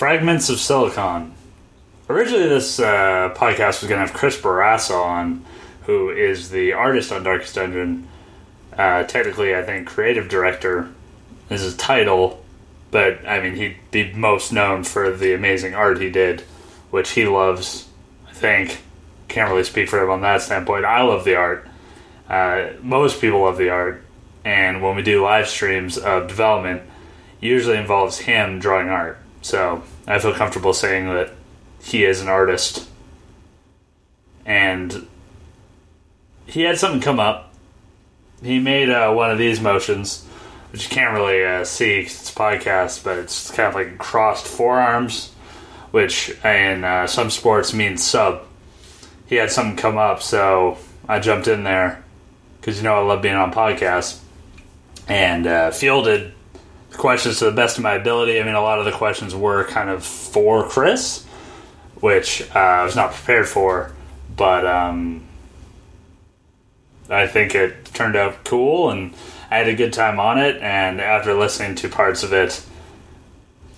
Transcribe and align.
Fragments 0.00 0.48
of 0.48 0.58
Silicon. 0.58 1.34
Originally, 2.08 2.48
this 2.48 2.80
uh, 2.80 3.34
podcast 3.36 3.82
was 3.82 3.90
going 3.90 4.00
to 4.00 4.06
have 4.06 4.14
Chris 4.14 4.40
Bourassa 4.40 4.98
on, 4.98 5.44
who 5.82 6.08
is 6.08 6.48
the 6.48 6.72
artist 6.72 7.12
on 7.12 7.22
Darkest 7.22 7.54
Dungeon. 7.54 8.08
Uh, 8.72 9.02
technically, 9.02 9.54
I 9.54 9.62
think 9.62 9.86
creative 9.86 10.30
director 10.30 10.90
is 11.50 11.60
his 11.60 11.76
title, 11.76 12.42
but 12.90 13.28
I 13.28 13.42
mean, 13.42 13.56
he'd 13.56 13.76
be 13.90 14.10
most 14.14 14.54
known 14.54 14.84
for 14.84 15.14
the 15.14 15.34
amazing 15.34 15.74
art 15.74 16.00
he 16.00 16.08
did, 16.08 16.40
which 16.90 17.10
he 17.10 17.26
loves. 17.26 17.86
I 18.26 18.32
think 18.32 18.80
can't 19.28 19.50
really 19.50 19.64
speak 19.64 19.90
for 19.90 20.02
him 20.02 20.08
on 20.08 20.22
that 20.22 20.40
standpoint. 20.40 20.86
I 20.86 21.02
love 21.02 21.26
the 21.26 21.34
art. 21.34 21.68
Uh, 22.26 22.68
most 22.80 23.20
people 23.20 23.42
love 23.42 23.58
the 23.58 23.68
art, 23.68 24.02
and 24.46 24.82
when 24.82 24.96
we 24.96 25.02
do 25.02 25.22
live 25.22 25.46
streams 25.46 25.98
of 25.98 26.26
development, 26.26 26.84
usually 27.38 27.76
involves 27.76 28.20
him 28.20 28.60
drawing 28.60 28.88
art. 28.88 29.18
So 29.42 29.82
I 30.06 30.18
feel 30.18 30.34
comfortable 30.34 30.72
saying 30.72 31.06
that 31.06 31.32
he 31.82 32.04
is 32.04 32.20
an 32.20 32.28
artist, 32.28 32.86
and 34.44 35.06
he 36.46 36.62
had 36.62 36.78
something 36.78 37.00
come 37.00 37.20
up. 37.20 37.52
He 38.42 38.58
made 38.58 38.90
uh, 38.90 39.12
one 39.12 39.30
of 39.30 39.38
these 39.38 39.60
motions, 39.60 40.24
which 40.72 40.84
you 40.84 40.90
can't 40.90 41.14
really 41.14 41.44
uh, 41.44 41.64
see 41.64 42.02
'cause 42.02 42.20
it's 42.20 42.34
podcast, 42.34 43.04
but 43.04 43.18
it's 43.18 43.50
kind 43.50 43.68
of 43.68 43.74
like 43.74 43.98
crossed 43.98 44.46
forearms, 44.46 45.30
which 45.90 46.30
in 46.44 46.84
uh, 46.84 47.06
some 47.06 47.30
sports 47.30 47.72
means 47.72 48.02
sub. 48.02 48.42
He 49.26 49.36
had 49.36 49.50
something 49.50 49.76
come 49.76 49.96
up, 49.96 50.22
so 50.22 50.78
I 51.08 51.18
jumped 51.20 51.48
in 51.48 51.64
there 51.64 52.02
because 52.60 52.76
you 52.78 52.82
know 52.82 52.94
I 52.94 53.00
love 53.06 53.22
being 53.22 53.34
on 53.36 53.52
podcasts 53.52 54.18
and 55.08 55.46
uh, 55.46 55.70
fielded 55.70 56.32
questions 56.92 57.38
to 57.38 57.46
the 57.46 57.52
best 57.52 57.78
of 57.78 57.84
my 57.84 57.94
ability. 57.94 58.40
I 58.40 58.44
mean, 58.44 58.54
a 58.54 58.60
lot 58.60 58.78
of 58.78 58.84
the 58.84 58.92
questions 58.92 59.34
were 59.34 59.64
kind 59.64 59.90
of 59.90 60.04
for 60.04 60.68
Chris, 60.68 61.24
which 61.96 62.42
uh, 62.54 62.58
I 62.58 62.84
was 62.84 62.96
not 62.96 63.12
prepared 63.12 63.48
for, 63.48 63.92
but 64.36 64.66
um, 64.66 65.26
I 67.08 67.26
think 67.26 67.54
it 67.54 67.86
turned 67.86 68.16
out 68.16 68.44
cool, 68.44 68.90
and 68.90 69.14
I 69.50 69.58
had 69.58 69.68
a 69.68 69.74
good 69.74 69.92
time 69.92 70.20
on 70.20 70.38
it. 70.38 70.60
And 70.62 71.00
after 71.00 71.34
listening 71.34 71.74
to 71.76 71.88
parts 71.88 72.22
of 72.22 72.32
it 72.32 72.64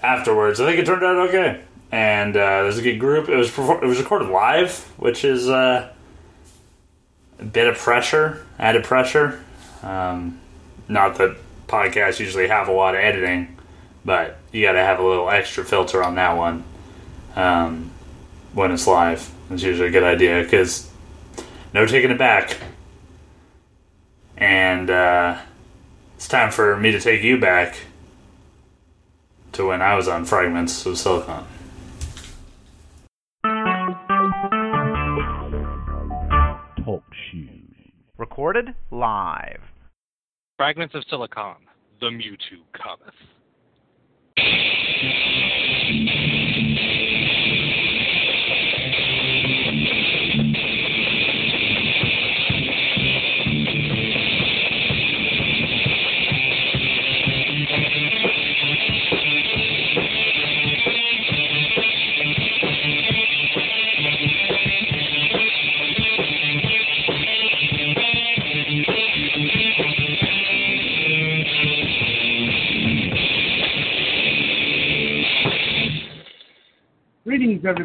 afterwards, 0.02 0.60
I 0.60 0.66
think 0.66 0.80
it 0.80 0.86
turned 0.86 1.02
out 1.02 1.28
okay. 1.28 1.62
And 1.91 2.36
uh, 2.36 2.62
there's 2.62 2.78
a 2.78 2.82
good 2.82 2.98
group. 2.98 3.28
It 3.28 3.36
was 3.36 3.50
it 3.50 3.86
was 3.86 3.98
recorded 3.98 4.28
live, 4.28 4.78
which 4.97 5.24
is 5.24 5.48
uh, 5.48 5.92
a 7.38 7.44
bit 7.44 7.66
of 7.69 7.76
pressure, 7.76 8.47
added 8.58 8.84
pressure. 8.84 9.42
Um, 9.82 10.41
not 10.88 11.16
that 11.16 11.36
podcasts 11.73 12.20
usually 12.20 12.48
have 12.48 12.69
a 12.69 12.73
lot 12.73 12.95
of 12.95 13.01
editing, 13.01 13.56
but 14.05 14.39
you 14.53 14.62
got 14.62 14.73
to 14.73 14.83
have 14.83 15.01
a 15.01 15.03
little 15.03 15.31
extra 15.31 15.65
filter 15.65 16.05
on 16.05 16.17
that 16.17 16.37
one 16.37 16.65
um, 17.34 17.91
when 18.53 18.70
it's 18.70 18.87
live. 18.87 19.33
It's 19.51 19.62
usually 19.62 19.89
a 19.89 19.91
good 19.91 20.03
idea 20.03 20.43
because 20.43 20.91
no 21.73 21.87
taking 21.87 22.11
it 22.11 22.19
back. 22.19 22.59
And 24.37 24.91
uh, 24.91 25.39
it's 26.17 26.28
time 26.28 26.50
for 26.50 26.77
me 26.77 26.93
to 26.93 27.00
take 27.00 27.23
you 27.23 27.39
back 27.39 27.77
to 29.53 29.67
when 29.69 29.81
I 29.81 29.95
was 29.95 30.09
on 30.09 30.27
Fragments 30.27 30.84
of 30.84 30.98
Silicon. 30.98 31.47
Talk 36.84 37.05
shoes. 37.31 37.93
Recorded 38.19 38.75
live. 38.91 39.72
Fragments 40.62 40.94
of 40.94 41.02
Silicon, 41.10 41.56
the 42.00 42.06
Mewtwo 42.06 42.62
cometh. 42.72 43.14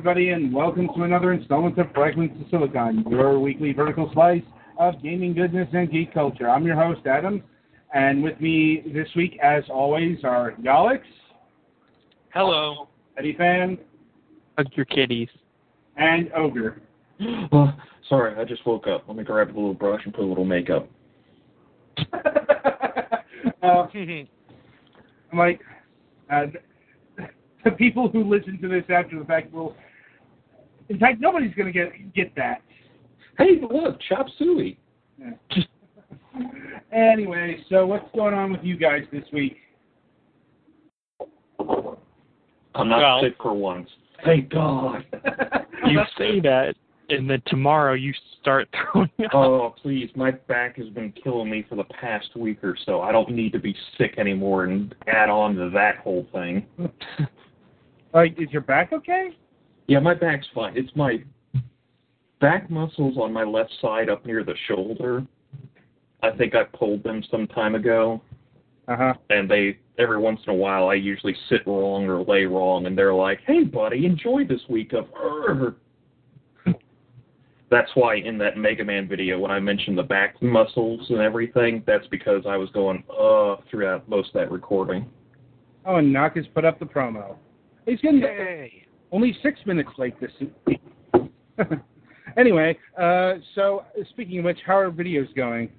Everybody, 0.08 0.30
and 0.30 0.54
welcome 0.54 0.88
to 0.96 1.04
another 1.04 1.34
installment 1.34 1.78
of 1.78 1.86
Fragments 1.94 2.34
of 2.40 2.50
Silicon, 2.50 3.04
your 3.10 3.42
weekly 3.42 3.74
vertical 3.74 4.10
slice 4.14 4.42
of 4.80 4.94
gaming 5.04 5.34
business 5.34 5.68
and 5.74 5.92
geek 5.92 6.14
culture. 6.14 6.50
I'm 6.50 6.66
your 6.66 6.78
host, 6.78 7.06
Adam, 7.06 7.44
and 7.94 8.24
with 8.24 8.40
me 8.40 8.84
this 8.94 9.10
week, 9.18 9.38
as 9.44 9.66
always, 9.70 10.20
are 10.24 10.54
Yalix, 10.62 11.02
Hello. 12.34 12.88
Eddie 13.18 13.36
Fan, 13.38 13.78
Hug 14.58 14.68
your 14.76 14.86
kitties. 14.86 15.28
and 15.98 16.32
Ogre. 16.34 16.82
Uh, 17.52 17.74
sorry, 18.08 18.40
I 18.40 18.46
just 18.46 18.66
woke 18.66 18.88
up. 18.88 19.04
Let 19.10 19.18
me 19.18 19.26
grab 19.26 19.50
a 19.50 19.50
little 19.50 19.74
brush 19.74 20.04
and 20.06 20.14
put 20.14 20.24
a 20.24 20.26
little 20.26 20.46
makeup. 20.46 20.88
uh, 22.14 23.88
I'm 23.92 24.28
like, 25.34 25.60
uh, 26.32 26.46
the 27.66 27.72
people 27.72 28.08
who 28.08 28.24
listen 28.24 28.58
to 28.62 28.70
this 28.70 28.86
after 28.90 29.20
the 29.20 29.26
fact 29.26 29.52
will. 29.52 29.76
In 30.90 31.00
fact, 31.00 31.20
nobody's 31.20 31.54
going 31.56 31.72
to 31.72 31.74
get 31.74 32.14
get 32.14 32.36
that. 32.36 32.62
Hey, 33.38 33.60
look, 33.72 33.98
chop 34.10 34.28
suey. 34.38 34.78
Anyway, 36.94 37.58
so 37.68 37.86
what's 37.86 38.08
going 38.16 38.34
on 38.34 38.52
with 38.52 38.64
you 38.64 38.78
guys 38.78 39.02
this 39.12 39.24
week? 39.34 39.58
I'm 41.60 42.88
not 42.88 43.00
Well- 43.02 43.22
sick 43.22 43.36
for 43.42 43.54
once. 43.54 43.90
Thank 44.24 44.50
God. 44.50 45.04
You 45.88 46.02
say 46.18 46.40
that, 46.42 46.76
and 47.10 47.30
then 47.30 47.42
tomorrow 47.48 47.94
you 47.94 48.14
start 48.42 48.68
throwing 48.92 49.10
up. 49.26 49.34
oh, 49.36 49.74
please, 49.82 50.10
my 50.16 50.32
back 50.32 50.76
has 50.78 50.90
been 50.90 51.14
killing 51.14 51.50
me 51.50 51.66
for 51.70 51.76
the 51.76 51.86
past 51.86 52.36
week 52.36 52.62
or 52.64 52.76
so. 52.86 53.00
I 53.02 53.12
don't 53.14 53.30
need 53.32 53.54
to 53.54 53.60
be 53.60 53.74
sick 53.98 54.16
anymore 54.18 54.66
and 54.66 54.94
add 55.08 55.30
on 55.30 55.56
to 55.56 55.70
that 55.70 55.98
whole 55.98 56.28
thing. 56.34 56.66
Like, 58.14 58.40
is 58.42 58.50
your 58.52 58.62
back 58.64 58.92
okay? 58.94 59.30
Yeah, 59.88 60.00
my 60.00 60.14
back's 60.14 60.48
fine. 60.54 60.76
It's 60.76 60.94
my 60.96 61.24
back 62.40 62.70
muscles 62.70 63.18
on 63.18 63.34
my 63.34 63.44
left 63.44 63.74
side 63.82 64.10
up 64.10 64.26
near 64.26 64.44
the 64.44 64.56
shoulder. 64.68 65.26
I 66.22 66.32
think 66.32 66.56
I 66.56 66.64
pulled 66.64 67.04
them 67.04 67.24
some 67.30 67.48
time 67.48 67.76
ago. 67.76 68.22
Uh 68.90 68.96
huh. 68.96 69.14
and 69.30 69.52
they 69.52 69.80
every 70.00 70.18
once 70.18 70.40
in 70.48 70.54
a 70.54 70.56
while 70.56 70.88
I 70.88 70.94
usually 70.94 71.36
sit 71.50 71.68
wrong 71.68 72.06
or 72.06 72.24
lay 72.24 72.46
wrong, 72.46 72.86
and 72.86 72.98
they're 72.98 73.14
like, 73.14 73.42
"Hey, 73.46 73.66
buddy, 73.66 74.06
enjoy 74.06 74.46
this 74.46 74.62
week 74.70 74.94
of." 74.94 75.08
Urgh. 75.14 75.76
That's 77.70 77.92
why 77.96 78.16
in 78.16 78.38
that 78.38 78.56
Mega 78.58 78.86
Man 78.86 79.10
video, 79.10 79.38
when 79.40 79.52
I 79.52 79.60
mentioned 79.60 79.98
the 79.98 80.04
back 80.04 80.42
muscles 80.42 81.06
and 81.10 81.20
everything, 81.20 81.84
that's 81.86 82.08
because 82.08 82.44
I 82.48 82.56
was 82.56 82.70
going 82.70 83.04
uh 83.12 83.58
throughout 83.70 84.08
most 84.08 84.30
of 84.30 84.36
that 84.36 84.52
recording. 84.52 85.10
Oh, 85.86 85.98
and 85.98 86.14
Knock 86.14 86.38
has 86.38 86.46
put 86.54 86.64
up 86.64 86.80
the 86.80 86.86
promo. 86.86 87.36
He's 87.86 88.00
getting 88.00 88.22
Yay. 88.22 88.87
Only 89.12 89.38
six 89.42 89.60
minutes 89.66 89.90
late 89.98 90.20
this 90.20 90.32
week. 90.66 90.82
anyway, 92.38 92.78
uh, 93.00 93.36
so 93.56 93.86
speaking 94.10 94.40
of 94.40 94.46
which, 94.46 94.60
how 94.66 94.78
are 94.78 94.92
videos 94.92 95.34
going? 95.36 95.70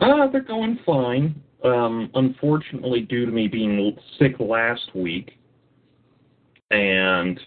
Uh, 0.00 0.26
they're 0.30 0.40
going 0.40 0.78
fine. 0.84 1.40
Um, 1.64 2.10
unfortunately, 2.14 3.02
due 3.02 3.24
to 3.24 3.30
me 3.30 3.46
being 3.46 3.96
sick 4.18 4.32
last 4.40 4.94
week, 4.94 5.38
and 6.70 7.38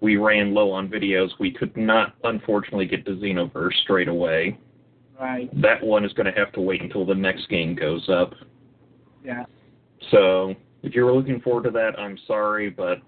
we 0.00 0.16
ran 0.16 0.54
low 0.54 0.70
on 0.70 0.88
videos, 0.88 1.30
we 1.40 1.50
could 1.50 1.76
not, 1.76 2.14
unfortunately, 2.24 2.86
get 2.86 3.04
to 3.06 3.12
Xenoverse 3.12 3.74
straight 3.82 4.08
away. 4.08 4.58
Right. 5.18 5.48
That 5.60 5.82
one 5.82 6.04
is 6.04 6.12
going 6.12 6.32
to 6.32 6.38
have 6.38 6.52
to 6.52 6.60
wait 6.60 6.82
until 6.82 7.06
the 7.06 7.14
next 7.14 7.48
game 7.48 7.74
goes 7.74 8.08
up. 8.08 8.34
Yeah. 9.24 9.44
So, 10.10 10.54
if 10.82 10.94
you're 10.94 11.12
looking 11.12 11.40
forward 11.40 11.64
to 11.64 11.70
that, 11.70 11.98
I'm 11.98 12.18
sorry, 12.26 12.70
but 12.70 12.98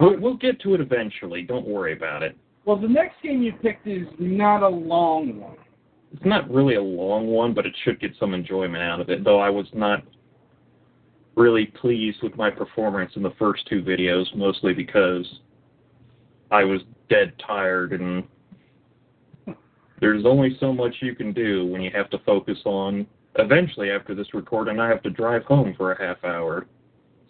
we'll, 0.00 0.18
we'll 0.18 0.36
get 0.36 0.60
to 0.62 0.74
it 0.74 0.80
eventually. 0.80 1.42
Don't 1.42 1.66
worry 1.66 1.92
about 1.92 2.22
it. 2.22 2.36
Well, 2.64 2.76
the 2.76 2.88
next 2.88 3.22
game 3.22 3.42
you 3.42 3.52
picked 3.52 3.86
is 3.86 4.06
not 4.18 4.62
a 4.62 4.68
long 4.68 5.40
one. 5.40 5.56
It's 6.12 6.24
not 6.24 6.50
really 6.50 6.74
a 6.74 6.82
long 6.82 7.28
one, 7.28 7.54
but 7.54 7.66
it 7.66 7.74
should 7.84 8.00
get 8.00 8.12
some 8.18 8.34
enjoyment 8.34 8.82
out 8.82 9.00
of 9.00 9.10
it, 9.10 9.22
though 9.24 9.38
I 9.38 9.48
was 9.48 9.66
not 9.72 10.02
really 11.36 11.66
pleased 11.66 12.18
with 12.22 12.36
my 12.36 12.50
performance 12.50 13.12
in 13.14 13.22
the 13.22 13.32
first 13.38 13.66
two 13.68 13.82
videos, 13.82 14.26
mostly 14.34 14.74
because 14.74 15.26
I 16.50 16.64
was 16.64 16.80
dead 17.08 17.32
tired 17.46 17.92
and 17.92 18.24
there's 20.00 20.24
only 20.24 20.56
so 20.58 20.72
much 20.72 20.96
you 21.00 21.14
can 21.14 21.32
do 21.32 21.66
when 21.66 21.82
you 21.82 21.90
have 21.94 22.10
to 22.10 22.18
focus 22.20 22.58
on 22.64 23.06
eventually 23.36 23.90
after 23.90 24.14
this 24.14 24.32
recording 24.34 24.80
I 24.80 24.88
have 24.88 25.02
to 25.02 25.10
drive 25.10 25.44
home 25.44 25.74
for 25.76 25.92
a 25.92 26.00
half 26.00 26.24
hour. 26.24 26.66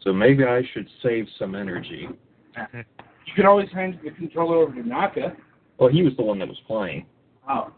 So 0.03 0.13
maybe 0.13 0.45
I 0.45 0.63
should 0.73 0.89
save 1.03 1.27
some 1.39 1.55
energy. 1.55 2.09
You 3.27 3.37
could 3.37 3.45
always 3.45 3.69
hand 3.73 3.97
the 4.03 4.11
controller 4.11 4.57
over 4.57 4.75
to 4.75 4.89
Naka. 4.89 5.37
Well, 5.79 5.89
he 5.89 6.03
was 6.03 6.13
the 6.17 6.23
one 6.23 6.41
that 6.41 6.49
was 6.49 6.59
playing. 6.67 7.07
Oh. 7.49 7.73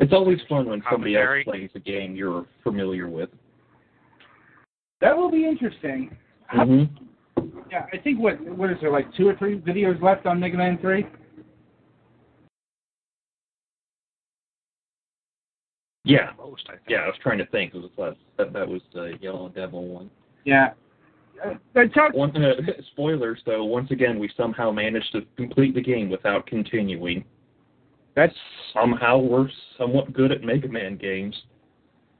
It's 0.00 0.12
always 0.12 0.38
fun 0.48 0.66
when 0.68 0.82
somebody 0.90 1.14
else 1.16 1.44
plays 1.44 1.70
a 1.76 1.78
game 1.78 2.16
you're 2.16 2.46
familiar 2.64 3.08
with. 3.08 3.28
That 5.00 5.16
will 5.16 5.30
be 5.30 5.46
interesting. 5.46 6.16
hmm 6.48 6.84
Yeah, 7.70 7.86
I 7.92 7.98
think 7.98 8.18
what 8.18 8.40
what 8.56 8.70
is 8.70 8.78
there 8.80 8.90
like 8.90 9.14
two 9.14 9.28
or 9.28 9.36
three 9.36 9.60
videos 9.60 10.02
left 10.02 10.26
on 10.26 10.40
Mega 10.40 10.56
Man 10.56 10.76
Three? 10.78 11.06
Yeah, 16.04 16.30
Most, 16.36 16.64
I 16.68 16.72
think. 16.72 16.82
yeah. 16.88 16.96
I 16.98 17.06
was 17.06 17.16
trying 17.22 17.38
to 17.38 17.46
think. 17.46 17.74
It 17.74 17.78
was 17.78 17.90
last, 17.96 18.18
that 18.38 18.52
that 18.52 18.66
was 18.68 18.80
the 18.92 19.12
Yellow 19.20 19.48
Devil 19.50 19.86
one. 19.86 20.10
Yeah. 20.44 20.70
Uh, 21.44 21.54
I. 21.74 22.14
One 22.14 22.36
uh, 22.44 22.52
spoilers 22.92 23.40
though. 23.46 23.64
Once 23.64 23.90
again, 23.90 24.18
we 24.18 24.30
somehow 24.36 24.70
managed 24.70 25.12
to 25.12 25.22
complete 25.36 25.74
the 25.74 25.80
game 25.82 26.10
without 26.10 26.46
continuing. 26.46 27.24
That's 28.14 28.34
Somehow 28.74 29.18
we're 29.18 29.48
somewhat 29.78 30.12
good 30.12 30.32
at 30.32 30.42
Mega 30.42 30.68
Man 30.68 30.96
games. 30.96 31.34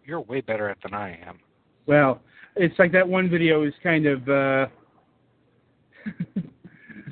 You're 0.05 0.21
way 0.21 0.41
better 0.41 0.69
at 0.69 0.79
than 0.83 0.95
I 0.95 1.19
am. 1.27 1.39
well. 1.87 2.21
It's 2.55 2.79
like 2.79 2.93
that 2.93 3.09
one 3.09 3.31
video 3.31 3.63
is 3.65 3.73
kind 3.83 4.07
of. 4.07 4.29
uh 4.29 4.67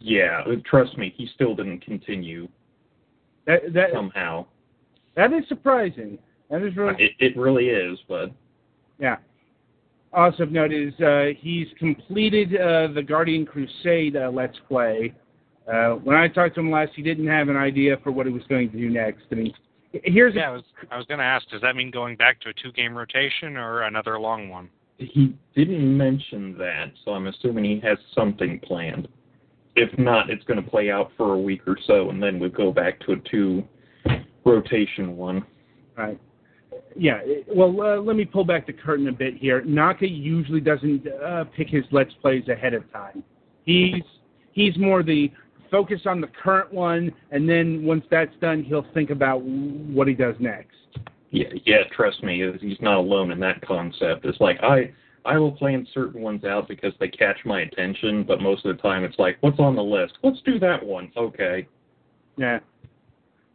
Yeah, 0.03 0.43
uh, 0.47 0.57
trust 0.65 0.97
me, 0.97 1.15
he 1.17 1.29
still 1.35 1.55
didn't 1.55 1.81
continue 1.85 2.49
that 3.47 3.73
that 3.75 3.91
somehow. 3.93 4.47
that 5.17 5.33
is 5.33 5.45
surprising. 5.49 6.19
That 6.51 6.63
is 6.63 6.77
really 6.77 6.95
It 6.99 7.13
it 7.19 7.37
really 7.37 7.69
is, 7.69 7.99
but 8.09 8.31
Yeah. 8.99 9.17
Also 10.13 10.43
of 10.43 10.51
note 10.51 10.73
is 10.73 10.93
uh, 11.01 11.27
he's 11.39 11.69
completed 11.79 12.57
uh, 12.57 12.89
the 12.89 13.03
Guardian 13.03 13.47
Crusade 13.47 14.17
uh, 14.17 14.31
Let's 14.33 14.57
Play. 14.69 15.15
Uh, 15.73 15.91
when 15.97 16.17
I 16.17 16.27
talked 16.27 16.57
to 16.57 16.61
him 16.61 16.71
last, 16.71 16.93
he 16.97 17.03
didn't 17.03 17.29
have 17.29 17.49
an 17.49 17.57
idea 17.57 17.97
for 18.03 18.11
what 18.11 18.27
he 18.27 18.33
was 18.33 18.43
going 18.49 18.71
to 18.73 18.77
do 18.77 18.91
next. 18.91 19.23
I 19.31 19.37
mean, 19.37 19.55
here's 19.93 20.35
Yeah, 20.35 20.49
I 20.49 20.53
was 20.53 20.63
I 20.91 20.97
was 20.97 21.07
gonna 21.07 21.23
ask, 21.23 21.49
does 21.49 21.61
that 21.63 21.77
mean 21.77 21.93
going 21.93 22.17
back 22.17 22.41
to 22.41 22.49
a 22.49 22.53
two 22.53 22.73
game 22.73 22.97
rotation 22.97 23.57
or 23.57 23.83
another 23.83 24.19
long 24.19 24.49
one? 24.49 24.69
he 25.01 25.35
didn't 25.55 25.97
mention 25.97 26.57
that, 26.59 26.93
so 27.05 27.13
I'm 27.13 27.27
assuming 27.27 27.65
he 27.65 27.81
has 27.81 27.99
something 28.15 28.61
planned. 28.61 29.09
If 29.77 29.97
not, 29.99 30.31
it's 30.31 30.45
going 30.45 30.63
to 30.63 30.69
play 30.69 30.91
out 30.91 31.11
for 31.17 31.35
a 31.35 31.39
week 31.39 31.67
or 31.67 31.79
so, 31.87 32.11
and 32.11 32.23
then 32.23 32.39
we'll 32.39 32.51
go 32.51 32.73
back 32.73 33.01
to 33.01 33.13
a 33.13 33.17
two 33.17 33.65
rotation 34.45 35.17
one. 35.17 35.45
Right. 35.97 36.21
Yeah. 36.97 37.21
Well, 37.49 37.81
uh, 37.81 38.01
let 38.01 38.17
me 38.17 38.25
pull 38.25 38.45
back 38.45 38.67
the 38.67 38.73
curtain 38.73 39.09
a 39.09 39.13
bit 39.13 39.37
here. 39.37 39.63
Naka 39.63 40.09
usually 40.09 40.61
doesn't 40.61 41.07
uh, 41.07 41.45
pick 41.57 41.69
his 41.69 41.85
Let's 41.91 42.13
Plays 42.21 42.49
ahead 42.49 42.75
of 42.75 42.91
time. 42.93 43.23
He's 43.65 44.03
he's 44.53 44.77
more 44.79 45.03
the 45.03 45.31
focus 45.71 46.01
on 46.07 46.21
the 46.21 46.27
current 46.27 46.73
one, 46.73 47.13
and 47.31 47.49
then 47.49 47.85
once 47.85 48.05
that's 48.11 48.35
done, 48.41 48.65
he'll 48.65 48.87
think 48.93 49.11
about 49.11 49.43
what 49.43 50.09
he 50.09 50.15
does 50.15 50.35
next. 50.41 50.77
Yeah, 51.31 51.49
yeah. 51.65 51.85
Trust 51.95 52.23
me, 52.25 52.45
he's 52.61 52.81
not 52.81 52.99
alone 52.99 53.31
in 53.31 53.39
that 53.41 53.61
concept. 53.63 54.25
It's 54.25 54.41
like 54.41 54.59
I 54.63 54.93
I 55.25 55.39
will 55.39 55.53
plan 55.53 55.87
certain 55.93 56.23
ones 56.23 56.45
out 56.45 56.67
because 56.67 56.93
they 56.99 57.09
catch 57.09 57.39
my 57.45 57.61
attention, 57.61 58.25
but 58.25 58.41
most 58.41 58.65
of 58.65 58.77
the 58.77 58.83
time 58.83 59.05
it's 59.05 59.19
like, 59.19 59.37
what's 59.41 59.59
on 59.59 59.77
the 59.77 59.83
list? 59.83 60.15
Let's 60.23 60.41
do 60.45 60.59
that 60.61 60.85
one. 60.85 61.13
Okay. 61.17 61.69
Yeah. 62.37 62.61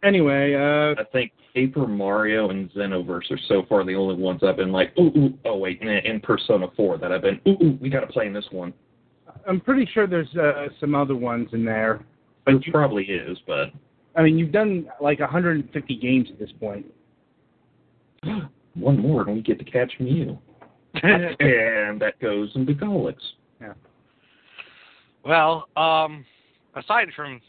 Anyway, 0.06 0.54
uh, 0.54 1.02
I 1.02 1.04
think 1.12 1.32
Paper 1.56 1.88
Mario 1.88 2.52
and 2.52 2.70
Xenoverse 2.72 3.32
are 3.32 3.40
so 3.48 3.64
far 3.68 3.84
the 3.84 3.96
only 3.96 4.16
ones 4.16 4.42
I've 4.44 4.58
been 4.58 4.72
like, 4.72 4.94
ooh, 5.00 5.12
ooh 5.18 5.34
oh 5.46 5.58
wait, 5.58 5.84
nah, 5.84 5.98
in 6.04 6.20
Persona 6.20 6.68
4 6.78 7.00
that 7.00 7.12
I've 7.12 7.24
been, 7.24 7.42
ooh, 7.48 7.58
ooh, 7.64 7.78
we 7.82 7.90
got 7.90 8.02
to 8.02 8.08
play 8.08 8.28
in 8.28 8.34
this 8.34 8.46
one. 8.52 8.72
I'm 9.48 9.60
pretty 9.60 9.90
sure 9.94 10.06
there's 10.06 10.34
uh, 10.36 10.68
some 10.80 10.94
other 10.94 11.16
ones 11.16 11.50
in 11.54 11.66
there. 11.66 11.96
It 11.96 12.02
But 12.46 12.66
you, 12.66 12.72
probably 12.72 13.06
is, 13.06 13.38
but 13.48 13.72
I 14.16 14.22
mean, 14.22 14.38
you've 14.38 14.52
done 14.52 14.88
like 15.02 15.20
150 15.20 15.96
games 15.98 16.28
at 16.32 16.38
this 16.38 16.52
point. 16.60 16.86
one 18.76 19.00
more 19.00 19.22
and 19.22 19.36
we 19.36 19.42
get 19.42 19.58
to 19.58 19.66
catch 19.66 19.92
Mew. 20.00 20.38
and 21.04 22.00
that 22.00 22.14
goes 22.22 22.52
into 22.56 22.74
Golix. 22.74 23.16
Yeah. 23.60 23.74
Well, 25.24 25.68
um, 25.76 26.26
aside 26.76 27.08
from 27.16 27.42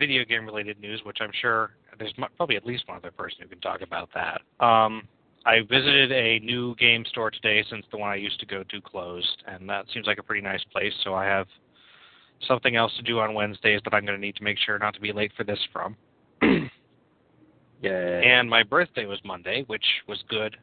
video 0.00 0.24
game 0.24 0.44
related 0.44 0.80
news, 0.80 1.02
which 1.04 1.18
I'm 1.20 1.30
sure 1.40 1.70
there's 1.98 2.14
probably 2.36 2.56
at 2.56 2.66
least 2.66 2.88
one 2.88 2.96
other 2.96 3.12
person 3.12 3.38
who 3.42 3.48
can 3.48 3.60
talk 3.60 3.82
about 3.82 4.08
that. 4.14 4.40
Um, 4.64 5.06
I 5.46 5.60
visited 5.60 6.10
a 6.10 6.40
new 6.40 6.74
game 6.76 7.04
store 7.08 7.30
today 7.30 7.64
since 7.70 7.84
the 7.92 7.98
one 7.98 8.10
I 8.10 8.16
used 8.16 8.40
to 8.40 8.46
go 8.46 8.64
to 8.64 8.80
closed, 8.80 9.44
and 9.46 9.68
that 9.68 9.84
seems 9.94 10.06
like 10.06 10.18
a 10.18 10.22
pretty 10.22 10.42
nice 10.42 10.64
place. 10.72 10.92
So 11.04 11.14
I 11.14 11.26
have 11.26 11.46
something 12.48 12.74
else 12.74 12.92
to 12.96 13.02
do 13.02 13.20
on 13.20 13.34
Wednesdays 13.34 13.80
that 13.84 13.94
I'm 13.94 14.04
going 14.04 14.18
to 14.18 14.26
need 14.26 14.36
to 14.36 14.42
make 14.42 14.58
sure 14.58 14.78
not 14.78 14.94
to 14.94 15.00
be 15.00 15.12
late 15.12 15.32
for 15.36 15.44
this 15.44 15.60
from. 15.72 15.96
Yeah. 17.82 18.20
And 18.20 18.48
my 18.48 18.62
birthday 18.62 19.06
was 19.06 19.18
Monday, 19.24 19.64
which 19.66 19.84
was 20.06 20.22
good. 20.28 20.56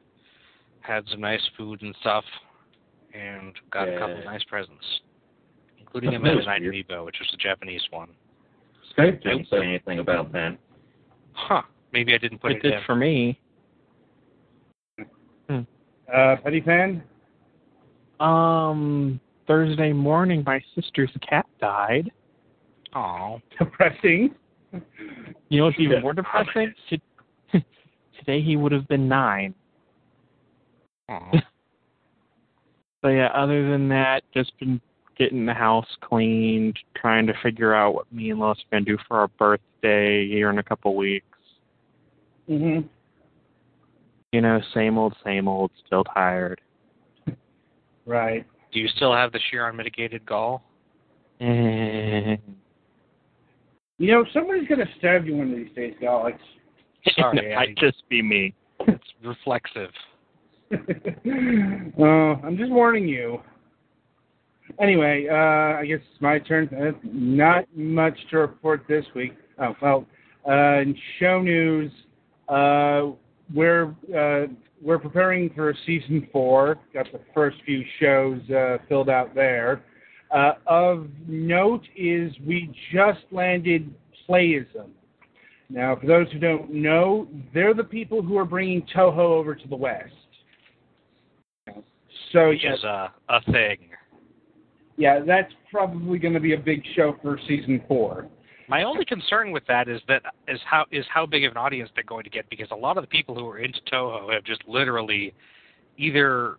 Had 0.81 1.03
some 1.09 1.21
nice 1.21 1.41
food 1.57 1.81
and 1.81 1.95
stuff, 1.99 2.23
and 3.13 3.53
got 3.71 3.89
a 3.89 3.97
couple 3.97 4.19
of 4.19 4.25
nice 4.25 4.43
presents, 4.43 4.85
including 5.79 6.13
a 6.13 6.19
That 6.19 6.35
was 6.35 6.45
amiibo, 6.45 7.05
which 7.05 7.17
was 7.19 7.27
the 7.31 7.37
Japanese 7.37 7.81
one. 7.89 8.09
Skype 8.97 9.21
didn't 9.23 9.47
say 9.49 9.57
anything 9.57 9.99
about 9.99 10.31
that. 10.33 10.57
Huh? 11.33 11.61
Maybe 11.93 12.13
I 12.13 12.17
didn't 12.17 12.39
put 12.39 12.51
it 12.51 12.57
it, 12.57 12.63
did 12.63 12.73
in. 12.73 12.79
for 12.85 12.95
me. 12.95 13.39
Uh, 15.49 16.35
Petty 16.43 16.61
fan? 16.61 17.03
Um, 18.19 19.19
Thursday 19.45 19.91
morning, 19.93 20.43
my 20.45 20.61
sister's 20.73 21.11
cat 21.27 21.45
died. 21.59 22.11
Oh, 22.95 23.39
Depressing. 23.59 24.33
You 25.49 25.59
know 25.59 25.65
what's 25.65 25.79
even 25.79 26.01
more 26.01 26.13
depressing? 26.13 26.73
Today 28.19 28.41
he 28.41 28.55
would 28.55 28.71
have 28.71 28.87
been 28.87 29.07
nine. 29.07 29.53
So 33.03 33.09
yeah, 33.09 33.27
other 33.27 33.69
than 33.69 33.87
that, 33.89 34.23
just 34.33 34.57
been 34.59 34.81
getting 35.17 35.45
the 35.45 35.53
house 35.53 35.87
cleaned, 36.01 36.77
trying 36.95 37.27
to 37.27 37.33
figure 37.43 37.73
out 37.73 37.93
what 37.95 38.11
me 38.11 38.31
and 38.31 38.39
Lois 38.39 38.57
are 38.59 38.75
gonna 38.77 38.85
do 38.85 38.97
for 39.07 39.17
our 39.19 39.27
birthday 39.39 40.27
here 40.27 40.49
in 40.49 40.57
a 40.59 40.63
couple 40.63 40.95
weeks. 40.95 41.25
hmm 42.47 42.79
You 44.31 44.41
know, 44.41 44.59
same 44.73 44.97
old, 44.97 45.15
same 45.23 45.47
old. 45.47 45.71
Still 45.85 46.03
tired. 46.03 46.61
Right. 48.05 48.45
Do 48.71 48.79
you 48.79 48.87
still 48.89 49.13
have 49.13 49.31
the 49.31 49.39
sheer 49.49 49.67
unmitigated 49.67 50.25
gall? 50.25 50.63
Eh. 51.41 52.37
You 53.99 54.11
know, 54.11 54.25
somebody's 54.33 54.67
going 54.67 54.79
to 54.79 54.87
stab 54.99 55.25
you 55.25 55.35
one 55.35 55.51
of 55.51 55.57
these 55.57 55.73
days, 55.75 55.95
Alex. 56.07 56.37
Sorry, 57.17 57.51
it 57.51 57.55
I- 57.55 57.65
might 57.67 57.77
just 57.77 58.07
be 58.09 58.21
me. 58.21 58.53
It's 58.87 59.03
reflexive. 59.23 59.89
uh, 60.71 60.77
I'm 62.03 62.57
just 62.57 62.71
warning 62.71 63.07
you. 63.07 63.41
Anyway, 64.79 65.27
uh, 65.29 65.79
I 65.79 65.85
guess 65.87 65.99
it's 66.11 66.21
my 66.21 66.39
turn. 66.39 66.69
Uh, 66.69 66.91
not 67.03 67.65
much 67.75 68.17
to 68.29 68.37
report 68.37 68.83
this 68.87 69.05
week. 69.15 69.33
Oh, 69.59 69.75
well, 69.81 70.05
uh, 70.47 70.81
in 70.81 70.95
show 71.19 71.41
news, 71.41 71.91
uh, 72.47 73.07
we're 73.53 73.95
uh, 74.15 74.47
we're 74.81 74.99
preparing 74.99 75.49
for 75.55 75.73
season 75.85 76.27
four. 76.31 76.77
Got 76.93 77.11
the 77.11 77.19
first 77.33 77.57
few 77.65 77.83
shows 77.99 78.39
uh, 78.51 78.77
filled 78.87 79.09
out 79.09 79.33
there. 79.33 79.83
Uh, 80.29 80.53
of 80.67 81.07
note 81.27 81.83
is 81.95 82.31
we 82.45 82.71
just 82.93 83.21
landed 83.31 83.93
Playism. 84.29 84.89
Now, 85.69 85.95
for 85.95 86.05
those 86.05 86.31
who 86.31 86.39
don't 86.39 86.71
know, 86.71 87.27
they're 87.53 87.73
the 87.73 87.83
people 87.83 88.21
who 88.21 88.37
are 88.37 88.45
bringing 88.45 88.83
Touhou 88.95 89.17
over 89.17 89.55
to 89.55 89.67
the 89.67 89.75
West. 89.75 90.13
So 92.31 92.49
Which 92.49 92.59
yes, 92.63 92.77
is 92.77 92.83
a 92.83 93.11
a 93.29 93.41
thing. 93.51 93.77
Yeah, 94.97 95.19
that's 95.25 95.53
probably 95.71 96.17
going 96.17 96.33
to 96.33 96.39
be 96.39 96.53
a 96.53 96.57
big 96.57 96.83
show 96.95 97.15
for 97.21 97.39
season 97.47 97.81
four. 97.87 98.27
My 98.67 98.83
only 98.83 99.05
concern 99.05 99.51
with 99.51 99.63
that 99.67 99.87
is 99.87 100.01
that 100.07 100.23
is 100.47 100.59
how 100.65 100.85
is 100.91 101.05
how 101.13 101.25
big 101.25 101.45
of 101.45 101.51
an 101.51 101.57
audience 101.57 101.89
they're 101.95 102.03
going 102.03 102.25
to 102.25 102.29
get 102.29 102.49
because 102.49 102.67
a 102.71 102.75
lot 102.75 102.97
of 102.97 103.03
the 103.03 103.07
people 103.07 103.33
who 103.33 103.47
are 103.47 103.59
into 103.59 103.79
Touhou 103.91 104.33
have 104.33 104.43
just 104.43 104.61
literally 104.67 105.33
either 105.97 106.57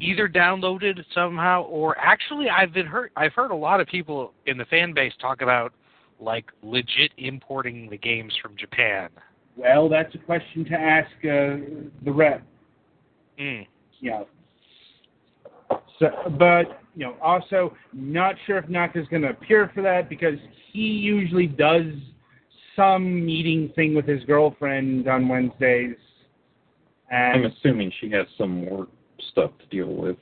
either 0.00 0.28
downloaded 0.28 1.04
somehow 1.14 1.64
or 1.64 1.98
actually 1.98 2.48
I've 2.48 2.72
been 2.72 2.86
heard 2.86 3.10
I've 3.16 3.34
heard 3.34 3.50
a 3.50 3.56
lot 3.56 3.80
of 3.80 3.88
people 3.88 4.32
in 4.46 4.56
the 4.56 4.64
fan 4.66 4.94
base 4.94 5.12
talk 5.20 5.42
about 5.42 5.74
like 6.18 6.46
legit 6.62 7.12
importing 7.18 7.90
the 7.90 7.98
games 7.98 8.32
from 8.40 8.56
Japan. 8.56 9.10
Well, 9.56 9.88
that's 9.88 10.14
a 10.14 10.18
question 10.18 10.64
to 10.66 10.74
ask 10.74 11.10
uh, 11.24 11.82
the 12.04 12.12
rep. 12.12 12.42
Mm. 13.38 13.66
Yeah. 14.00 14.22
So, 16.02 16.08
but 16.36 16.80
you 16.96 17.06
know, 17.06 17.16
also 17.22 17.74
not 17.92 18.34
sure 18.46 18.58
if 18.58 18.68
Naka's 18.68 19.06
going 19.08 19.22
to 19.22 19.30
appear 19.30 19.70
for 19.72 19.82
that 19.82 20.08
because 20.08 20.38
he 20.72 20.80
usually 20.80 21.46
does 21.46 21.86
some 22.74 23.24
meeting 23.24 23.72
thing 23.76 23.94
with 23.94 24.06
his 24.06 24.24
girlfriend 24.24 25.08
on 25.08 25.28
Wednesdays. 25.28 25.94
I'm 27.10 27.44
assuming 27.44 27.92
she 28.00 28.10
has 28.10 28.26
some 28.36 28.64
more 28.64 28.88
stuff 29.30 29.52
to 29.60 29.66
deal 29.66 29.94
with. 29.94 30.16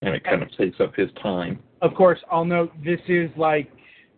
and 0.00 0.14
it 0.14 0.24
kind 0.24 0.42
of 0.42 0.50
takes 0.56 0.80
up 0.80 0.94
his 0.96 1.10
time. 1.22 1.60
Of 1.82 1.94
course, 1.94 2.18
I'll 2.30 2.44
note 2.44 2.72
this 2.84 3.00
is 3.06 3.30
like 3.36 3.70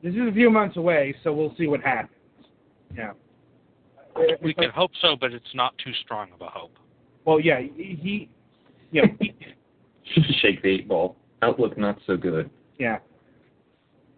this 0.02 0.14
is 0.14 0.28
a 0.28 0.32
few 0.32 0.48
months 0.50 0.76
away, 0.76 1.14
so 1.22 1.32
we'll 1.32 1.54
see 1.58 1.66
what 1.66 1.80
happens. 1.80 2.10
Yeah. 2.96 3.12
We 4.40 4.54
can 4.54 4.70
hope 4.70 4.92
so, 5.02 5.16
but 5.20 5.32
it's 5.32 5.54
not 5.54 5.76
too 5.84 5.92
strong 6.04 6.28
of 6.32 6.40
a 6.40 6.48
hope. 6.48 6.78
Well, 7.24 7.40
yeah, 7.40 7.60
he, 7.60 7.98
he 8.00 8.28
you 8.92 9.02
know, 9.02 9.08
he, 9.20 9.34
Shake 10.40 10.62
the 10.62 10.68
eight 10.68 10.88
ball. 10.88 11.16
Outlook 11.42 11.76
not 11.76 11.98
so 12.06 12.16
good. 12.16 12.50
yeah. 12.78 12.98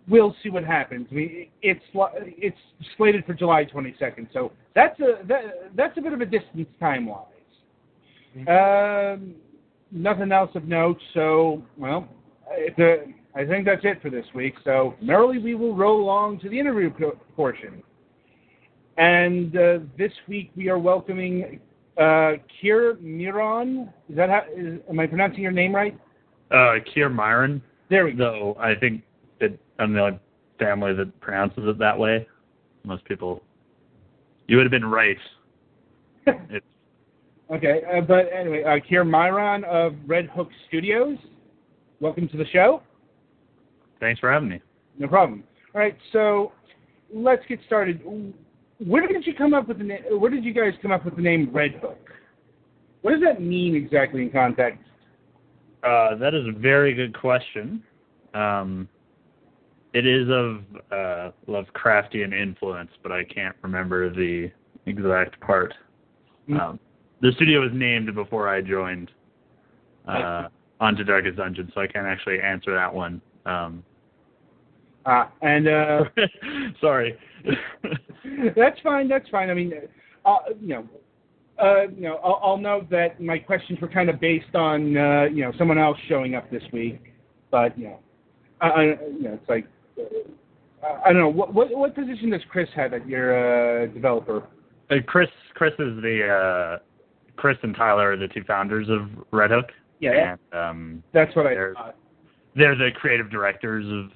We'll 0.08 0.36
see 0.40 0.50
what 0.50 0.62
happens. 0.62 1.08
I 1.10 1.14
mean, 1.14 1.48
it's 1.62 1.82
it's 1.92 2.56
slated 2.96 3.24
for 3.24 3.34
July 3.34 3.64
22nd, 3.64 4.28
so 4.32 4.52
that's 4.72 5.00
a 5.00 5.26
that, 5.26 5.72
that's 5.74 5.98
a 5.98 6.00
bit 6.00 6.12
of 6.12 6.20
a 6.20 6.26
distance 6.26 6.68
time 6.78 7.06
wise. 7.06 7.26
Um, 8.46 9.34
nothing 9.90 10.30
else 10.30 10.50
of 10.54 10.68
note. 10.68 10.98
So, 11.12 11.60
well, 11.76 12.06
if 12.52 12.76
the, 12.76 13.12
I 13.34 13.44
think 13.44 13.64
that's 13.66 13.80
it 13.84 14.00
for 14.00 14.10
this 14.10 14.26
week. 14.32 14.54
So, 14.62 14.94
merrily 15.02 15.38
we 15.38 15.56
will 15.56 15.74
roll 15.74 16.00
along 16.00 16.38
to 16.40 16.48
the 16.48 16.58
interview 16.60 16.90
portion. 17.34 17.82
And 18.98 19.56
uh, 19.56 19.78
this 19.98 20.12
week 20.28 20.52
we 20.54 20.68
are 20.68 20.78
welcoming 20.78 21.60
uh, 21.98 22.32
Keir 22.60 22.94
Miron. 23.00 23.92
Is 24.08 24.16
that 24.16 24.28
how? 24.30 24.42
Is, 24.56 24.80
am 24.88 25.00
I 25.00 25.06
pronouncing 25.06 25.40
your 25.42 25.52
name 25.52 25.74
right? 25.74 25.98
Uh, 26.50 26.74
Keir 26.92 27.08
Myron, 27.08 27.60
There 27.90 28.04
we 28.04 28.12
go. 28.12 28.54
though 28.56 28.60
I 28.62 28.74
think 28.74 29.02
that 29.40 29.58
I'm 29.78 29.92
the 29.92 30.00
only 30.00 30.18
family 30.58 30.94
that 30.94 31.18
pronounces 31.20 31.64
it 31.66 31.78
that 31.78 31.98
way. 31.98 32.26
Most 32.84 33.04
people, 33.04 33.42
you 34.46 34.56
would 34.56 34.64
have 34.64 34.70
been 34.70 34.84
right. 34.84 35.18
It's 36.50 36.64
Okay, 37.48 37.82
uh, 37.96 38.00
but 38.00 38.26
anyway, 38.32 38.64
uh, 38.64 38.78
Keir 38.88 39.04
Myron 39.04 39.62
of 39.64 39.94
Red 40.06 40.26
Hook 40.34 40.48
Studios. 40.66 41.16
Welcome 42.00 42.28
to 42.28 42.36
the 42.36 42.46
show. 42.46 42.82
thanks 44.00 44.18
for 44.18 44.30
having 44.32 44.48
me. 44.48 44.60
No 44.98 45.06
problem. 45.06 45.44
All 45.74 45.80
right, 45.80 45.96
so 46.12 46.50
let's 47.14 47.42
get 47.48 47.60
started. 47.66 48.02
Where 48.78 49.06
did 49.06 49.26
you 49.26 49.34
come 49.34 49.54
up 49.54 49.68
with 49.68 49.78
the 49.78 49.84
name? 49.84 50.02
Where 50.18 50.30
did 50.30 50.44
you 50.44 50.52
guys 50.52 50.74
come 50.82 50.92
up 50.92 51.04
with 51.04 51.16
the 51.16 51.22
name 51.22 51.50
Red 51.52 51.76
Hook? 51.80 52.10
What 53.02 53.12
does 53.12 53.22
that 53.22 53.40
mean 53.40 53.74
exactly 53.74 54.22
in 54.22 54.30
context? 54.30 54.82
Uh, 55.82 56.16
that 56.16 56.34
is 56.34 56.46
a 56.46 56.58
very 56.58 56.94
good 56.94 57.18
question. 57.18 57.82
Um, 58.34 58.88
it 59.94 60.06
is 60.06 60.28
of 60.28 60.62
uh, 60.90 61.30
Lovecraftian 61.48 62.38
influence, 62.38 62.90
but 63.02 63.12
I 63.12 63.24
can't 63.24 63.56
remember 63.62 64.10
the 64.10 64.50
exact 64.84 65.40
part. 65.40 65.72
Hmm. 66.46 66.56
Um, 66.56 66.80
the 67.22 67.32
studio 67.36 67.60
was 67.60 67.70
named 67.72 68.14
before 68.14 68.48
I 68.48 68.60
joined 68.60 69.10
uh, 70.06 70.48
onto 70.80 71.02
Darkest 71.02 71.36
Dungeon, 71.36 71.70
so 71.74 71.80
I 71.80 71.86
can't 71.86 72.06
actually 72.06 72.40
answer 72.40 72.74
that 72.74 72.92
one. 72.92 73.22
Um, 73.46 73.82
Uh, 75.06 75.26
and 75.40 75.68
uh, 75.68 76.04
sorry. 76.80 77.16
that's 78.56 78.78
fine. 78.80 79.08
That's 79.08 79.28
fine. 79.28 79.50
I 79.50 79.54
mean, 79.54 79.72
uh, 80.24 80.36
you 80.60 80.68
know, 80.68 80.88
uh, 81.58 81.88
you 81.94 82.02
know, 82.02 82.16
I'll, 82.22 82.40
I'll 82.42 82.56
note 82.58 82.90
that 82.90 83.20
my 83.20 83.38
questions 83.38 83.80
were 83.80 83.88
kind 83.88 84.10
of 84.10 84.20
based 84.20 84.54
on 84.54 84.96
uh, 84.96 85.24
you 85.32 85.42
know 85.44 85.52
someone 85.58 85.78
else 85.78 85.98
showing 86.08 86.34
up 86.34 86.50
this 86.50 86.62
week, 86.72 87.14
but 87.50 87.76
you 87.78 87.84
know, 87.88 87.98
I, 88.60 88.66
I, 88.68 88.82
you 88.84 89.22
know, 89.22 89.38
it's 89.40 89.48
like 89.48 89.66
uh, 89.98 91.00
I 91.04 91.12
don't 91.12 91.20
know 91.22 91.28
what 91.28 91.54
what 91.54 91.70
what 91.76 91.94
position 91.94 92.30
does 92.30 92.42
Chris 92.50 92.68
have 92.76 92.92
at 92.92 93.06
your 93.08 93.82
uh, 93.82 93.86
developer? 93.86 94.42
Uh, 94.90 94.96
Chris, 95.06 95.28
Chris 95.54 95.72
is 95.78 96.00
the 96.02 96.78
uh, 96.78 96.78
Chris 97.36 97.56
and 97.62 97.74
Tyler 97.74 98.12
are 98.12 98.16
the 98.16 98.28
two 98.28 98.44
founders 98.44 98.88
of 98.88 99.08
Red 99.32 99.50
Hook. 99.50 99.66
Yeah, 99.98 100.36
And, 100.52 100.60
um, 100.60 101.02
that's 101.14 101.34
what 101.34 101.46
I 101.46 101.54
They're- 101.54 101.74
thought. 101.74 101.96
they're 102.54 102.76
the 102.76 102.90
creative 102.96 103.30
directors 103.30 103.86
of 103.90 104.12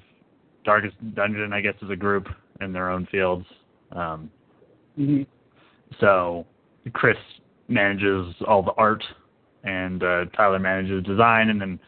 Darkest 0.62 0.94
Dungeon, 1.14 1.54
I 1.54 1.62
guess, 1.62 1.72
as 1.82 1.88
a 1.88 1.96
group 1.96 2.28
in 2.60 2.70
their 2.72 2.90
own 2.90 3.06
fields. 3.10 3.46
Um, 3.92 4.30
Mhm. 4.99 5.26
so 5.99 6.47
Chris 6.92 7.16
manages 7.68 8.35
all 8.47 8.62
the 8.62 8.73
art, 8.76 9.04
and 9.64 10.02
uh, 10.02 10.25
Tyler 10.37 10.59
manages 10.59 11.02
design, 11.04 11.50
and 11.50 11.61
then 11.61 11.78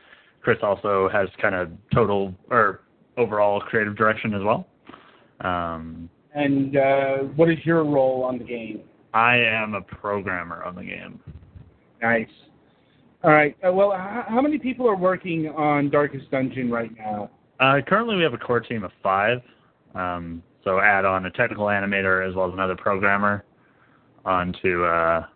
Chris 0.41 0.59
also 0.63 1.09
has 1.09 1.29
kind 1.41 1.55
of 1.55 1.71
total 1.93 2.35
or 2.51 2.81
overall 3.17 3.61
creative 3.61 3.95
direction 3.97 4.35
as 4.35 4.43
well. 4.43 4.67
Um, 5.41 6.09
And 6.35 6.77
uh, 6.77 7.19
what 7.37 7.51
is 7.51 7.65
your 7.67 7.85
role 7.85 8.25
on 8.25 8.39
the 8.39 8.45
game? 8.45 8.81
I 9.13 9.37
am 9.37 9.75
a 9.75 9.83
programmer 9.83 10.63
on 10.65 10.75
the 10.75 10.83
game. 10.85 11.21
Nice. 12.01 12.31
All 13.23 13.31
right. 13.33 13.55
Uh, 13.67 13.71
well, 13.73 13.93
h- 13.93 14.25
how 14.29 14.41
many 14.41 14.59
people 14.59 14.89
are 14.89 14.97
working 14.97 15.49
on 15.51 15.91
Darkest 15.91 16.31
Dungeon 16.31 16.71
right 16.71 16.91
now? 16.97 17.31
Uh, 17.61 17.81
currently, 17.87 18.17
we 18.17 18.23
have 18.23 18.33
a 18.35 18.39
core 18.39 18.61
team 18.61 18.83
of 18.83 18.91
five. 19.03 19.43
Um, 19.95 20.43
so 20.65 20.81
add 20.81 21.05
on 21.05 21.27
a 21.27 21.31
technical 21.31 21.67
animator 21.67 22.29
as 22.29 22.35
well 22.35 22.47
as 22.47 22.53
another 22.53 22.77
programmer 22.77 23.45
onto 24.25 24.85
uh, 24.85 25.27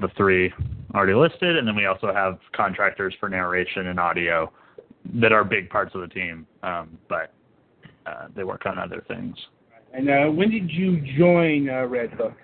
the 0.00 0.08
three 0.16 0.52
already 0.94 1.14
listed, 1.14 1.56
and 1.56 1.66
then 1.66 1.76
we 1.76 1.86
also 1.86 2.12
have 2.12 2.38
contractors 2.52 3.14
for 3.20 3.28
narration 3.28 3.88
and 3.88 4.00
audio 4.00 4.50
that 5.14 5.32
are 5.32 5.44
big 5.44 5.68
parts 5.68 5.94
of 5.94 6.00
the 6.00 6.08
team, 6.08 6.46
um, 6.62 6.98
but 7.08 7.32
uh, 8.06 8.28
they 8.34 8.44
work 8.44 8.66
on 8.66 8.78
other 8.78 9.04
things. 9.08 9.36
And 9.92 10.08
uh, 10.08 10.26
when 10.26 10.50
did 10.50 10.70
you 10.70 11.00
join 11.18 11.68
uh, 11.68 11.86
Red 11.86 12.10
Hook? 12.12 12.34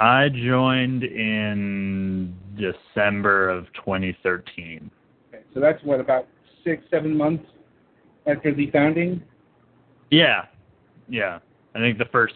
I 0.00 0.28
joined 0.28 1.04
in 1.04 2.36
December 2.56 3.48
of 3.48 3.66
2013. 3.74 4.90
Okay, 5.32 5.44
so 5.54 5.60
that's 5.60 5.82
what 5.84 6.00
about 6.00 6.26
six, 6.64 6.82
seven 6.90 7.16
months 7.16 7.44
after 8.26 8.54
the 8.54 8.70
founding. 8.70 9.22
Yeah, 10.10 10.46
yeah. 11.08 11.38
I 11.74 11.78
think 11.78 11.98
the 11.98 12.04
first 12.06 12.34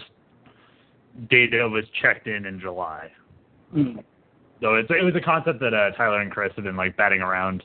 data 1.30 1.68
was 1.68 1.84
checked 2.02 2.26
in 2.26 2.46
in 2.46 2.60
July. 2.60 3.10
Hmm. 3.72 3.98
So 4.60 4.74
it's 4.74 4.90
it 4.90 5.04
was 5.04 5.14
a 5.14 5.20
concept 5.20 5.60
that 5.60 5.74
uh, 5.74 5.90
Tyler 5.92 6.20
and 6.20 6.30
Chris 6.30 6.52
have 6.56 6.64
been 6.64 6.76
like 6.76 6.96
batting 6.96 7.20
around 7.20 7.62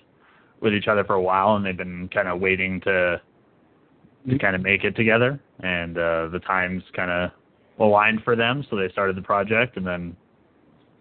with 0.61 0.73
each 0.73 0.87
other 0.87 1.03
for 1.03 1.15
a 1.15 1.21
while, 1.21 1.55
and 1.55 1.65
they've 1.65 1.75
been 1.75 2.07
kind 2.09 2.27
of 2.27 2.39
waiting 2.39 2.79
to 2.81 3.21
to 4.29 4.37
kind 4.37 4.55
of 4.55 4.61
make 4.61 4.83
it 4.83 4.95
together, 4.95 5.39
and 5.61 5.97
uh, 5.97 6.27
the 6.27 6.39
times 6.39 6.83
kind 6.95 7.11
of 7.11 7.31
aligned 7.79 8.23
for 8.23 8.35
them, 8.35 8.65
so 8.69 8.75
they 8.75 8.89
started 8.89 9.17
the 9.17 9.21
project, 9.21 9.75
and 9.77 9.85
then 9.85 10.15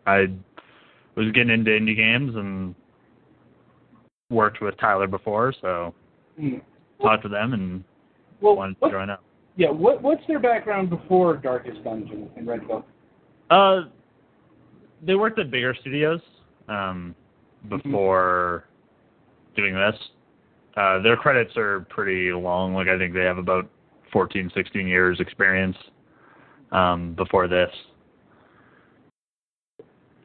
I 0.07 0.27
was 1.15 1.31
getting 1.33 1.51
into 1.51 1.71
indie 1.71 1.95
games 1.95 2.35
and 2.35 2.75
worked 4.31 4.61
with 4.61 4.77
Tyler 4.79 5.07
before, 5.07 5.53
so 5.61 5.95
Hmm. 6.37 6.59
talked 7.01 7.23
to 7.25 7.29
them 7.29 7.53
and 7.53 7.85
Well, 8.41 8.57
wanted 8.57 8.81
to 8.81 8.91
join 8.91 9.11
up. 9.11 9.23
Yeah. 9.57 9.71
What 9.71 10.03
what's 10.03 10.27
their 10.27 10.39
background 10.39 10.91
before 10.91 11.37
Darkest 11.37 11.83
Dungeon 11.85 12.31
and 12.37 12.47
Red 12.47 12.61
Hook? 12.63 12.87
Uh, 13.51 13.83
they 15.03 15.15
worked 15.15 15.39
at 15.39 15.51
bigger 15.51 15.75
studios 15.81 16.21
um, 16.69 17.15
before 17.69 18.65
doing 19.57 19.75
this. 19.75 19.95
Uh, 20.77 21.01
their 21.03 21.17
credits 21.17 21.57
are 21.57 21.81
pretty 21.91 22.33
long. 22.33 22.75
Like 22.75 22.89
I 22.89 22.97
think 22.97 23.13
they 23.13 23.25
have 23.25 23.39
about 23.39 23.69
14, 24.13 24.51
16 24.55 24.87
years 24.87 25.21
experience 25.21 25.77
um, 26.71 27.15
before 27.15 27.49
this. 27.49 27.71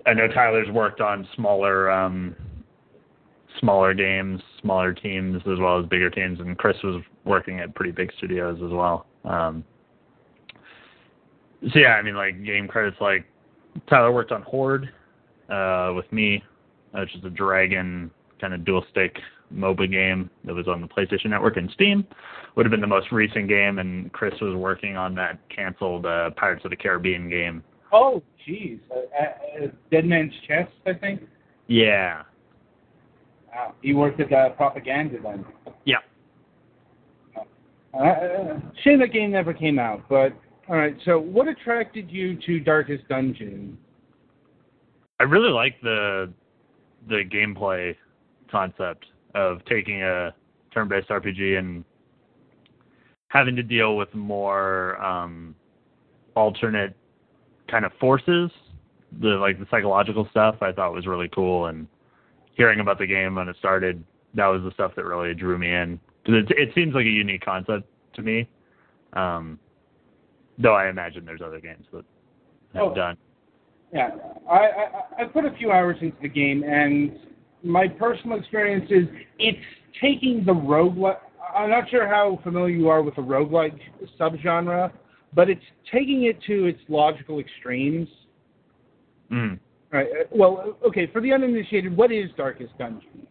I 0.05 0.13
know 0.13 0.27
Tyler's 0.29 0.69
worked 0.71 1.01
on 1.01 1.27
smaller, 1.35 1.91
um, 1.91 2.33
smaller 3.59 3.93
games, 3.93 4.41
smaller 4.61 4.93
teams 4.93 5.41
as 5.51 5.59
well 5.59 5.79
as 5.79 5.85
bigger 5.87 6.09
teams, 6.09 6.39
and 6.39 6.57
Chris 6.57 6.77
was 6.81 7.03
working 7.25 7.59
at 7.59 7.75
pretty 7.75 7.91
big 7.91 8.11
studios 8.17 8.57
as 8.63 8.71
well. 8.71 9.06
Um, 9.27 9.63
so 11.73 11.79
yeah, 11.79 11.93
I 11.93 12.01
mean, 12.01 12.15
like 12.15 12.43
game 12.43 12.67
credits, 12.67 12.97
like 13.01 13.25
Tyler 13.89 14.11
worked 14.11 14.31
on 14.31 14.41
Hoard 14.43 14.89
uh, 15.49 15.93
with 15.95 16.11
me, 16.11 16.43
which 16.93 17.15
is 17.15 17.23
a 17.25 17.29
dragon 17.29 18.11
kind 18.39 18.53
of 18.53 18.63
dual 18.63 18.85
stick 18.91 19.17
MOBA 19.53 19.91
game 19.91 20.29
that 20.45 20.53
was 20.53 20.67
on 20.67 20.81
the 20.81 20.87
PlayStation 20.87 21.29
Network 21.29 21.57
and 21.57 21.69
Steam. 21.71 22.05
Would 22.55 22.65
have 22.65 22.71
been 22.71 22.81
the 22.81 22.87
most 22.87 23.11
recent 23.11 23.47
game, 23.47 23.79
and 23.79 24.11
Chris 24.13 24.33
was 24.41 24.55
working 24.55 24.97
on 24.97 25.13
that 25.15 25.39
canceled 25.49 26.05
uh, 26.05 26.31
Pirates 26.31 26.65
of 26.65 26.71
the 26.71 26.75
Caribbean 26.75 27.29
game. 27.29 27.63
Oh, 27.91 28.21
geez, 28.45 28.79
uh, 28.91 28.95
uh, 28.95 29.65
uh, 29.65 29.67
Dead 29.91 30.05
Man's 30.05 30.33
Chest, 30.47 30.71
I 30.85 30.93
think. 30.93 31.21
Yeah, 31.67 32.23
Wow. 33.57 33.73
He 33.81 33.93
worked 33.93 34.19
at 34.19 34.31
uh, 34.31 34.49
Propaganda 34.49 35.17
then. 35.21 35.45
yeah. 35.85 35.97
Uh, 37.93 38.59
shame 38.83 38.99
that 38.99 39.11
game 39.13 39.31
never 39.31 39.53
came 39.53 39.79
out. 39.79 40.03
But 40.09 40.33
all 40.69 40.75
right. 40.75 40.95
So, 41.05 41.19
what 41.19 41.47
attracted 41.47 42.11
you 42.11 42.37
to 42.45 42.59
Darkest 42.59 43.07
Dungeon? 43.07 43.77
I 45.19 45.23
really 45.23 45.49
like 45.49 45.79
the 45.81 46.31
the 47.07 47.23
gameplay 47.25 47.95
concept 48.51 49.05
of 49.35 49.63
taking 49.65 50.03
a 50.03 50.33
turn-based 50.73 51.09
RPG 51.09 51.57
and 51.57 51.83
having 53.29 53.55
to 53.55 53.63
deal 53.63 53.95
with 53.95 54.13
more 54.13 55.01
um, 55.03 55.55
alternate 56.35 56.95
kind 57.69 57.85
of 57.85 57.91
forces. 57.99 58.51
The 59.21 59.29
like 59.29 59.59
the 59.59 59.65
psychological 59.71 60.27
stuff 60.31 60.57
I 60.61 60.71
thought 60.71 60.93
was 60.93 61.07
really 61.07 61.29
cool, 61.33 61.67
and 61.67 61.87
hearing 62.53 62.79
about 62.79 62.99
the 62.99 63.07
game 63.07 63.35
when 63.35 63.47
it 63.47 63.55
started 63.57 64.03
that 64.33 64.47
was 64.47 64.61
the 64.63 64.71
stuff 64.71 64.91
that 64.95 65.05
really 65.05 65.33
drew 65.33 65.57
me 65.57 65.73
in 65.73 65.99
it, 66.35 66.51
it 66.51 66.69
seems 66.75 66.93
like 66.93 67.05
a 67.05 67.09
unique 67.09 67.43
concept 67.43 67.87
to 68.15 68.21
me. 68.21 68.47
Um, 69.13 69.59
though 70.57 70.73
I 70.73 70.89
imagine 70.89 71.25
there's 71.25 71.41
other 71.41 71.59
games 71.59 71.85
that 71.91 72.03
have 72.73 72.83
Oh. 72.83 72.95
done. 72.95 73.17
Yeah, 73.93 74.09
I, 74.49 74.57
I 74.57 75.01
I 75.19 75.25
put 75.25 75.45
a 75.45 75.51
few 75.51 75.71
hours 75.71 75.95
into 76.01 76.17
the 76.21 76.27
game, 76.27 76.63
and 76.63 77.17
my 77.63 77.87
personal 77.87 78.37
experience 78.37 78.85
is 78.89 79.07
it's 79.39 79.57
taking 80.01 80.43
the 80.43 80.53
roguelike. 80.53 81.19
I'm 81.55 81.69
not 81.69 81.89
sure 81.89 82.05
how 82.05 82.39
familiar 82.43 82.75
you 82.75 82.89
are 82.89 83.01
with 83.01 83.15
the 83.15 83.21
roguelike 83.21 83.79
subgenre, 84.19 84.91
but 85.33 85.49
it's 85.49 85.63
taking 85.89 86.23
it 86.23 86.41
to 86.43 86.65
its 86.65 86.79
logical 86.89 87.39
extremes. 87.39 88.09
Mm. 89.31 89.57
Right. 89.91 90.07
Well, 90.31 90.77
okay. 90.85 91.07
For 91.07 91.21
the 91.21 91.31
uninitiated, 91.31 91.95
what 91.95 92.11
is 92.11 92.29
Darkest 92.35 92.77
Dungeon? 92.77 93.25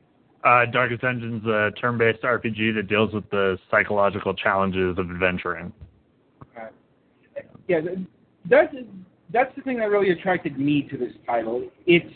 Uh, 0.47 0.65
Darkest 0.65 1.01
Dungeon's 1.03 1.45
a 1.45 1.73
turn-based 1.81 2.23
RPG 2.23 2.77
that 2.77 2.87
deals 2.87 3.13
with 3.13 3.29
the 3.31 3.59
psychological 3.69 4.33
challenges 4.33 4.97
of 4.97 5.11
adventuring. 5.11 5.73
Yeah, 7.67 7.81
that's 8.49 8.73
that's 9.33 9.53
the 9.57 9.63
thing 9.63 9.79
that 9.79 9.91
really 9.91 10.11
attracted 10.11 10.57
me 10.57 10.83
to 10.83 10.97
this 10.97 11.13
title. 11.27 11.69
It's 11.85 12.15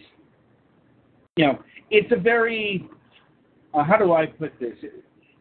you 1.34 1.44
know, 1.44 1.58
it's 1.90 2.12
a 2.12 2.16
very 2.16 2.88
uh, 3.74 3.82
how 3.82 3.96
do 3.96 4.12
I 4.12 4.26
put 4.26 4.52
this? 4.60 4.78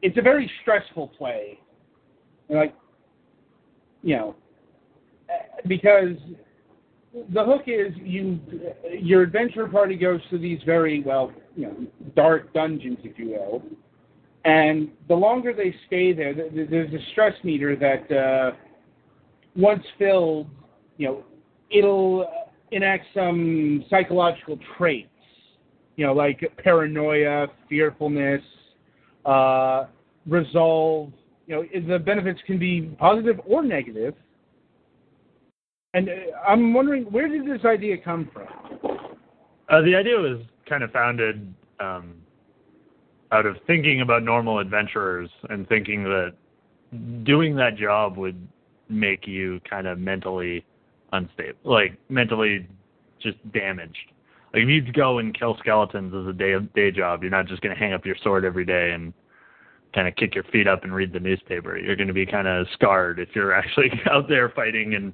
It's 0.01 0.17
a 0.17 0.22
very 0.24 0.50
stressful 0.63 1.10
play, 1.10 1.60
like 2.50 2.74
you 4.01 4.15
know, 4.15 4.36
uh, 5.29 5.62
because 5.67 6.15
the 7.13 7.44
hook 7.44 7.63
is 7.68 7.94
you 7.98 8.39
your 9.00 9.24
adventure 9.24 9.68
party 9.68 9.96
goes 9.96 10.22
to 10.30 10.38
these 10.38 10.60
very 10.66 11.01
well 11.01 11.32
you 11.56 11.66
know 11.66 11.75
dark 12.16 12.54
dungeons 12.54 12.98
if 13.04 13.18
you 13.18 13.30
will. 13.30 13.63
And 14.46 14.89
the 15.08 15.16
longer 15.16 15.54
they 15.54 15.75
stay 15.88 16.13
there 16.13 16.34
th- 16.34 16.54
th- 16.54 16.70
there's 16.70 16.94
a 16.94 17.04
stress 17.12 17.34
meter 17.44 17.75
that 17.75 18.16
uh 18.16 18.51
once 19.56 19.84
filled 19.98 20.48
you 20.98 21.08
know 21.08 21.24
it'll 21.72 22.22
uh, 22.22 22.50
enact 22.72 23.06
some 23.13 23.86
psychological 23.89 24.60
traits. 24.78 25.10
You 25.96 26.06
know 26.06 26.13
like 26.13 26.42
paranoia 26.63 27.48
fearfulness 27.68 28.42
uh 29.25 29.86
resolve. 30.28 31.12
You 31.48 31.56
know 31.56 31.88
the 31.88 31.98
benefits 31.98 32.39
can 32.46 32.60
be 32.60 32.82
positive 33.00 33.42
or 33.48 33.63
negative 33.63 34.13
and 35.93 36.10
uh, 36.10 36.13
I'm 36.48 36.74
wondering 36.74 37.03
where 37.05 37.27
did 37.27 37.46
this 37.46 37.65
idea 37.65 37.98
come 37.98 38.29
from? 38.34 38.48
Uh, 39.69 39.81
the 39.81 39.96
idea 39.96 40.17
was 40.17 40.41
kind 40.67 40.84
of 40.84 40.91
founded 40.91 41.53
um, 41.79 42.15
out 43.31 43.46
of 43.46 43.58
thinking 43.67 44.01
about 44.01 44.24
normal 44.24 44.60
adventurers 44.60 45.29
and 45.50 45.67
thinking 45.67 46.03
that 46.03 46.34
doing 47.24 47.55
that 47.55 47.75
job 47.75 48.17
would 48.17 48.48
make 48.89 49.27
you 49.27 49.60
kind 49.69 49.88
of 49.88 50.00
mentally 50.00 50.65
unstable, 51.13 51.58
like 51.63 51.98
mentally 52.10 52.67
just 53.22 53.38
damaged. 53.51 54.12
Like 54.53 54.63
if 54.63 54.69
you 54.69 54.91
go 54.91 55.19
and 55.19 55.38
kill 55.38 55.58
skeletons 55.60 56.13
as 56.13 56.27
a 56.27 56.34
day 56.34 56.55
day 56.75 56.91
job, 56.91 57.22
you're 57.22 57.31
not 57.31 57.46
just 57.48 57.62
going 57.62 57.74
to 57.74 57.79
hang 57.79 57.93
up 57.93 58.05
your 58.05 58.15
sword 58.24 58.46
every 58.46 58.65
day 58.65 58.91
and 58.91 59.13
kind 59.93 60.08
of 60.08 60.15
kick 60.15 60.36
your 60.36 60.43
feet 60.46 60.67
up 60.67 60.84
and 60.84 60.93
read 60.93 61.13
the 61.13 61.19
newspaper. 61.19 61.77
You're 61.77 61.96
going 61.96 62.08
to 62.08 62.13
be 62.13 62.25
kind 62.25 62.48
of 62.48 62.67
scarred 62.74 63.19
if 63.19 63.29
you're 63.34 63.53
actually 63.60 63.91
out 64.10 64.27
there 64.27 64.50
fighting 64.50 64.96
and 64.96 65.13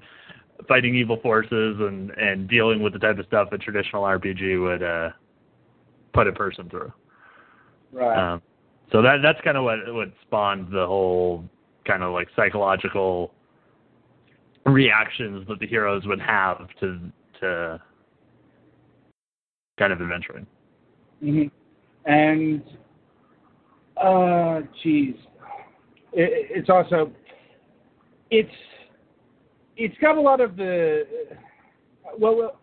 fighting 0.67 0.95
evil 0.95 1.19
forces 1.21 1.77
and 1.79 2.11
and 2.11 2.49
dealing 2.49 2.81
with 2.81 2.93
the 2.93 2.99
type 2.99 3.17
of 3.19 3.25
stuff 3.25 3.49
a 3.51 3.57
traditional 3.57 4.03
RPG 4.03 4.61
would 4.61 4.83
uh 4.83 5.09
put 6.13 6.27
a 6.27 6.31
person 6.31 6.69
through. 6.69 6.91
Right. 7.91 8.33
Um, 8.33 8.41
so 8.91 9.01
that 9.01 9.17
that's 9.21 9.39
kind 9.41 9.57
of 9.57 9.63
what 9.63 9.79
what 9.93 10.11
spawned 10.21 10.71
the 10.71 10.85
whole 10.85 11.43
kind 11.85 12.03
of 12.03 12.13
like 12.13 12.27
psychological 12.35 13.33
reactions 14.65 15.47
that 15.47 15.59
the 15.59 15.67
heroes 15.67 16.05
would 16.05 16.21
have 16.21 16.67
to 16.79 16.99
to 17.41 17.81
kind 19.77 19.91
of 19.93 20.01
adventuring. 20.01 20.47
hmm 21.19 21.43
And 22.05 22.63
uh, 24.01 24.61
geez, 24.83 25.15
it, 26.13 26.47
it's 26.51 26.69
also 26.69 27.11
it's 28.31 28.49
it's 29.77 29.97
got 29.99 30.17
a 30.17 30.21
lot 30.21 30.41
of 30.41 30.55
the 30.55 31.03
well, 32.17 32.35
well 32.35 32.59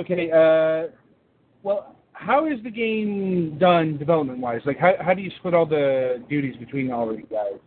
okay. 0.00 0.30
Uh, 0.30 0.94
well, 1.62 1.96
how 2.12 2.46
is 2.46 2.62
the 2.62 2.70
game 2.70 3.58
done 3.58 3.98
development 3.98 4.38
wise? 4.38 4.60
Like, 4.64 4.78
how 4.78 4.94
how 5.00 5.14
do 5.14 5.22
you 5.22 5.30
split 5.38 5.54
all 5.54 5.66
the 5.66 6.22
duties 6.28 6.56
between 6.56 6.90
all 6.90 7.10
of 7.10 7.16
you 7.16 7.26
guys? 7.26 7.58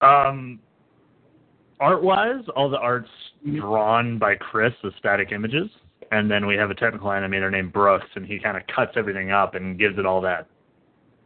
Um, 0.00 0.58
art 1.80 2.02
wise, 2.02 2.42
all 2.56 2.68
the 2.68 2.78
art's 2.78 3.08
drawn 3.56 4.18
by 4.18 4.34
Chris 4.34 4.72
as 4.84 4.92
static 4.98 5.32
images, 5.32 5.68
and 6.10 6.30
then 6.30 6.46
we 6.46 6.56
have 6.56 6.70
a 6.70 6.74
technical 6.74 7.08
animator 7.08 7.50
named 7.50 7.72
Brooks, 7.72 8.08
and 8.16 8.26
he 8.26 8.38
kind 8.38 8.56
of 8.56 8.64
cuts 8.74 8.92
everything 8.96 9.30
up 9.30 9.54
and 9.54 9.78
gives 9.78 9.98
it 9.98 10.06
all 10.06 10.20
that 10.22 10.48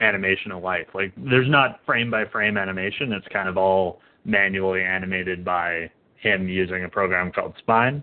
animation 0.03 0.53
of 0.53 0.63
life. 0.63 0.87
Like, 0.95 1.13
there's 1.17 1.49
not 1.49 1.81
frame 1.87 2.11
by 2.11 2.27
frame 2.27 2.59
animation; 2.59 3.13
it's 3.13 3.27
kind 3.33 3.49
of 3.49 3.57
all 3.57 4.01
manually 4.27 4.83
animated 4.83 5.45
by 5.45 5.91
him 6.17 6.49
using 6.49 6.85
a 6.85 6.89
program 6.89 7.33
called 7.33 7.55
Spine. 7.59 8.03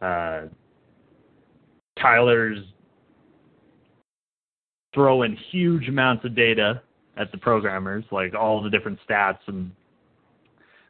Uh, 0.00 0.42
Tyler's 2.00 2.58
throwing 4.94 5.36
huge 5.50 5.88
amounts 5.88 6.24
of 6.24 6.34
data 6.34 6.82
at 7.16 7.30
the 7.32 7.38
programmers, 7.38 8.04
like 8.10 8.34
all 8.34 8.62
the 8.62 8.70
different 8.70 8.98
stats 9.08 9.38
and 9.46 9.70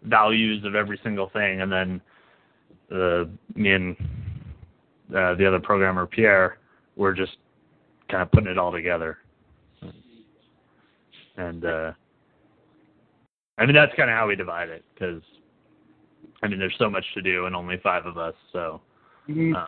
values 0.02 0.64
of 0.64 0.74
every 0.74 0.98
single 1.02 1.28
thing, 1.30 1.60
and 1.60 1.70
then 1.70 2.00
uh, 2.92 3.24
me 3.54 3.72
and 3.72 3.96
uh, 5.14 5.34
the 5.34 5.46
other 5.46 5.60
programmer 5.60 6.06
Pierre 6.06 6.58
were 6.96 7.12
just 7.12 7.36
kind 8.08 8.22
of 8.22 8.30
putting 8.32 8.50
it 8.50 8.58
all 8.58 8.72
together. 8.72 9.18
And 11.36 11.64
uh, 11.64 11.92
I 13.60 13.66
mean 13.66 13.74
that's 13.74 13.94
kind 13.94 14.08
of 14.10 14.16
how 14.16 14.26
we 14.26 14.34
divide 14.36 14.70
it 14.70 14.82
because 14.94 15.22
I 16.42 16.48
mean 16.48 16.58
there's 16.58 16.74
so 16.78 16.88
much 16.88 17.04
to 17.14 17.20
do 17.22 17.44
and 17.46 17.54
only 17.54 17.76
five 17.82 18.06
of 18.06 18.16
us, 18.16 18.34
so 18.52 18.80
Mhm. 19.28 19.54
uh, 19.54 19.66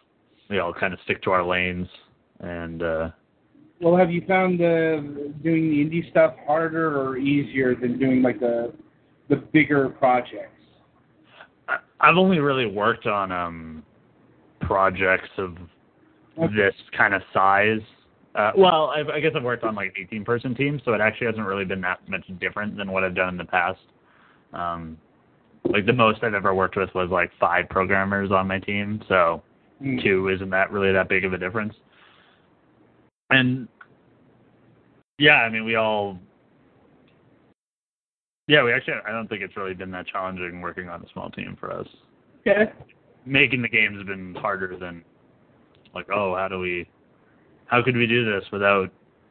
we 0.49 0.59
all 0.59 0.73
kind 0.73 0.95
of 0.95 1.01
stick 1.03 1.23
to 1.23 1.31
our 1.31 1.45
lanes 1.45 1.89
and. 2.41 2.83
uh 2.83 3.11
Well, 3.81 3.97
have 3.97 4.11
you 4.11 4.23
found 4.23 4.61
uh, 4.61 5.01
doing 5.43 5.69
the 5.71 5.85
indie 5.85 6.09
stuff 6.11 6.35
harder 6.47 6.99
or 7.01 7.19
easier 7.19 7.75
than 7.75 7.99
doing 7.99 8.23
like 8.23 8.41
the 8.41 8.73
the 9.29 9.37
bigger 9.37 9.89
projects? 9.91 10.63
I- 11.69 11.79
I've 12.01 12.17
only 12.17 12.39
really 12.39 12.67
worked 12.67 13.07
on 13.07 13.31
um 13.31 13.85
projects 14.61 15.31
of 15.37 15.59
Okay. 16.39 16.55
this 16.55 16.75
kind 16.93 17.13
of 17.13 17.23
size. 17.35 17.83
Uh, 18.35 18.53
well, 18.57 18.91
I've, 18.97 19.09
I 19.09 19.21
guess 19.21 19.33
I've 19.37 19.43
worked 19.43 19.65
on 19.65 19.75
like 19.75 19.95
18 20.01 20.25
person 20.25 20.55
teams, 20.55 20.81
so 20.85 20.95
it 20.95 21.01
actually 21.01 21.27
hasn't 21.27 21.47
really 21.47 21.67
been 21.67 21.83
that 21.83 22.01
much 22.09 22.25
different 22.41 22.77
than 22.77 22.91
what 22.91 23.05
I've 23.05 23.15
done 23.15 23.29
in 23.29 23.37
the 23.37 23.45
past. 23.45 23.81
Um, 24.55 24.97
like 25.65 25.87
the 25.87 25.93
most 25.93 26.23
I've 26.25 26.35
ever 26.35 26.55
worked 26.55 26.77
with 26.77 26.89
was 26.95 27.11
like 27.11 27.31
five 27.39 27.69
programmers 27.69 28.31
on 28.31 28.49
my 28.49 28.59
team, 28.59 29.03
so 29.09 29.43
Mm. 29.83 30.03
two 30.03 30.29
isn't 30.29 30.51
that 30.51 30.71
really 30.71 30.93
that 30.93 31.09
big 31.09 31.25
of 31.25 31.33
a 31.33 31.39
difference. 31.39 31.75
And 33.31 33.67
yeah, 35.19 35.37
I 35.37 35.49
mean 35.49 35.65
we 35.65 35.75
all 35.75 36.19
yeah, 38.47 38.63
we 38.63 38.73
actually 38.73 38.95
I 39.07 39.11
don't 39.11 39.29
think 39.29 39.43
it's 39.43 39.57
really 39.57 39.75
been 39.75 39.91
that 39.93 40.07
challenging 40.07 40.61
working 40.61 40.89
on 40.89 41.03
a 41.03 41.09
small 41.13 41.31
team 41.31 41.57
for 41.59 41.73
us. 41.73 41.87
Okay. 42.47 42.73
Making 43.25 43.63
the 43.63 43.69
games 43.69 43.97
has 43.97 44.07
been 44.07 44.35
harder 44.35 44.77
than 44.77 45.03
like, 45.95 46.09
oh, 46.11 46.35
how 46.37 46.49
do 46.49 46.59
we 46.59 46.89
how 47.73 47.83
could 47.83 47.97
we 47.97 48.07
do 48.07 48.23
this 48.31 48.45
without 48.53 48.91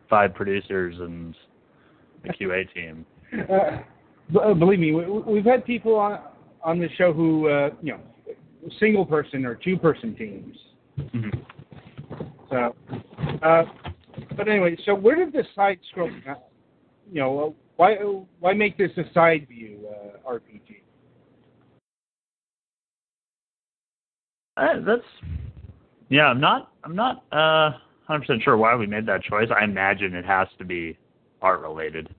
five 0.10 0.34
producers 0.34 0.96
and 1.00 1.36
a 2.26 2.30
QA 2.30 2.66
team? 2.74 3.06
Uh, 3.48 3.78
uh, 4.40 4.54
believe 4.56 4.80
me, 4.80 4.94
we, 4.94 5.06
we've 5.06 5.46
had 5.46 5.64
people 5.64 5.96
on 5.96 6.20
on 6.64 6.80
the 6.80 6.90
show 6.98 7.14
who, 7.14 7.48
uh, 7.48 7.70
you 7.82 7.94
know, 7.94 8.00
single 8.80 9.06
person 9.06 9.46
or 9.46 9.56
two 9.56 9.78
person 9.78 10.16
teams. 10.16 10.58
Mhm. 11.00 11.46
So, 12.50 12.76
uh, 13.44 13.64
but 14.36 14.48
anyway, 14.48 14.76
so 14.86 14.96
where 14.96 15.16
did 15.16 15.34
the 15.34 15.44
side 15.56 15.80
scroll? 15.92 16.10
uh, 16.28 16.34
You 17.12 17.22
know, 17.22 17.56
why 17.76 17.96
why 18.40 18.54
make 18.54 18.76
this 18.76 18.92
a 18.98 19.04
side 19.14 19.48
view 19.48 19.88
uh, 19.88 20.32
RPG? 20.32 20.82
Uh, 24.58 24.80
that's 24.84 25.02
yeah. 26.10 26.26
I'm 26.26 26.40
not. 26.42 26.72
I'm 26.84 26.96
not 26.96 27.24
uh 27.32 27.78
100 28.12 28.26
percent 28.28 28.44
sure 28.44 28.58
why 28.58 28.76
we 28.76 28.86
made 28.88 29.06
that 29.06 29.24
choice. 29.24 29.48
I 29.56 29.64
imagine 29.64 30.14
it 30.16 30.26
has 30.26 30.48
to 30.58 30.66
be 30.66 30.98
art 31.42 31.62
related. 31.62 32.14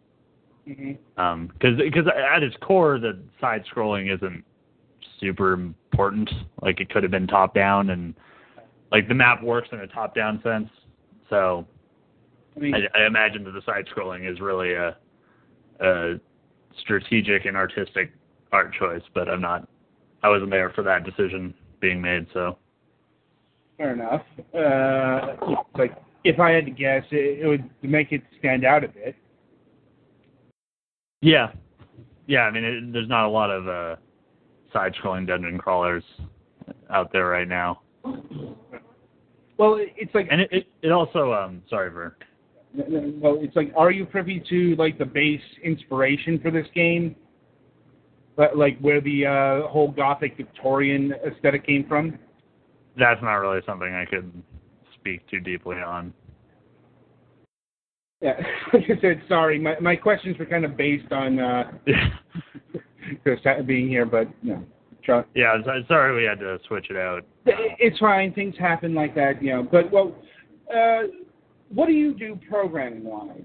hmm 0.66 0.92
Um, 1.16 1.48
because 1.48 1.76
because 1.78 2.07
at 2.07 2.42
its 2.42 2.57
core, 2.62 2.98
the 2.98 3.18
side 3.40 3.64
scrolling 3.72 4.14
isn't 4.14 4.44
super 5.20 5.52
important. 5.52 6.31
Like 6.62 6.81
it 6.81 6.90
could 6.90 7.02
have 7.02 7.12
been 7.12 7.26
top 7.26 7.55
down, 7.55 7.90
and 7.90 8.14
like 8.90 9.09
the 9.09 9.14
map 9.14 9.42
works 9.42 9.68
in 9.72 9.81
a 9.81 9.87
top 9.87 10.14
down 10.14 10.40
sense. 10.42 10.68
So 11.31 11.66
I 12.57 12.61
mean, 12.61 12.74
I, 12.74 13.02
I 13.02 13.07
imagine 13.07 13.44
that 13.44 13.52
the 13.52 13.62
side 13.62 13.87
scrolling 13.94 14.31
is 14.31 14.40
really 14.40 14.74
a, 14.74 14.96
a 15.81 16.14
strategic 16.81 17.44
and 17.44 17.57
artistic 17.57 18.12
art 18.52 18.74
choice, 18.74 19.02
but 19.14 19.28
I'm 19.28 19.40
not. 19.40 19.68
I 20.22 20.28
wasn't 20.28 20.50
there 20.50 20.70
for 20.70 20.83
that 20.85 21.05
decision 21.05 21.52
being 21.81 22.00
made, 22.00 22.26
so 22.33 22.59
fair 23.83 23.92
enough. 23.95 24.23
Uh, 24.55 25.55
like 25.77 25.97
if 26.25 26.38
I 26.38 26.51
had 26.53 26.66
to 26.66 26.71
guess, 26.71 27.03
it, 27.11 27.40
it 27.40 27.47
would 27.47 27.68
make 27.83 28.12
it 28.12 28.23
stand 28.38 28.64
out 28.64 28.85
a 28.85 28.88
bit. 28.88 29.16
yeah, 31.21 31.49
yeah. 32.27 32.40
I 32.40 32.51
mean, 32.51 32.64
it, 32.64 32.92
there's 32.92 33.09
not 33.09 33.27
a 33.27 33.29
lot 33.29 33.51
of 33.51 33.68
uh, 33.68 33.97
side 34.73 34.95
scrolling 35.03 35.27
dungeon 35.27 35.59
crawlers 35.59 36.05
out 36.90 37.12
there 37.12 37.27
right 37.27 37.49
now, 37.49 37.81
Well, 39.59 39.79
it's 39.79 40.14
like 40.14 40.29
and 40.31 40.40
it 40.40 40.49
it, 40.53 40.66
it 40.83 40.92
also 40.92 41.33
um 41.33 41.62
sorry 41.68 41.90
for 41.90 42.16
well, 42.75 43.38
it's 43.40 43.55
like, 43.55 43.71
are 43.77 43.90
you 43.90 44.07
privy 44.07 44.42
to 44.49 44.75
like 44.77 44.97
the 44.99 45.05
base 45.05 45.42
inspiration 45.62 46.38
for 46.40 46.51
this 46.51 46.66
game? 46.75 47.14
But 48.35 48.57
like 48.57 48.79
where 48.79 49.01
the 49.01 49.27
uh, 49.27 49.68
whole 49.68 49.90
gothic 49.90 50.38
Victorian 50.38 51.12
aesthetic 51.27 51.66
came 51.66 51.87
from? 51.87 52.18
That's 52.98 53.22
not 53.22 53.35
really 53.35 53.61
something 53.66 53.92
I 53.92 54.05
could 54.05 54.31
speak 54.98 55.28
too 55.28 55.40
deeply 55.40 55.76
on. 55.76 56.12
Yeah, 58.20 58.40
like 58.72 58.85
I 58.85 59.00
said, 59.00 59.22
sorry, 59.28 59.59
my 59.59 59.78
my 59.81 59.96
questions 59.96 60.38
were 60.38 60.46
kind 60.46 60.64
of 60.64 60.76
based 60.76 61.11
on 61.12 61.38
uh, 61.38 61.72
being 63.66 63.88
here, 63.88 64.07
but 64.07 64.28
you 64.42 64.55
know, 64.55 64.64
try, 65.05 65.24
yeah, 65.35 65.57
so- 65.64 65.83
sorry 65.88 66.16
we 66.16 66.24
had 66.24 66.38
to 66.38 66.59
switch 66.68 66.87
it 66.90 66.96
out. 66.96 67.24
it's 67.46 67.98
fine. 67.98 68.33
Things 68.33 68.55
happen 68.59 68.94
like 68.94 69.14
that, 69.16 69.42
you 69.42 69.50
know. 69.52 69.62
But 69.70 69.90
well, 69.90 70.14
uh, 70.74 71.02
what 71.70 71.87
do 71.87 71.92
you 71.92 72.14
do 72.14 72.38
programming 72.48 73.05
wise? 73.05 73.40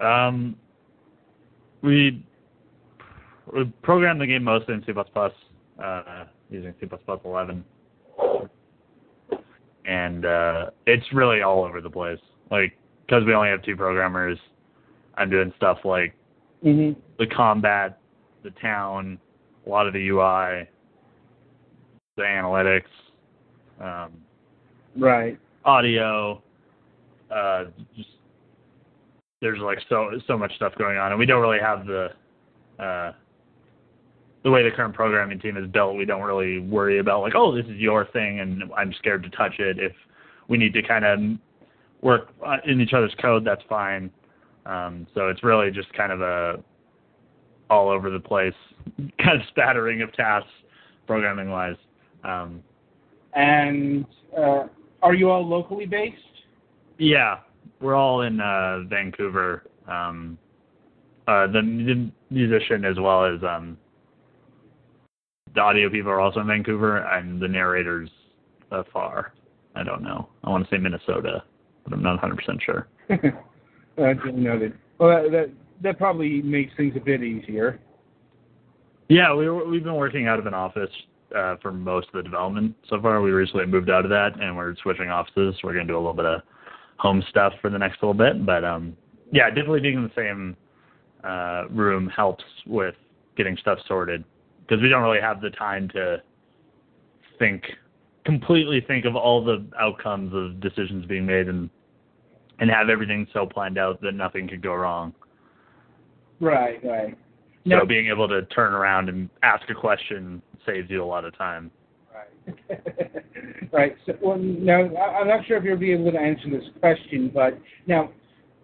Um, 0.00 0.56
we 1.82 2.24
we 3.52 3.64
programmed 3.82 4.20
the 4.20 4.26
game 4.26 4.44
mostly 4.44 4.74
in 4.74 4.84
C++, 4.84 4.92
uh, 4.92 6.24
using 6.50 6.74
C++ 6.80 6.86
11, 7.24 7.64
and 9.84 10.24
uh, 10.24 10.70
it's 10.86 11.04
really 11.12 11.42
all 11.42 11.64
over 11.64 11.80
the 11.80 11.90
place. 11.90 12.18
Like, 12.50 12.76
because 13.06 13.24
we 13.24 13.34
only 13.34 13.48
have 13.48 13.62
two 13.62 13.76
programmers, 13.76 14.38
I'm 15.16 15.30
doing 15.30 15.52
stuff 15.56 15.78
like 15.84 16.14
Mm-hmm. 16.64 16.98
the 17.18 17.26
combat, 17.26 17.98
the 18.44 18.50
town, 18.52 19.18
a 19.66 19.68
lot 19.68 19.88
of 19.88 19.92
the 19.92 20.08
UI, 20.10 20.68
the 22.16 22.22
analytics, 22.22 22.84
um, 23.80 24.12
Right. 24.96 25.36
audio, 25.64 26.40
uh, 27.34 27.64
just 27.96 28.10
there's 29.40 29.58
like 29.58 29.78
so 29.88 30.10
so 30.28 30.38
much 30.38 30.54
stuff 30.54 30.72
going 30.78 30.98
on, 30.98 31.10
and 31.10 31.18
we 31.18 31.26
don't 31.26 31.42
really 31.42 31.58
have 31.58 31.84
the 31.84 32.10
uh, 32.78 33.12
the 34.44 34.50
way 34.50 34.62
the 34.62 34.70
current 34.70 34.94
programming 34.94 35.38
team 35.38 35.56
is 35.56 35.70
built. 35.70 35.96
We 35.96 36.04
don't 36.04 36.22
really 36.22 36.58
worry 36.58 36.98
about 36.98 37.22
like, 37.22 37.34
oh, 37.36 37.54
this 37.54 37.66
is 37.66 37.76
your 37.76 38.06
thing, 38.06 38.40
and 38.40 38.64
I'm 38.76 38.92
scared 38.98 39.22
to 39.22 39.30
touch 39.30 39.58
it. 39.58 39.78
If 39.78 39.92
we 40.48 40.58
need 40.58 40.72
to 40.74 40.82
kind 40.82 41.04
of 41.04 41.38
work 42.00 42.28
in 42.66 42.80
each 42.80 42.92
other's 42.92 43.14
code, 43.20 43.44
that's 43.44 43.62
fine. 43.68 44.10
Um, 44.66 45.06
so 45.14 45.28
it's 45.28 45.42
really 45.42 45.70
just 45.70 45.92
kind 45.92 46.12
of 46.12 46.20
a 46.20 46.62
all 47.70 47.88
over 47.88 48.10
the 48.10 48.20
place 48.20 48.54
kind 49.18 49.40
of 49.40 49.46
spattering 49.48 50.02
of 50.02 50.12
tasks, 50.12 50.50
programming 51.06 51.50
wise. 51.50 51.76
Um, 52.24 52.62
And 53.34 54.04
uh, 54.36 54.64
are 55.02 55.14
you 55.14 55.30
all 55.30 55.46
locally 55.46 55.86
based? 55.86 56.16
Yeah, 56.98 57.38
we're 57.80 57.94
all 57.94 58.22
in 58.22 58.40
uh, 58.40 58.80
Vancouver. 58.88 59.64
Um, 59.88 60.38
uh, 61.26 61.46
the, 61.46 61.60
the 61.62 62.10
musician 62.30 62.84
as 62.84 62.96
well 62.98 63.24
as 63.24 63.42
um, 63.42 63.78
the 65.54 65.60
audio 65.60 65.90
people 65.90 66.10
are 66.10 66.20
also 66.20 66.40
in 66.40 66.46
Vancouver, 66.46 66.98
and 66.98 67.40
the 67.40 67.48
narrator's 67.48 68.10
afar. 68.70 69.32
I 69.74 69.82
don't 69.82 70.02
know. 70.02 70.28
I 70.44 70.50
want 70.50 70.68
to 70.68 70.74
say 70.74 70.78
Minnesota, 70.78 71.42
but 71.84 71.92
I'm 71.92 72.02
not 72.02 72.20
100% 72.20 72.60
sure. 72.62 72.88
didn't 73.08 74.42
noted. 74.42 74.78
Well, 74.98 75.22
that, 75.22 75.30
that 75.32 75.50
that 75.82 75.98
probably 75.98 76.42
makes 76.42 76.72
things 76.76 76.94
a 76.96 77.00
bit 77.00 77.22
easier. 77.22 77.80
Yeah, 79.08 79.34
we 79.34 79.50
we've 79.50 79.82
been 79.82 79.94
working 79.94 80.26
out 80.26 80.38
of 80.38 80.46
an 80.46 80.54
office 80.54 80.90
uh, 81.36 81.56
for 81.60 81.72
most 81.72 82.08
of 82.08 82.14
the 82.14 82.22
development 82.22 82.74
so 82.88 83.00
far. 83.00 83.20
We 83.20 83.30
recently 83.30 83.66
moved 83.66 83.90
out 83.90 84.04
of 84.04 84.10
that, 84.10 84.40
and 84.40 84.56
we're 84.56 84.76
switching 84.82 85.08
offices. 85.08 85.56
We're 85.62 85.74
going 85.74 85.86
to 85.86 85.92
do 85.92 85.96
a 85.96 85.98
little 85.98 86.14
bit 86.14 86.26
of 86.26 86.42
home 86.98 87.22
stuff 87.28 87.52
for 87.60 87.68
the 87.68 87.78
next 87.78 88.02
little 88.02 88.14
bit, 88.14 88.46
but 88.46 88.64
um, 88.64 88.96
yeah, 89.32 89.48
definitely 89.48 89.80
being 89.80 89.96
in 89.96 90.04
the 90.04 90.10
same 90.14 90.56
uh, 91.24 91.64
room 91.70 92.08
helps 92.08 92.44
with 92.66 92.94
getting 93.36 93.56
stuff 93.56 93.78
sorted 93.88 94.24
because 94.62 94.82
we 94.82 94.88
don't 94.88 95.02
really 95.02 95.20
have 95.20 95.40
the 95.40 95.50
time 95.50 95.88
to 95.90 96.22
think 97.38 97.64
completely 98.24 98.80
think 98.86 99.04
of 99.04 99.16
all 99.16 99.44
the 99.44 99.64
outcomes 99.78 100.32
of 100.34 100.60
decisions 100.60 101.04
being 101.06 101.26
made 101.26 101.48
and 101.48 101.68
and 102.60 102.70
have 102.70 102.88
everything 102.88 103.26
so 103.32 103.44
planned 103.44 103.78
out 103.78 104.00
that 104.00 104.12
nothing 104.12 104.46
could 104.46 104.62
go 104.62 104.74
wrong. 104.74 105.12
Right, 106.38 106.84
right. 106.84 107.18
So 107.68 107.86
being 107.86 108.08
able 108.08 108.28
to 108.28 108.42
turn 108.46 108.72
around 108.72 109.08
and 109.08 109.28
ask 109.42 109.68
a 109.70 109.74
question 109.74 110.42
saves 110.66 110.90
you 110.90 111.02
a 111.02 111.04
lot 111.04 111.24
of 111.24 111.36
time. 111.36 111.70
Right. 112.12 112.80
right. 113.72 113.96
So, 114.06 114.14
well, 114.20 114.36
now 114.38 114.80
I'm 114.96 115.28
not 115.28 115.46
sure 115.46 115.56
if 115.56 115.64
you'll 115.64 115.76
be 115.76 115.92
able 115.92 116.10
to 116.12 116.18
answer 116.18 116.50
this 116.50 116.64
question, 116.80 117.30
but 117.32 117.58
now, 117.86 118.10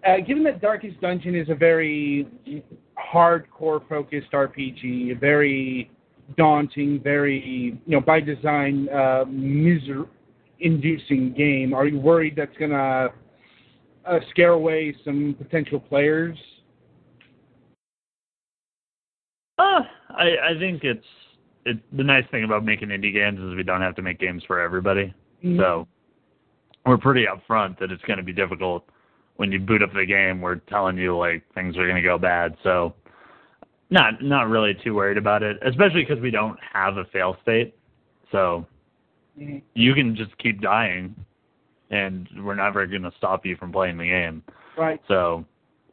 uh, 0.07 0.17
given 0.27 0.43
that 0.45 0.61
Darkest 0.61 1.01
Dungeon 1.01 1.35
is 1.35 1.49
a 1.49 1.55
very 1.55 2.27
hardcore 3.13 3.87
focused 3.89 4.33
RPG, 4.33 5.13
a 5.13 5.15
very 5.15 5.91
daunting, 6.37 7.01
very 7.03 7.79
you 7.87 7.97
know 7.97 8.01
by 8.01 8.21
design 8.21 8.89
uh, 8.89 9.25
miser-inducing 9.27 11.33
game, 11.35 11.75
are 11.75 11.87
you 11.87 11.99
worried 11.99 12.35
that's 12.37 12.57
gonna 12.59 13.09
uh, 14.05 14.19
scare 14.31 14.53
away 14.53 14.95
some 15.05 15.35
potential 15.39 15.81
players? 15.81 16.37
Uh, 19.59 19.81
I 20.11 20.51
I 20.51 20.59
think 20.59 20.85
it's 20.85 21.07
it 21.65 21.79
the 21.97 22.05
nice 22.05 22.25
thing 22.31 22.45
about 22.45 22.65
making 22.65 22.89
indie 22.89 23.13
games 23.13 23.41
is 23.41 23.57
we 23.57 23.63
don't 23.63 23.81
have 23.81 23.95
to 23.97 24.03
make 24.03 24.19
games 24.19 24.43
for 24.47 24.61
everybody. 24.61 25.15
So 25.57 25.87
we're 26.85 26.99
pretty 26.99 27.27
upfront 27.27 27.79
that 27.79 27.93
it's 27.93 28.03
going 28.03 28.17
to 28.17 28.25
be 28.25 28.33
difficult 28.33 28.85
when 29.39 29.53
you 29.53 29.61
boot 29.61 29.83
up 29.83 29.93
the 29.95 30.05
game. 30.05 30.41
We're 30.41 30.57
telling 30.57 30.99
you 30.99 31.17
like 31.17 31.43
things 31.55 31.77
are 31.79 31.85
going 31.85 31.97
to 31.97 32.03
go 32.03 32.19
bad. 32.19 32.57
So 32.63 32.95
not 33.89 34.23
not 34.23 34.49
really 34.49 34.75
too 34.75 34.95
worried 34.95 35.17
about 35.17 35.43
it, 35.43 35.59
especially 35.63 36.03
because 36.05 36.21
we 36.21 36.31
don't 36.31 36.59
have 36.73 36.99
a 36.99 37.05
fail 37.07 37.37
state. 37.43 37.75
So 38.31 38.67
Mhm. 39.39 39.63
you 39.75 39.95
can 39.95 40.15
just 40.17 40.37
keep 40.39 40.61
dying, 40.61 41.15
and 41.91 42.29
we're 42.43 42.57
never 42.57 42.85
going 42.87 43.03
to 43.03 43.13
stop 43.17 43.47
you 43.47 43.57
from 43.57 43.71
playing 43.73 43.97
the 43.97 44.09
game. 44.09 44.43
Right. 44.77 45.01
So 45.07 45.45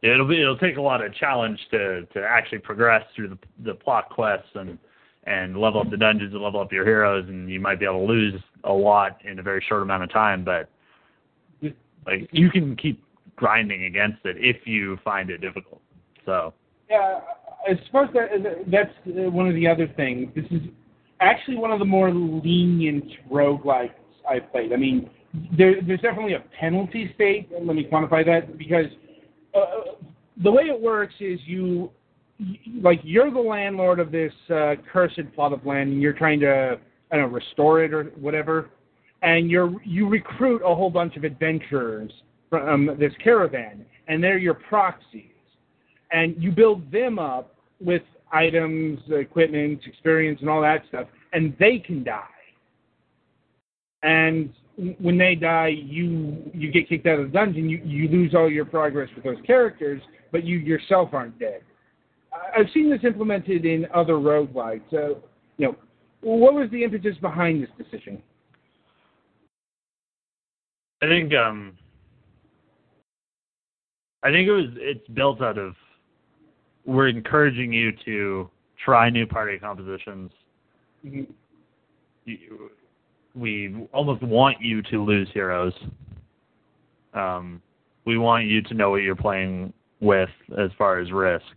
it'll 0.02 0.26
be 0.26 0.40
it'll 0.40 0.58
take 0.58 0.76
a 0.76 0.82
lot 0.82 1.02
of 1.02 1.14
challenge 1.14 1.60
to 1.70 2.04
to 2.06 2.26
actually 2.26 2.58
progress 2.58 3.06
through 3.14 3.28
the 3.28 3.38
the 3.60 3.74
plot 3.74 4.10
quests 4.10 4.50
and 4.56 4.76
and 5.24 5.56
level 5.56 5.80
up 5.80 5.90
the 5.90 5.96
dungeons 5.96 6.34
and 6.34 6.42
level 6.42 6.60
up 6.60 6.72
your 6.72 6.84
heroes 6.84 7.28
and 7.28 7.48
you 7.50 7.58
might 7.60 7.78
be 7.80 7.84
able 7.84 8.06
to 8.06 8.12
lose 8.12 8.40
a 8.64 8.72
lot 8.72 9.20
in 9.24 9.38
a 9.40 9.42
very 9.42 9.60
short 9.68 9.82
amount 9.82 10.02
of 10.02 10.08
time 10.10 10.44
but 10.44 10.68
like 12.06 12.28
you 12.30 12.48
can 12.48 12.76
keep 12.76 13.02
grinding 13.36 13.84
against 13.84 14.24
it 14.24 14.36
if 14.38 14.66
you 14.66 14.98
find 15.04 15.30
it 15.30 15.40
difficult 15.40 15.80
so 16.24 16.52
Yeah, 16.90 17.20
far 17.92 18.04
as 18.04 18.10
that, 18.12 18.64
that's 18.66 18.90
uh, 19.06 19.30
one 19.30 19.48
of 19.48 19.54
the 19.54 19.66
other 19.66 19.88
things. 19.96 20.28
This 20.34 20.44
is 20.50 20.62
actually 21.20 21.56
one 21.56 21.70
of 21.70 21.78
the 21.78 21.84
more 21.84 22.12
lenient 22.12 23.10
roguelikes 23.30 23.92
I've 24.28 24.50
played. 24.50 24.72
I 24.72 24.76
mean, 24.76 25.08
there, 25.56 25.80
there's 25.86 26.00
definitely 26.00 26.34
a 26.34 26.44
penalty 26.58 27.12
state. 27.14 27.48
Let 27.52 27.76
me 27.76 27.88
quantify 27.90 28.24
that 28.26 28.58
because 28.58 28.86
uh, 29.54 29.94
the 30.42 30.50
way 30.50 30.64
it 30.64 30.80
works 30.80 31.14
is 31.20 31.38
you, 31.46 31.90
like, 32.82 33.00
you're 33.02 33.30
the 33.30 33.40
landlord 33.40 34.00
of 34.00 34.10
this 34.10 34.32
uh, 34.50 34.74
cursed 34.92 35.20
plot 35.34 35.52
of 35.52 35.64
land, 35.64 35.92
and 35.92 36.02
you're 36.02 36.12
trying 36.12 36.40
to, 36.40 36.78
I 37.10 37.16
don't 37.16 37.30
know, 37.30 37.34
restore 37.34 37.82
it 37.84 37.94
or 37.94 38.04
whatever, 38.20 38.70
and 39.22 39.50
you're 39.50 39.74
you 39.82 40.08
recruit 40.08 40.60
a 40.64 40.74
whole 40.74 40.90
bunch 40.90 41.16
of 41.16 41.24
adventurers 41.24 42.12
from 42.50 42.96
this 42.98 43.12
caravan, 43.22 43.84
and 44.08 44.22
they're 44.22 44.38
your 44.38 44.54
proxies 44.54 45.30
and 46.10 46.34
you 46.42 46.50
build 46.50 46.90
them 46.90 47.18
up 47.18 47.54
with 47.80 48.02
items, 48.32 49.00
equipment, 49.10 49.80
experience, 49.86 50.40
and 50.40 50.50
all 50.50 50.62
that 50.62 50.82
stuff, 50.88 51.08
and 51.32 51.54
they 51.58 51.78
can 51.78 52.04
die. 52.04 52.22
And 54.02 54.52
when 55.00 55.18
they 55.18 55.34
die, 55.34 55.68
you 55.68 56.50
you 56.54 56.70
get 56.70 56.88
kicked 56.88 57.06
out 57.06 57.18
of 57.18 57.26
the 57.26 57.32
dungeon. 57.32 57.68
You 57.68 57.80
you 57.84 58.08
lose 58.08 58.34
all 58.34 58.50
your 58.50 58.64
progress 58.64 59.08
with 59.14 59.24
those 59.24 59.42
characters, 59.46 60.02
but 60.32 60.44
you 60.44 60.58
yourself 60.58 61.10
aren't 61.12 61.38
dead. 61.38 61.62
I've 62.56 62.66
seen 62.74 62.90
this 62.90 63.00
implemented 63.02 63.64
in 63.64 63.86
other 63.94 64.14
roguelikes. 64.14 64.82
So, 64.90 65.22
you 65.56 65.66
know, 65.66 65.76
what 66.20 66.52
was 66.52 66.68
the 66.70 66.84
impetus 66.84 67.16
behind 67.20 67.62
this 67.62 67.70
decision? 67.78 68.22
i 71.02 71.06
think 71.06 71.34
um 71.34 71.76
I 74.26 74.32
think 74.32 74.48
it 74.48 74.52
was 74.52 74.66
it's 74.74 75.06
built 75.10 75.40
out 75.40 75.56
of 75.56 75.76
we're 76.84 77.06
encouraging 77.06 77.72
you 77.72 77.92
to 78.04 78.50
try 78.84 79.08
new 79.08 79.24
party 79.24 79.56
compositions. 79.56 80.32
Mhm. 81.04 81.28
You- 82.24 82.72
We 83.36 83.86
almost 83.92 84.22
want 84.22 84.60
you 84.62 84.80
to 84.82 85.04
lose 85.04 85.28
heroes. 85.30 85.74
Um, 87.12 87.60
we 88.06 88.16
want 88.18 88.46
you 88.46 88.62
to 88.62 88.74
know 88.74 88.90
what 88.90 89.02
you're 89.02 89.14
playing 89.14 89.72
with 90.00 90.30
as 90.56 90.72
far 90.72 90.98
as 90.98 91.12
risk. 91.12 91.54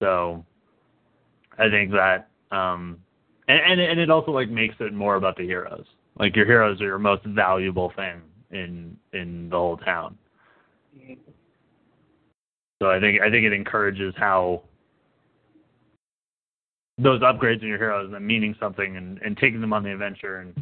So, 0.00 0.44
I 1.58 1.68
think 1.68 1.90
that, 1.90 2.28
um, 2.52 2.98
and, 3.48 3.60
and 3.60 3.80
and 3.80 4.00
it 4.00 4.08
also 4.08 4.30
like 4.30 4.48
makes 4.48 4.76
it 4.80 4.92
more 4.94 5.16
about 5.16 5.36
the 5.36 5.44
heroes. 5.44 5.86
Like 6.18 6.34
your 6.36 6.46
heroes 6.46 6.80
are 6.80 6.84
your 6.86 6.98
most 6.98 7.24
valuable 7.24 7.90
thing 7.90 8.22
in 8.52 8.96
in 9.12 9.50
the 9.50 9.56
whole 9.56 9.76
town. 9.76 10.16
So 12.82 12.90
I 12.90 13.00
think 13.00 13.20
I 13.22 13.30
think 13.30 13.46
it 13.46 13.52
encourages 13.52 14.14
how 14.16 14.62
those 16.98 17.20
upgrades 17.22 17.62
in 17.62 17.68
your 17.68 17.78
heroes 17.78 18.12
and 18.14 18.26
meaning 18.26 18.54
something 18.60 18.96
and, 18.96 19.18
and 19.22 19.36
taking 19.36 19.60
them 19.60 19.72
on 19.72 19.82
the 19.82 19.92
adventure 19.92 20.40
and 20.40 20.54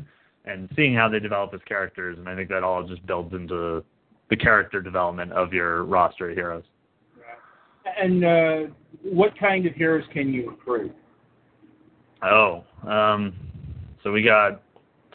and 0.45 0.69
seeing 0.77 0.95
how 0.95 1.09
they 1.09 1.21
develop 1.21 1.53
as 1.55 1.61
characters 1.67 2.19
and 2.19 2.29
I 2.29 2.37
think 2.37 2.49
that 2.51 2.63
all 2.63 2.87
just 2.87 3.05
builds 3.07 3.33
into 3.35 3.85
the 4.31 4.37
character 4.37 4.81
development 4.81 5.33
of 5.33 5.53
your 5.53 5.85
roster 5.85 6.31
of 6.31 6.37
heroes. 6.37 6.65
And 8.01 8.25
uh, 8.25 8.59
what 9.03 9.39
kind 9.39 9.67
of 9.67 9.75
heroes 9.75 10.05
can 10.13 10.33
you 10.33 10.51
recruit? 10.51 10.95
Oh, 12.23 12.65
um, 12.89 13.35
so 14.03 14.13
we 14.13 14.23
got 14.23 14.63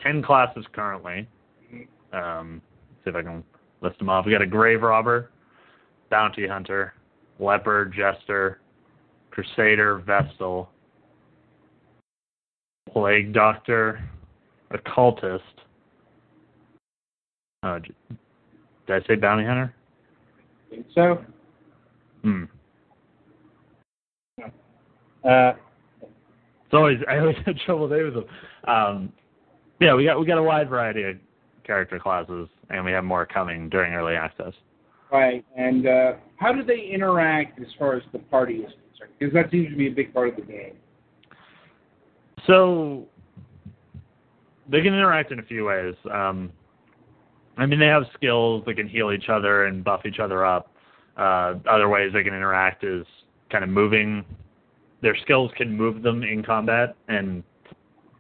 ten 0.04 0.22
classes 0.22 0.66
currently. 0.74 1.28
Um, 2.14 2.62
see 3.04 3.10
if 3.10 3.16
I 3.16 3.24
can 3.24 3.44
list 3.82 4.00
them 4.00 4.10
off. 4.10 4.26
We 4.26 4.32
got 4.32 4.42
a 4.42 4.48
grave 4.48 4.82
robber, 4.82 5.32
bounty 6.10 6.48
hunter, 6.48 6.94
leper, 7.40 7.86
jester, 7.86 8.60
crusader, 9.32 10.00
vestal, 10.00 10.70
plague 12.92 13.34
doctor, 13.34 14.04
occultist. 14.72 15.44
Uh, 17.64 17.80
did 18.88 19.04
I 19.04 19.08
say 19.08 19.16
bounty 19.16 19.46
hunter? 19.46 19.74
Think 20.70 20.86
so? 20.94 21.24
Hmm. 22.24 22.44
Uh, 25.24 25.54
It's 26.66 26.74
always 26.74 26.98
I 27.08 27.18
always 27.20 27.36
have 27.46 27.56
trouble 27.66 27.88
there 27.88 28.06
with 28.06 28.14
them. 28.16 28.26
Um, 28.68 29.14
yeah, 29.80 29.94
we 29.94 30.06
got 30.06 30.20
we 30.20 30.26
got 30.26 30.38
a 30.38 30.44
wide 30.44 30.70
variety 30.70 31.04
of 31.04 31.18
character 31.64 32.00
classes, 32.00 32.48
and 32.70 32.84
we 32.84 32.92
have 32.92 33.04
more 33.04 33.26
coming 33.26 33.70
during 33.70 33.94
early 33.94 34.16
access. 34.16 34.54
right. 35.12 35.46
And 35.56 35.88
uh, 35.88 36.14
how 36.38 36.54
do 36.54 36.64
they 36.64 36.90
interact 36.94 37.60
as 37.60 37.68
far 37.78 37.96
as 37.96 38.04
the 38.12 38.20
party 38.20 38.58
is 38.58 38.72
concerned? 38.90 39.14
Because 39.20 39.34
that 39.34 39.52
seems 39.52 39.70
to 39.70 39.76
be 39.76 39.88
a 39.88 39.92
big 39.92 40.14
part 40.14 40.30
of 40.30 40.36
the 40.36 40.42
game. 40.42 40.76
So 42.46 43.06
they 44.70 44.82
can 44.82 44.94
interact 44.94 45.32
in 45.32 45.40
a 45.40 45.44
few 45.44 45.66
ways. 45.66 45.96
Um, 46.12 46.52
I 47.58 47.66
mean, 47.66 47.80
they 47.80 47.88
have 47.88 48.04
skills 48.14 48.64
that 48.66 48.76
can 48.76 48.88
heal 48.88 49.12
each 49.12 49.30
other 49.30 49.66
and 49.66 49.84
buff 49.84 50.06
each 50.06 50.20
other 50.20 50.46
up. 50.46 50.72
Uh, 51.18 51.56
other 51.70 51.90
ways 51.90 52.12
they 52.14 52.24
can 52.24 52.34
interact 52.34 52.84
is 52.84 53.06
kind 53.52 53.64
of 53.64 53.70
moving. 53.70 54.24
Their 55.02 55.18
skills 55.24 55.52
can 55.58 55.76
move 55.76 56.04
them 56.04 56.24
in 56.24 56.44
combat, 56.44 56.96
and 57.08 57.44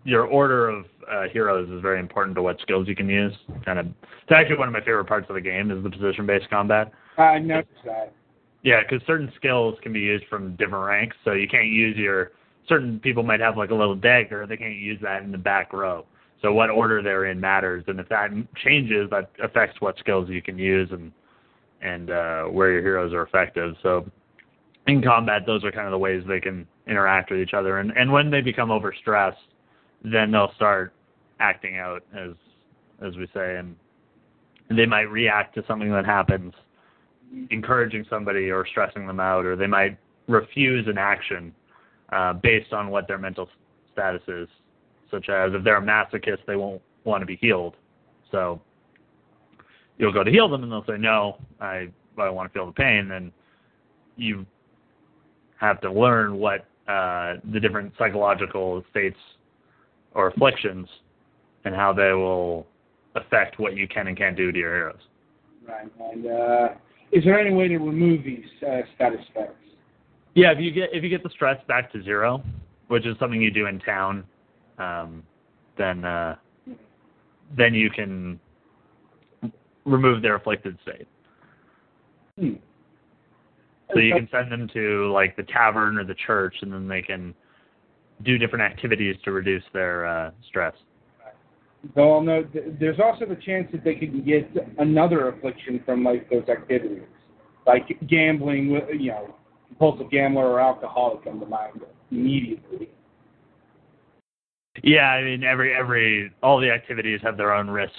your 0.07 0.23
order 0.23 0.69
of 0.69 0.85
uh, 1.11 1.23
heroes 1.33 1.69
is 1.69 1.81
very 1.81 1.99
important 1.99 2.33
to 2.33 2.41
what 2.41 2.57
skills 2.61 2.87
you 2.87 2.95
can 2.95 3.09
use. 3.09 3.33
Kind 3.65 3.77
of, 3.77 3.87
it's 3.87 4.31
actually 4.31 4.57
one 4.57 4.69
of 4.69 4.73
my 4.73 4.79
favorite 4.79 5.03
parts 5.03 5.25
of 5.27 5.35
the 5.35 5.41
game 5.41 5.69
is 5.69 5.83
the 5.83 5.89
position-based 5.89 6.49
combat. 6.49 6.93
I 7.17 7.39
noticed 7.39 7.73
that. 7.83 8.13
Yeah, 8.63 8.79
because 8.81 9.05
certain 9.05 9.29
skills 9.35 9.75
can 9.83 9.91
be 9.91 9.99
used 9.99 10.23
from 10.29 10.55
different 10.55 10.85
ranks, 10.85 11.17
so 11.25 11.33
you 11.33 11.47
can't 11.47 11.67
use 11.67 11.97
your. 11.97 12.31
Certain 12.69 12.99
people 13.01 13.21
might 13.21 13.41
have 13.41 13.57
like 13.57 13.69
a 13.69 13.75
little 13.75 13.95
dagger, 13.95 14.45
they 14.47 14.55
can't 14.55 14.75
use 14.75 14.99
that 15.01 15.23
in 15.23 15.31
the 15.31 15.37
back 15.37 15.73
row. 15.73 16.05
So 16.41 16.53
what 16.53 16.69
order 16.69 17.01
they're 17.01 17.25
in 17.25 17.39
matters, 17.39 17.83
and 17.87 17.99
if 17.99 18.07
that 18.07 18.29
changes, 18.63 19.09
that 19.09 19.29
affects 19.43 19.81
what 19.81 19.97
skills 19.99 20.29
you 20.29 20.41
can 20.41 20.57
use 20.57 20.89
and 20.91 21.11
and 21.81 22.11
uh, 22.11 22.43
where 22.45 22.71
your 22.71 22.81
heroes 22.81 23.13
are 23.13 23.23
effective. 23.23 23.75
So 23.83 24.09
in 24.87 25.01
combat, 25.01 25.43
those 25.45 25.65
are 25.65 25.71
kind 25.71 25.85
of 25.85 25.91
the 25.91 25.97
ways 25.97 26.23
they 26.27 26.39
can 26.39 26.65
interact 26.87 27.29
with 27.29 27.41
each 27.41 27.53
other, 27.53 27.79
and 27.79 27.91
and 27.97 28.09
when 28.09 28.31
they 28.31 28.41
become 28.41 28.69
overstressed, 28.69 29.35
then 30.03 30.31
they'll 30.31 30.53
start 30.55 30.93
acting 31.39 31.77
out 31.77 32.03
as 32.15 32.31
as 33.01 33.15
we 33.15 33.27
say, 33.33 33.57
and 33.57 33.75
they 34.75 34.85
might 34.85 35.09
react 35.11 35.53
to 35.55 35.63
something 35.67 35.91
that 35.91 36.05
happens 36.05 36.53
encouraging 37.51 38.05
somebody 38.09 38.49
or 38.49 38.65
stressing 38.65 39.05
them 39.05 39.19
out, 39.19 39.45
or 39.45 39.55
they 39.55 39.67
might 39.67 39.97
refuse 40.27 40.87
an 40.87 40.97
action 40.97 41.53
uh, 42.11 42.33
based 42.33 42.73
on 42.73 42.89
what 42.89 43.07
their 43.07 43.17
mental 43.17 43.49
status 43.93 44.21
is, 44.27 44.47
such 45.11 45.29
as 45.29 45.51
if 45.53 45.63
they're 45.63 45.77
a 45.77 45.81
masochist, 45.81 46.39
they 46.47 46.55
won't 46.55 46.81
want 47.03 47.21
to 47.21 47.25
be 47.25 47.35
healed. 47.35 47.75
So 48.31 48.61
you'll 49.97 50.13
go 50.13 50.23
to 50.23 50.31
heal 50.31 50.49
them, 50.49 50.63
and 50.63 50.71
they'll 50.71 50.85
say, 50.85 50.97
"No, 50.97 51.37
I 51.59 51.89
I 52.17 52.29
want 52.29 52.51
to 52.51 52.53
feel 52.53 52.65
the 52.65 52.71
pain." 52.71 53.07
Then 53.07 53.31
you 54.15 54.45
have 55.59 55.81
to 55.81 55.91
learn 55.91 56.37
what 56.37 56.65
uh, 56.87 57.35
the 57.51 57.59
different 57.59 57.93
psychological 57.97 58.83
states 58.89 59.17
or 60.17 60.27
afflictions 60.27 60.89
and 61.63 61.75
how 61.75 61.93
they 61.93 62.11
will 62.11 62.65
affect 63.15 63.59
what 63.59 63.77
you 63.77 63.87
can 63.87 64.07
and 64.07 64.17
can't 64.17 64.35
do 64.35 64.51
to 64.51 64.57
your 64.57 64.75
heroes. 64.75 64.99
Right. 65.65 65.87
And 66.11 66.25
uh, 66.25 66.69
is 67.11 67.23
there 67.23 67.39
any 67.39 67.53
way 67.53 67.67
to 67.67 67.77
remove 67.77 68.23
these 68.23 68.45
uh, 68.67 68.79
status 68.95 69.19
effects? 69.29 69.53
Yeah, 70.33 70.51
if 70.51 70.59
you 70.59 70.71
get 70.71 70.89
if 70.91 71.03
you 71.03 71.09
get 71.09 71.23
the 71.23 71.29
stress 71.29 71.59
back 71.67 71.91
to 71.93 72.03
zero, 72.03 72.43
which 72.89 73.05
is 73.05 73.15
something 73.19 73.41
you 73.41 73.51
do 73.51 73.67
in 73.67 73.79
town, 73.79 74.23
um, 74.77 75.23
then 75.77 76.03
uh, 76.03 76.35
then 77.57 77.73
you 77.73 77.89
can 77.89 78.39
remove 79.85 80.21
their 80.21 80.35
afflicted 80.35 80.77
state. 80.83 81.07
Hmm. 82.39 82.53
So 83.93 83.99
you 83.99 84.13
can 84.13 84.27
send 84.31 84.51
them 84.51 84.69
to 84.73 85.11
like 85.11 85.35
the 85.37 85.43
tavern 85.43 85.97
or 85.97 86.03
the 86.03 86.15
church, 86.25 86.55
and 86.61 86.71
then 86.71 86.87
they 86.87 87.01
can 87.01 87.33
do 88.23 88.37
different 88.37 88.63
activities 88.63 89.15
to 89.23 89.31
reduce 89.31 89.63
their 89.73 90.05
uh, 90.05 90.31
stress. 90.47 90.73
Though 91.95 92.17
I'll 92.17 92.43
th- 92.51 92.65
there's 92.79 92.99
also 92.99 93.25
the 93.25 93.35
chance 93.35 93.67
that 93.71 93.83
they 93.83 93.95
could 93.95 94.25
get 94.25 94.49
another 94.79 95.29
affliction 95.29 95.81
from 95.85 96.03
like 96.03 96.29
those 96.29 96.47
activities, 96.49 97.03
like 97.65 97.85
gambling. 98.07 98.71
with 98.71 98.83
You 98.99 99.11
know, 99.11 99.35
compulsive 99.67 100.09
gambler 100.09 100.47
or 100.47 100.59
alcoholic 100.59 101.23
come 101.23 101.39
to 101.39 101.45
mind 101.45 101.81
immediately. 102.11 102.89
Yeah, 104.83 105.09
I 105.09 105.23
mean 105.23 105.43
every 105.43 105.73
every 105.73 106.31
all 106.41 106.59
the 106.59 106.71
activities 106.71 107.19
have 107.23 107.37
their 107.37 107.53
own 107.53 107.69
risks. 107.69 107.95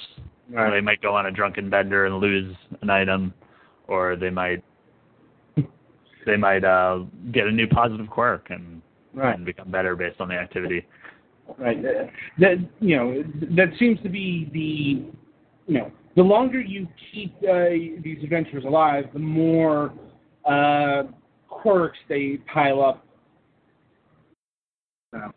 Or 0.56 0.70
they 0.70 0.80
might 0.80 1.02
go 1.02 1.14
on 1.14 1.26
a 1.26 1.30
drunken 1.30 1.68
bender 1.68 2.06
and 2.06 2.20
lose 2.20 2.56
an 2.80 2.88
item, 2.88 3.34
or 3.86 4.16
they 4.16 4.30
might 4.30 4.64
they 6.26 6.36
might 6.36 6.64
uh, 6.64 7.04
get 7.32 7.46
a 7.46 7.52
new 7.52 7.66
positive 7.66 8.08
quirk 8.08 8.46
and, 8.48 8.77
Right. 9.18 9.34
and 9.36 9.44
become 9.44 9.70
better 9.70 9.96
based 9.96 10.20
on 10.20 10.28
the 10.28 10.34
activity. 10.34 10.86
Right. 11.58 11.82
That 12.38 12.58
you 12.80 12.96
know 12.96 13.24
that 13.56 13.68
seems 13.78 14.00
to 14.02 14.08
be 14.08 14.48
the 14.52 15.72
you 15.72 15.78
know 15.78 15.90
the 16.14 16.22
longer 16.22 16.60
you 16.60 16.86
keep 17.12 17.34
uh, 17.42 17.70
these 18.02 18.18
adventures 18.22 18.64
alive, 18.64 19.04
the 19.12 19.18
more 19.18 19.92
uh, 20.44 21.04
quirks 21.48 21.98
they 22.08 22.38
pile 22.52 22.82
up. 22.82 23.04
Uh, 25.16 25.28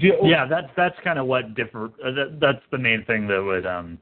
do- 0.00 0.16
Yeah, 0.22 0.46
that's 0.46 0.68
that's 0.76 0.96
kind 1.04 1.18
of 1.18 1.26
what 1.26 1.54
differ. 1.54 1.86
Uh, 2.04 2.10
that, 2.12 2.38
that's 2.40 2.62
the 2.70 2.78
main 2.78 3.04
thing 3.04 3.26
that 3.28 3.42
would 3.42 3.66
um, 3.66 3.98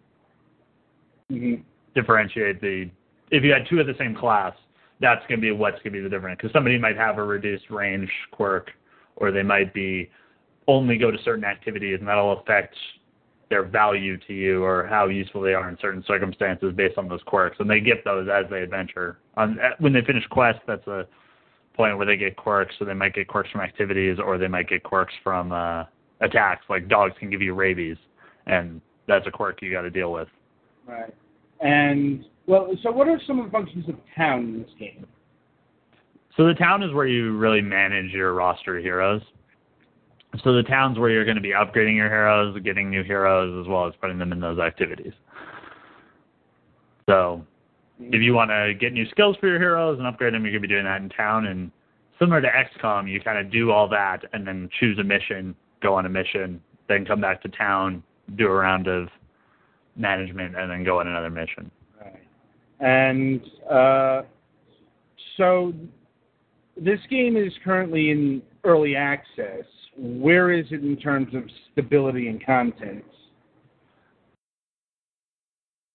Mhm. 1.31 1.63
differentiate 1.95 2.61
the. 2.61 2.91
If 3.31 3.45
you 3.45 3.53
had 3.53 3.67
two 3.69 3.79
of 3.81 3.87
the 3.87 3.95
same 3.99 4.15
class, 4.15 4.55
that's 5.01 5.27
going 5.27 5.41
to 5.41 5.43
be 5.43 5.51
what's 5.51 5.77
going 5.77 5.93
to 5.93 5.99
be 5.99 6.01
the 6.01 6.09
difference. 6.09 6.39
Because 6.39 6.53
somebody 6.53 6.79
might 6.79 6.97
have 6.97 7.19
a 7.19 7.25
reduced 7.25 7.71
range 7.71 8.11
quirk, 8.31 8.71
or 9.17 9.31
they 9.31 9.43
might 9.43 9.73
be 9.73 10.11
only 10.67 10.97
go 10.97 11.11
to 11.11 11.19
certain 11.25 11.45
activities, 11.45 11.99
and 11.99 12.09
that'll 12.09 12.39
affect 12.41 12.75
their 13.49 13.65
value 13.65 14.17
to 14.17 14.33
you 14.33 14.63
or 14.63 14.87
how 14.87 15.09
useful 15.09 15.43
they 15.43 15.55
are 15.55 15.69
in 15.69 15.77
certain 15.81 16.05
circumstances 16.07 16.73
based 16.77 16.97
on 16.97 17.09
those 17.09 17.23
quirks. 17.27 17.57
And 17.59 17.69
they 17.69 17.81
get 17.81 18.05
those 18.05 18.29
as 18.33 18.49
they 18.49 18.63
adventure. 18.63 19.19
On 19.37 19.59
when 19.81 19.93
they 19.93 20.03
finish 20.03 20.25
quests, 20.29 20.63
that's 20.67 20.87
a 20.87 21.07
point 21.75 21.97
where 21.97 22.07
they 22.07 22.17
get 22.17 22.37
quirks. 22.37 22.75
So 22.79 22.85
they 22.85 22.95
might 22.95 23.15
get 23.15 23.27
quirks 23.27 23.51
from 23.51 23.61
activities, 23.63 24.19
or 24.25 24.39
they 24.39 24.49
might 24.49 24.69
get 24.69 24.85
quirks 24.85 25.15
from 25.25 25.51
uh, 25.51 25.85
attacks. 26.21 26.65
Like 26.69 26.89
dogs 26.89 27.15
can 27.19 27.29
give 27.29 27.43
you 27.43 27.55
rabies, 27.55 27.97
and 28.47 28.81
that's 29.09 29.27
a 29.27 29.31
quirk 29.31 29.61
you 29.63 29.73
got 29.73 29.83
to 29.83 29.91
deal 29.91 30.13
with. 30.13 30.29
Right. 30.87 31.13
And 31.61 32.25
well, 32.47 32.69
so 32.83 32.91
what 32.91 33.09
are 33.09 33.21
some 33.27 33.39
of 33.39 33.47
the 33.47 33.51
functions 33.51 33.89
of 33.89 33.97
town 34.17 34.41
in 34.41 34.63
this 34.63 34.71
game? 34.79 35.07
So 36.37 36.47
the 36.47 36.55
town 36.55 36.83
is 36.83 36.93
where 36.93 37.07
you 37.07 37.37
really 37.37 37.61
manage 37.61 38.13
your 38.13 38.33
roster 38.33 38.79
of 38.79 38.83
heroes. 38.83 39.23
So 40.45 40.55
the 40.55 40.63
town's 40.63 40.99
where 40.99 41.11
you're 41.11 41.25
going 41.25 41.37
to 41.37 41.43
be 41.43 41.51
upgrading 41.51 41.97
your 41.97 42.09
heroes, 42.09 42.57
getting 42.63 42.89
new 42.89 43.03
heroes, 43.03 43.65
as 43.65 43.69
well 43.69 43.87
as 43.87 43.95
putting 44.01 44.19
them 44.19 44.33
in 44.33 44.41
those 44.41 44.59
activities. 44.59 45.13
So 47.09 47.45
mm-hmm. 48.01 48.15
if 48.15 48.23
you 48.23 48.33
want 48.33 48.51
to 48.51 48.75
get 48.79 48.93
new 48.93 49.09
skills 49.11 49.37
for 49.41 49.49
your 49.49 49.59
heroes 49.59 49.99
and 49.99 50.07
upgrade 50.07 50.33
them, 50.33 50.45
you're 50.45 50.53
gonna 50.53 50.61
be 50.61 50.69
doing 50.69 50.85
that 50.85 51.03
in 51.03 51.09
town. 51.09 51.47
And 51.47 51.73
similar 52.19 52.41
to 52.41 52.49
XCOM, 52.49 53.11
you 53.11 53.21
kind 53.21 53.39
of 53.39 53.53
do 53.53 53.73
all 53.73 53.89
that 53.89 54.25
and 54.33 54.47
then 54.47 54.69
choose 54.79 54.99
a 55.01 55.05
mission, 55.05 55.55
go 55.83 55.95
on 55.95 56.07
a 56.07 56.09
mission, 56.09 56.63
then 56.89 57.05
come 57.05 57.21
back 57.21 57.43
to 57.43 57.49
town, 57.49 58.03
do 58.37 58.47
a 58.47 58.51
round 58.51 58.87
of 58.87 59.09
management, 59.97 60.57
and 60.57 60.71
then 60.71 60.85
go 60.85 61.01
on 61.01 61.09
another 61.09 61.31
mission. 61.31 61.71
And 62.81 63.41
uh, 63.71 64.23
so 65.37 65.73
this 66.77 67.01
game 67.11 67.37
is 67.37 67.53
currently 67.63 68.11
in 68.11 68.43
early 68.65 68.97
access. 68.97 69.65
Where 69.97 70.51
is 70.51 70.67
it 70.71 70.83
in 70.83 70.97
terms 70.97 71.35
of 71.35 71.43
stability 71.73 72.29
and 72.29 72.45
content? 72.45 73.05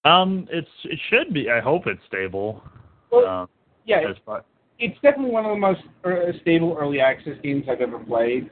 Um, 0.04 0.48
it's 0.52 0.67
it 0.84 1.00
should 1.10 1.34
be. 1.34 1.50
I 1.50 1.60
hope 1.60 1.88
it's 1.88 2.02
stable. 2.08 2.63
Well, 3.12 3.26
Um, 3.26 3.50
yeah, 3.86 4.02
far, 4.24 4.43
it's 4.78 4.95
definitely 5.02 5.32
one 5.32 5.45
of 5.45 5.52
the 5.52 5.60
most 5.60 5.82
uh, 6.04 6.38
stable 6.41 6.78
early 6.80 7.00
access 7.00 7.34
games 7.41 7.65
I've 7.69 7.82
ever 7.82 7.98
played. 7.98 8.52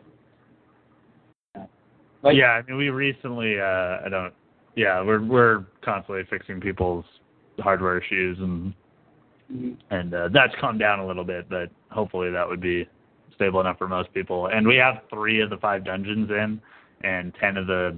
Like, 2.24 2.36
yeah, 2.36 2.52
I 2.52 2.62
mean, 2.64 2.78
we 2.78 2.90
recently. 2.90 3.60
Uh, 3.60 3.98
I 4.06 4.08
don't. 4.10 4.34
Yeah, 4.76 5.04
we're 5.04 5.24
we're 5.24 5.66
constantly 5.84 6.24
fixing 6.30 6.60
people's 6.60 7.06
hardware 7.60 7.98
issues, 7.98 8.40
and 8.40 8.74
Mhm. 9.54 9.76
and 9.92 10.14
uh, 10.14 10.30
that's 10.30 10.56
calmed 10.56 10.80
down 10.80 11.00
a 11.00 11.06
little 11.06 11.24
bit. 11.24 11.48
But 11.50 11.70
hopefully, 11.90 12.32
that 12.32 12.48
would 12.48 12.62
be 12.62 12.88
stable 13.36 13.60
enough 13.60 13.78
for 13.78 13.88
most 13.88 14.14
people. 14.14 14.48
And 14.48 14.66
we 14.68 14.76
have 14.78 15.02
three 15.10 15.42
of 15.42 15.50
the 15.50 15.58
five 15.58 15.84
dungeons 15.84 16.30
in, 16.30 16.62
and 17.04 17.34
ten 17.36 17.58
of 17.58 17.68
the 17.68 17.96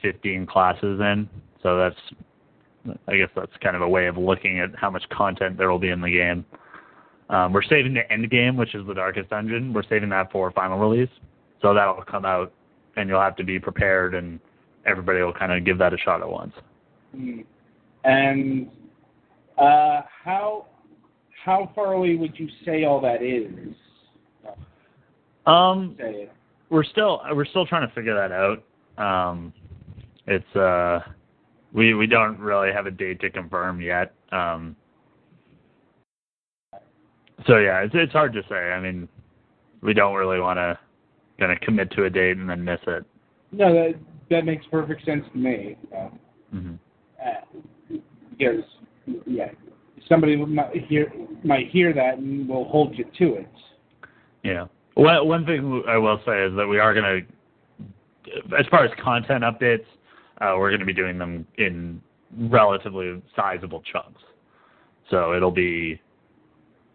fifteen 0.00 0.46
classes 0.46 1.00
in. 1.00 1.28
So 1.62 1.76
that's, 1.76 2.98
I 3.06 3.16
guess 3.16 3.28
that's 3.36 3.56
kind 3.58 3.76
of 3.76 3.82
a 3.82 3.88
way 3.88 4.06
of 4.06 4.16
looking 4.16 4.58
at 4.60 4.74
how 4.74 4.90
much 4.90 5.08
content 5.10 5.56
there 5.56 5.70
will 5.70 5.78
be 5.78 5.90
in 5.90 6.00
the 6.00 6.10
game. 6.10 6.44
Um, 7.30 7.52
we're 7.52 7.62
saving 7.62 7.94
the 7.94 8.10
end 8.12 8.28
game, 8.30 8.56
which 8.56 8.74
is 8.74 8.84
the 8.86 8.94
darkest 8.94 9.30
dungeon. 9.30 9.72
We're 9.72 9.84
saving 9.84 10.08
that 10.10 10.32
for 10.32 10.50
final 10.50 10.78
release, 10.78 11.08
so 11.60 11.72
that'll 11.72 12.02
come 12.02 12.24
out, 12.24 12.52
and 12.96 13.08
you'll 13.08 13.20
have 13.20 13.36
to 13.36 13.44
be 13.44 13.58
prepared, 13.58 14.14
and 14.14 14.40
everybody 14.84 15.22
will 15.22 15.32
kind 15.32 15.52
of 15.52 15.64
give 15.64 15.78
that 15.78 15.94
a 15.94 15.98
shot 15.98 16.20
at 16.20 16.28
once. 16.28 16.54
Mhm. 17.16 17.44
And 18.04 18.68
uh, 19.58 20.02
how 20.24 20.66
how 21.44 21.70
far 21.74 21.92
away 21.94 22.16
would 22.16 22.38
you 22.38 22.48
say 22.64 22.84
all 22.84 23.00
that 23.00 23.22
is? 23.22 23.74
Um, 25.46 25.96
we're 26.70 26.84
still 26.84 27.20
we're 27.32 27.44
still 27.44 27.66
trying 27.66 27.86
to 27.86 27.94
figure 27.94 28.14
that 28.14 28.32
out. 28.32 28.62
Um, 28.98 29.52
it's 30.26 30.56
uh, 30.56 31.00
we 31.72 31.94
we 31.94 32.06
don't 32.06 32.38
really 32.38 32.72
have 32.72 32.86
a 32.86 32.90
date 32.90 33.20
to 33.20 33.30
confirm 33.30 33.80
yet. 33.80 34.14
Um, 34.30 34.76
so 37.46 37.58
yeah, 37.58 37.80
it's 37.80 37.94
it's 37.94 38.12
hard 38.12 38.32
to 38.34 38.42
say. 38.48 38.54
I 38.54 38.80
mean, 38.80 39.08
we 39.80 39.94
don't 39.94 40.14
really 40.14 40.40
want 40.40 40.58
to 40.58 40.78
of 41.50 41.60
commit 41.60 41.90
to 41.90 42.04
a 42.04 42.10
date 42.10 42.36
and 42.36 42.48
then 42.48 42.64
miss 42.64 42.78
it. 42.86 43.04
No, 43.50 43.72
that 43.72 43.94
that 44.30 44.44
makes 44.44 44.64
perfect 44.70 45.04
sense 45.04 45.24
to 45.32 45.38
me. 45.38 45.76
Uh, 45.96 46.08
hmm 46.50 46.74
uh, 47.24 47.58
because 48.38 48.64
yeah, 49.26 49.50
somebody 50.08 50.36
might 50.36 50.84
hear 50.86 51.12
might 51.44 51.68
hear 51.70 51.92
that 51.92 52.18
and 52.18 52.48
will 52.48 52.68
hold 52.68 52.96
you 52.96 53.04
to 53.18 53.34
it. 53.34 53.48
Yeah. 54.42 54.66
Well, 54.96 55.26
one 55.26 55.46
thing 55.46 55.82
I 55.88 55.96
will 55.96 56.20
say 56.26 56.44
is 56.44 56.54
that 56.56 56.66
we 56.66 56.78
are 56.78 56.92
going 56.92 57.26
to, 58.26 58.58
as 58.58 58.66
far 58.70 58.84
as 58.84 58.90
content 59.02 59.42
updates, 59.42 59.86
uh, 60.40 60.54
we're 60.58 60.70
going 60.70 60.80
to 60.80 60.86
be 60.86 60.92
doing 60.92 61.18
them 61.18 61.46
in 61.56 62.02
relatively 62.36 63.22
sizable 63.34 63.82
chunks. 63.90 64.20
So 65.10 65.34
it'll 65.34 65.50
be 65.50 66.00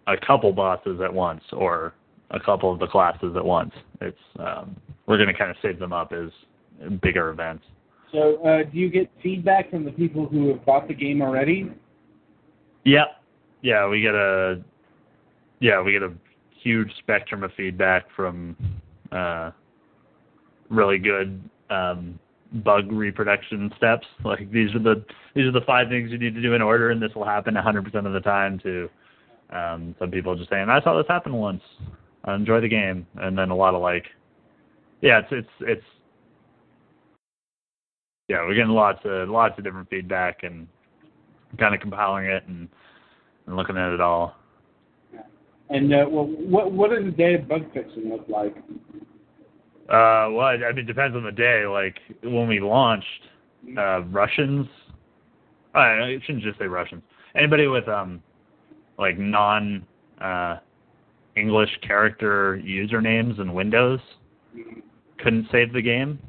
a 0.05 0.15
couple 0.17 0.51
bosses 0.53 0.99
at 1.03 1.11
once 1.11 1.43
or 1.53 1.93
a 2.31 2.39
couple 2.39 2.71
of 2.71 2.79
the 2.79 2.87
classes 2.87 3.35
at 3.35 3.43
once. 3.43 3.73
It's 4.01 4.17
um, 4.39 4.75
we're 5.07 5.17
going 5.17 5.29
to 5.29 5.37
kind 5.37 5.49
of 5.49 5.57
save 5.61 5.79
them 5.79 5.93
up 5.93 6.13
as 6.13 6.29
bigger 7.01 7.29
events. 7.29 7.63
So, 8.11 8.37
uh, 8.43 8.63
do 8.63 8.77
you 8.77 8.89
get 8.89 9.09
feedback 9.21 9.69
from 9.69 9.83
the 9.83 9.91
people 9.91 10.27
who 10.27 10.49
have 10.49 10.65
bought 10.65 10.87
the 10.87 10.93
game 10.93 11.21
already? 11.21 11.71
Yep. 12.85 13.07
Yeah, 13.61 13.87
we 13.87 14.01
get 14.01 14.15
a 14.15 14.63
yeah, 15.59 15.81
we 15.81 15.91
get 15.91 16.03
a 16.03 16.13
huge 16.63 16.91
spectrum 16.99 17.43
of 17.43 17.51
feedback 17.55 18.05
from 18.15 18.55
uh 19.11 19.51
really 20.69 20.97
good 20.97 21.41
um 21.69 22.17
bug 22.63 22.91
reproduction 22.91 23.71
steps. 23.77 24.07
Like 24.23 24.51
these 24.51 24.73
are 24.75 24.79
the 24.79 25.03
these 25.35 25.45
are 25.45 25.51
the 25.51 25.65
five 25.65 25.89
things 25.89 26.11
you 26.11 26.17
need 26.17 26.35
to 26.35 26.41
do 26.41 26.53
in 26.53 26.61
order 26.61 26.91
and 26.91 27.01
this 27.01 27.13
will 27.15 27.25
happen 27.25 27.55
100% 27.55 28.05
of 28.05 28.13
the 28.13 28.19
time 28.21 28.59
to 28.59 28.89
um 29.49 29.95
some 29.99 30.11
people 30.11 30.35
just 30.35 30.49
saying 30.49 30.69
I 30.69 30.81
saw 30.81 30.95
this 30.97 31.07
happen 31.07 31.33
once. 31.33 31.61
I 32.23 32.35
enjoy 32.35 32.61
the 32.61 32.69
game 32.69 33.05
and 33.15 33.37
then 33.37 33.49
a 33.49 33.55
lot 33.55 33.75
of 33.75 33.81
like 33.81 34.05
yeah, 35.01 35.19
it's 35.19 35.29
it's 35.31 35.49
it's 35.61 35.85
yeah, 38.27 38.41
we're 38.41 38.55
getting 38.55 38.71
lots 38.71 38.99
of 39.05 39.29
lots 39.29 39.57
of 39.57 39.63
different 39.63 39.89
feedback 39.89 40.43
and 40.43 40.67
kind 41.57 41.73
of 41.73 41.81
compiling 41.81 42.25
it 42.25 42.43
and, 42.47 42.67
and 43.45 43.55
looking 43.55 43.77
at 43.77 43.91
it 43.91 44.01
all. 44.01 44.35
And 45.69 45.93
uh, 45.93 46.05
well, 46.09 46.25
what 46.25 46.71
what 46.71 46.91
does 46.91 47.05
a 47.07 47.11
day 47.11 47.35
of 47.35 47.47
bug 47.47 47.65
fixing 47.73 48.09
look 48.09 48.25
like? 48.27 48.55
Uh, 49.89 50.31
well, 50.31 50.41
I 50.41 50.55
I 50.55 50.71
mean, 50.71 50.79
it 50.79 50.87
depends 50.87 51.15
on 51.15 51.23
the 51.23 51.31
day. 51.31 51.65
Like 51.65 51.97
when 52.23 52.47
we 52.47 52.59
launched, 52.59 53.05
uh, 53.77 54.01
Russians. 54.03 54.67
I, 55.73 55.79
I 55.79 56.17
shouldn't 56.25 56.43
just 56.43 56.57
say 56.59 56.65
Russians. 56.65 57.03
Anybody 57.35 57.67
with 57.67 57.87
um, 57.87 58.21
like 58.97 59.17
non 59.17 59.85
uh, 60.19 60.57
English 61.35 61.69
character 61.81 62.61
usernames 62.63 63.39
in 63.39 63.53
Windows 63.53 63.99
couldn't 65.19 65.47
save 65.51 65.73
the 65.73 65.81
game. 65.81 66.19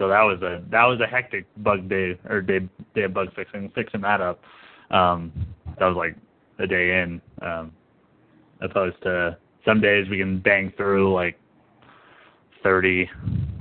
So 0.00 0.08
that 0.08 0.22
was 0.22 0.40
a 0.40 0.62
that 0.70 0.86
was 0.86 0.98
a 1.00 1.06
hectic 1.06 1.44
bug 1.58 1.86
day 1.90 2.18
or 2.26 2.40
day 2.40 2.60
day 2.94 3.02
of 3.02 3.12
bug 3.12 3.28
fixing 3.36 3.70
fixing 3.74 4.00
that 4.00 4.22
up. 4.22 4.40
Um, 4.90 5.30
that 5.78 5.84
was 5.84 5.94
like 5.94 6.16
a 6.58 6.66
day 6.66 7.02
in. 7.02 7.20
Um, 7.42 7.72
opposed 8.62 8.96
to 9.02 9.36
some 9.64 9.78
days 9.80 10.08
we 10.08 10.16
can 10.18 10.38
bang 10.38 10.72
through 10.76 11.12
like 11.12 11.38
30 12.62 13.08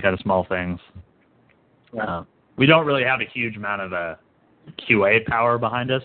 kind 0.02 0.13
of 0.13 0.19
small 0.21 0.45
things. 0.47 0.80
Uh, 2.02 2.23
we 2.58 2.65
don't 2.65 2.86
really 2.86 3.04
have 3.04 3.19
a 3.19 3.25
huge 3.25 3.58
amount 3.58 3.82
of 3.82 3.93
uh, 3.93 4.15
QA 4.89 5.25
power 5.25 5.58
behind 5.58 5.91
us, 5.91 6.04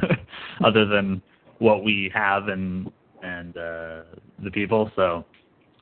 other 0.64 0.84
than 0.84 1.22
what 1.58 1.84
we 1.84 2.10
have 2.12 2.48
and 2.48 2.92
and 3.22 3.56
uh, 3.56 4.02
the 4.44 4.50
people. 4.52 4.90
So 4.94 5.24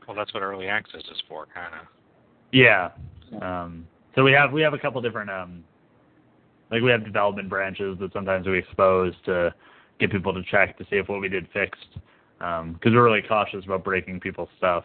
Well, 0.07 0.17
that's 0.17 0.33
what 0.35 0.45
early 0.45 0.69
access 0.69 1.01
is 1.01 1.21
for, 1.29 1.47
kind 1.53 1.75
of. 1.75 1.87
yeah. 2.53 2.91
Um, 3.41 3.87
so 4.15 4.25
we 4.25 4.33
have 4.33 4.53
we 4.53 4.63
have 4.63 4.75
a 4.75 4.79
couple 4.79 5.01
different 5.01 5.31
um, 5.31 5.65
like 6.71 6.83
we 6.83 6.91
have 6.91 7.05
development 7.05 7.49
branches 7.49 7.97
that 8.01 8.13
sometimes 8.13 8.47
we 8.47 8.59
expose 8.59 9.15
to 9.27 9.55
get 10.01 10.11
people 10.11 10.33
to 10.35 10.43
check 10.51 10.77
to 10.79 10.85
see 10.85 10.97
if 10.97 11.09
what 11.09 11.21
we 11.21 11.29
did 11.29 11.47
fixed 11.53 11.99
because 12.39 12.93
we're 12.93 13.05
really 13.05 13.23
cautious 13.23 13.65
about 13.65 13.85
breaking 13.85 14.21
people's 14.21 14.49
stuff 14.59 14.85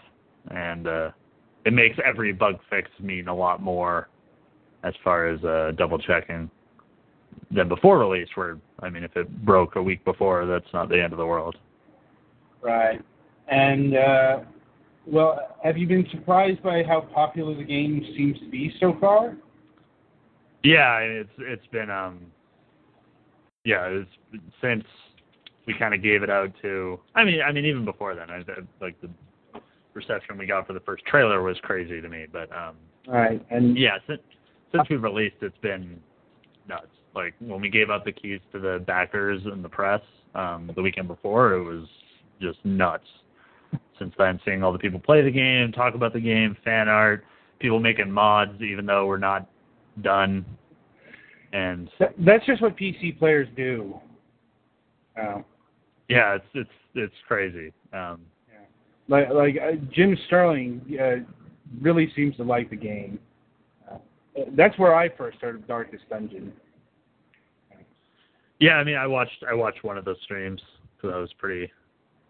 and 0.52 0.88
uh, 0.88 1.12
it 1.66 1.74
makes 1.74 1.98
every 2.04 2.34
bug 2.34 2.56
fix 2.70 2.90
mean 3.00 3.28
a 3.28 3.36
lot 3.36 3.62
more 3.62 4.10
as 4.84 4.94
far 5.04 5.28
as 5.28 5.44
uh, 5.44 5.72
double 5.78 5.98
checking 5.98 6.50
than 7.52 7.68
before 7.68 8.00
release 8.00 8.30
where 8.36 8.58
I 8.82 8.90
mean 8.90 9.04
if 9.04 9.16
it 9.16 9.46
broke 9.46 9.76
a 9.76 9.84
week 9.84 10.04
before 10.04 10.46
that's 10.46 10.72
not 10.74 10.90
the 10.90 11.02
end 11.02 11.14
of 11.14 11.20
the 11.20 11.26
world. 11.26 11.56
Right. 12.62 13.02
And 13.48 13.96
uh, 13.96 14.40
well, 15.06 15.58
have 15.64 15.78
you 15.78 15.88
been 15.88 16.08
surprised 16.12 16.62
by 16.64 16.84
how 16.84 17.02
popular 17.02 17.56
the 17.56 17.64
game 17.64 18.04
seems 18.16 18.40
to 18.40 18.50
be 18.50 18.74
so 18.80 18.96
far? 19.00 19.36
Yeah, 20.64 21.00
it's 21.00 21.30
it's 21.40 21.68
been 21.68 21.90
um 21.90 22.20
yeah, 23.66 23.86
it's 23.88 24.10
since 24.62 24.84
we 25.68 25.74
kind 25.78 25.94
of 25.94 26.02
gave 26.02 26.24
it 26.24 26.30
out 26.30 26.52
to 26.62 27.00
I 27.16 27.24
mean 27.24 27.42
I 27.42 27.52
mean 27.52 27.66
even 27.66 27.86
before 27.86 28.16
then 28.16 28.30
I, 28.30 28.38
I- 28.38 28.84
like 28.84 29.00
the 29.02 29.10
reception 29.94 30.38
we 30.38 30.46
got 30.46 30.66
for 30.66 30.74
the 30.74 30.80
first 30.82 31.06
trailer 31.06 31.42
was 31.44 31.58
crazy 31.64 32.02
to 32.02 32.10
me, 32.10 32.26
but 32.32 32.50
um 32.56 32.76
Right. 33.08 33.46
And 33.52 33.78
yeah, 33.78 33.98
since 34.08 34.22
since 34.72 34.90
we've 34.90 35.04
released 35.04 35.36
it's 35.42 35.58
been 35.58 36.00
nuts. 36.68 36.88
Like 37.14 37.36
when 37.40 37.62
we 37.62 37.70
gave 37.70 37.90
out 37.90 38.06
the 38.06 38.14
keys 38.14 38.40
to 38.54 38.60
the 38.60 38.84
backers 38.88 39.42
and 39.46 39.64
the 39.64 39.70
press 39.70 40.02
um 40.34 40.72
the 40.76 40.82
weekend 40.82 41.10
before, 41.10 41.54
it 41.54 41.64
was 41.64 41.88
just 42.42 42.64
nuts. 42.64 43.06
Since 44.00 44.14
then, 44.18 44.40
seeing 44.44 44.64
all 44.64 44.72
the 44.72 44.80
people 44.80 45.00
play 45.00 45.22
the 45.22 45.32
game, 45.32 45.72
talk 45.72 45.96
about 45.96 46.14
the 46.14 46.20
game, 46.20 46.58
fan 46.64 46.90
art, 46.90 47.24
people 47.60 47.80
making 47.80 48.12
mods 48.12 48.62
even 48.62 48.86
though 48.86 49.06
we're 49.06 49.18
not 49.18 49.50
done. 50.02 50.46
And 51.54 51.90
th- 52.00 52.12
that's 52.20 52.46
just 52.46 52.62
what 52.62 52.76
PC 52.76 53.18
players 53.20 53.48
do. 53.56 53.96
Uh, 55.22 55.42
yeah, 56.10 56.36
it's 56.36 56.46
it's 56.54 56.70
it's 56.96 57.14
crazy. 57.28 57.72
Um, 57.94 58.22
like 59.08 59.30
like 59.30 59.56
uh, 59.62 59.76
Jim 59.92 60.18
Sterling 60.28 60.82
uh, 61.00 61.24
really 61.82 62.12
seems 62.16 62.36
to 62.38 62.44
like 62.44 62.70
the 62.70 62.76
game. 62.76 63.20
Uh, 63.92 63.98
that's 64.56 64.78
where 64.80 64.96
I 64.96 65.10
first 65.16 65.38
heard 65.40 65.56
of 65.56 65.68
Darkest 65.68 66.08
Dungeon. 66.10 66.52
Yeah, 68.60 68.76
I 68.76 68.84
mean, 68.84 68.96
I 68.96 69.08
watched 69.08 69.44
I 69.50 69.54
watched 69.54 69.84
one 69.84 69.98
of 69.98 70.06
those 70.06 70.18
streams, 70.24 70.62
because 70.96 71.14
that 71.14 71.20
was 71.20 71.34
pretty. 71.38 71.72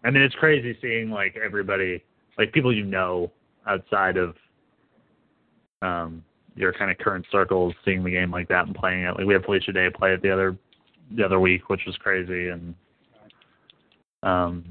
I 0.04 0.10
mean, 0.10 0.22
it's 0.22 0.34
crazy 0.34 0.76
seeing 0.80 1.10
like 1.10 1.36
everybody, 1.42 2.02
like 2.38 2.52
people 2.52 2.74
you 2.74 2.84
know 2.84 3.30
outside 3.66 4.16
of 4.16 4.36
um 5.82 6.22
your 6.56 6.72
kind 6.72 6.90
of 6.90 6.98
current 6.98 7.26
circles, 7.32 7.74
seeing 7.84 8.04
the 8.04 8.10
game 8.10 8.30
like 8.30 8.48
that 8.48 8.66
and 8.66 8.74
playing 8.74 9.04
it. 9.04 9.16
Like 9.16 9.26
we 9.26 9.34
had 9.34 9.44
Felicia 9.44 9.72
Day 9.72 9.88
play 9.92 10.12
it 10.12 10.22
the 10.22 10.30
other 10.30 10.56
the 11.16 11.24
other 11.24 11.40
week, 11.40 11.68
which 11.68 11.82
was 11.86 11.96
crazy, 11.96 12.48
and 12.48 12.74
um, 14.22 14.64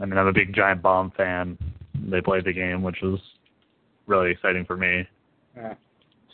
I 0.00 0.06
mean, 0.06 0.18
I'm 0.18 0.26
a 0.26 0.32
big 0.32 0.54
Giant 0.54 0.82
Bomb 0.82 1.12
fan. 1.16 1.58
They 1.94 2.20
played 2.20 2.44
the 2.44 2.52
game, 2.52 2.82
which 2.82 2.98
was 3.02 3.18
really 4.06 4.30
exciting 4.30 4.64
for 4.64 4.76
me. 4.76 5.06
Uh, 5.58 5.74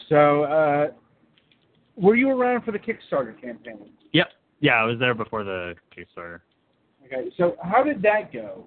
so, 0.09 0.43
uh, 0.45 0.89
were 1.97 2.15
you 2.17 2.31
around 2.31 2.65
for 2.65 2.73
the 2.73 2.79
Kickstarter 2.79 3.41
campaign? 3.41 3.91
Yep. 4.13 4.29
Yeah, 4.61 4.75
I 4.75 4.85
was 4.85 4.99
there 4.99 5.15
before 5.15 5.45
the 5.45 5.75
Kickstarter. 5.97 6.41
Okay, 7.13 7.31
so 7.37 7.57
how 7.63 7.83
did 7.83 8.03
that 8.03 8.33
go? 8.33 8.65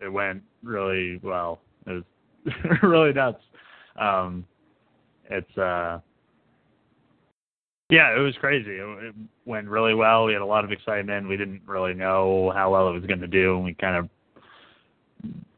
It 0.00 0.08
went 0.08 0.42
really 0.62 1.20
well. 1.22 1.60
It 1.86 2.04
was 2.44 2.54
really 2.82 3.12
nuts. 3.12 3.42
Um, 3.98 4.44
it's 5.30 5.56
uh, 5.56 6.00
yeah, 7.88 8.16
it 8.16 8.20
was 8.20 8.34
crazy. 8.40 8.72
It, 8.72 9.04
it 9.04 9.14
went 9.44 9.68
really 9.68 9.94
well. 9.94 10.24
We 10.24 10.32
had 10.32 10.42
a 10.42 10.46
lot 10.46 10.64
of 10.64 10.72
excitement. 10.72 11.28
We 11.28 11.36
didn't 11.36 11.62
really 11.66 11.94
know 11.94 12.52
how 12.54 12.72
well 12.72 12.88
it 12.88 12.92
was 12.92 13.04
going 13.04 13.20
to 13.20 13.28
do, 13.28 13.56
and 13.56 13.64
we 13.64 13.74
kind 13.74 13.96
of 13.96 14.08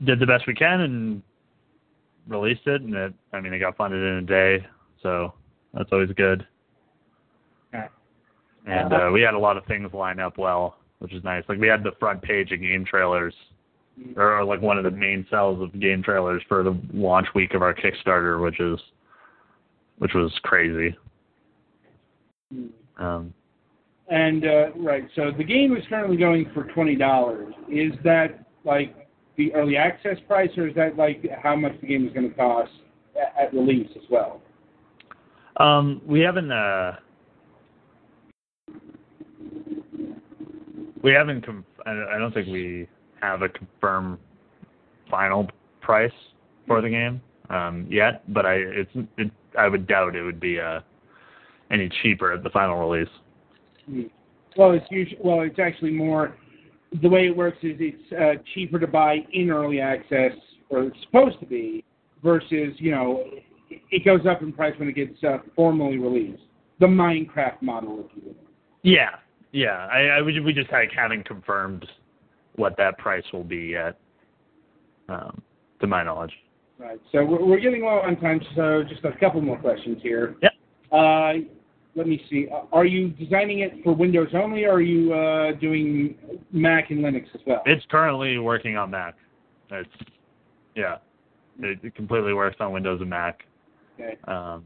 did 0.04 0.20
the 0.20 0.26
best 0.26 0.46
we 0.46 0.54
can 0.54 0.80
and 0.80 1.22
released 2.26 2.66
it. 2.66 2.82
And 2.82 2.94
it, 2.94 3.14
I 3.32 3.40
mean, 3.40 3.52
it 3.54 3.60
got 3.60 3.76
funded 3.76 4.02
in 4.02 4.18
a 4.18 4.22
day, 4.22 4.66
so 5.02 5.32
that's 5.72 5.88
always 5.90 6.10
good. 6.16 6.46
Okay. 7.74 7.86
And 8.66 8.92
uh, 8.92 9.10
we 9.12 9.22
had 9.22 9.34
a 9.34 9.38
lot 9.38 9.56
of 9.56 9.64
things 9.64 9.90
line 9.94 10.20
up 10.20 10.36
well, 10.36 10.76
which 10.98 11.12
is 11.12 11.22
nice. 11.24 11.44
Like 11.48 11.58
we 11.58 11.68
had 11.68 11.82
the 11.82 11.92
front 12.00 12.22
page 12.22 12.52
of 12.52 12.60
game 12.60 12.84
trailers, 12.84 13.34
or 14.16 14.44
like 14.44 14.60
one 14.60 14.78
of 14.78 14.84
the 14.84 14.90
main 14.90 15.26
cells 15.30 15.60
of 15.62 15.78
game 15.80 16.02
trailers 16.02 16.42
for 16.48 16.62
the 16.62 16.78
launch 16.92 17.26
week 17.34 17.54
of 17.54 17.62
our 17.62 17.74
Kickstarter, 17.74 18.42
which 18.42 18.60
is 18.60 18.78
which 19.98 20.12
was 20.14 20.32
crazy. 20.42 20.96
Um, 22.98 23.34
And 24.08 24.44
uh, 24.44 24.72
right, 24.76 25.04
so 25.14 25.30
the 25.36 25.44
game 25.44 25.76
is 25.76 25.84
currently 25.88 26.16
going 26.16 26.50
for 26.54 26.64
twenty 26.64 26.96
dollars. 26.96 27.52
Is 27.68 27.92
that 28.04 28.46
like 28.64 29.08
the 29.36 29.54
early 29.54 29.76
access 29.76 30.16
price, 30.26 30.50
or 30.56 30.66
is 30.68 30.74
that 30.74 30.96
like 30.96 31.24
how 31.42 31.54
much 31.54 31.80
the 31.80 31.86
game 31.86 32.06
is 32.06 32.12
going 32.12 32.28
to 32.28 32.34
cost 32.34 32.70
at, 33.16 33.46
at 33.46 33.54
release 33.54 33.90
as 33.96 34.02
well? 34.10 34.40
um, 35.58 36.00
we 36.06 36.20
haven't 36.20 36.50
uh, 36.52 36.96
we 41.02 41.12
haven't. 41.12 41.44
Conf- 41.44 41.64
I 41.86 42.14
I 42.14 42.18
don't 42.18 42.32
think 42.32 42.48
we 42.48 42.88
have 43.20 43.42
a 43.42 43.48
confirmed 43.48 44.18
final 45.10 45.48
price 45.80 46.12
for 46.66 46.80
the 46.80 46.88
game 46.88 47.20
um, 47.50 47.86
yet, 47.90 48.22
but 48.32 48.46
I 48.46 48.54
it's 48.54 48.90
it, 49.16 49.30
I 49.58 49.68
would 49.68 49.86
doubt 49.86 50.14
it 50.14 50.22
would 50.22 50.40
be 50.40 50.60
uh, 50.60 50.80
any 51.70 51.90
cheaper 52.02 52.32
at 52.32 52.42
the 52.42 52.50
final 52.50 52.76
release. 52.76 53.08
Well, 54.56 54.72
it's 54.72 54.86
usually 54.90 55.20
well, 55.22 55.40
it's 55.40 55.58
actually 55.58 55.92
more. 55.92 56.36
The 57.02 57.08
way 57.08 57.26
it 57.26 57.36
works 57.36 57.58
is 57.62 57.76
it's 57.78 58.12
uh, 58.12 58.42
cheaper 58.54 58.78
to 58.78 58.86
buy 58.86 59.18
in 59.32 59.50
early 59.50 59.80
access, 59.80 60.32
or 60.70 60.84
it's 60.84 60.96
supposed 61.02 61.38
to 61.40 61.46
be, 61.46 61.84
versus 62.22 62.74
you 62.78 62.90
know, 62.90 63.24
it 63.70 64.04
goes 64.04 64.26
up 64.26 64.42
in 64.42 64.52
price 64.52 64.74
when 64.78 64.88
it 64.88 64.94
gets 64.94 65.22
uh, 65.22 65.38
formally 65.54 65.98
released. 65.98 66.42
The 66.80 66.86
Minecraft 66.86 67.60
model, 67.60 68.06
if 68.06 68.16
you 68.16 68.28
will. 68.28 68.36
Yeah, 68.82 69.16
yeah. 69.52 69.88
I, 69.90 70.18
I 70.18 70.22
we 70.22 70.38
we 70.40 70.52
just 70.52 70.70
like 70.72 70.90
haven't 70.92 71.26
confirmed 71.26 71.86
what 72.56 72.76
that 72.76 72.98
price 72.98 73.24
will 73.32 73.44
be 73.44 73.68
yet, 73.72 73.98
um, 75.08 75.40
to 75.80 75.86
my 75.86 76.02
knowledge. 76.02 76.32
Right. 76.78 77.00
So 77.12 77.24
we're, 77.24 77.44
we're 77.44 77.60
getting 77.60 77.82
low 77.82 78.00
on 78.00 78.16
time, 78.20 78.40
so 78.54 78.84
just 78.88 79.04
a 79.04 79.12
couple 79.18 79.40
more 79.40 79.58
questions 79.58 79.98
here. 80.02 80.36
Yep. 80.42 80.52
Uh, 80.92 81.32
let 81.94 82.06
me 82.06 82.24
see. 82.30 82.46
Uh, 82.52 82.62
Are 82.72 82.84
you 82.84 83.08
designing 83.10 83.60
it 83.60 83.82
for 83.82 83.92
Windows 83.92 84.28
only, 84.34 84.64
or 84.64 84.74
are 84.74 84.80
you 84.80 85.12
uh, 85.12 85.52
doing 85.52 86.14
Mac 86.52 86.90
and 86.90 87.00
Linux 87.00 87.24
as 87.34 87.40
well? 87.46 87.62
It's 87.66 87.84
currently 87.90 88.38
working 88.38 88.76
on 88.76 88.90
Mac. 88.90 89.16
It's 89.70 89.90
yeah, 90.76 90.98
it, 91.60 91.80
it 91.82 91.94
completely 91.96 92.34
works 92.34 92.56
on 92.60 92.72
Windows 92.72 93.00
and 93.00 93.10
Mac. 93.10 93.44
Okay. 93.98 94.16
Um, 94.28 94.64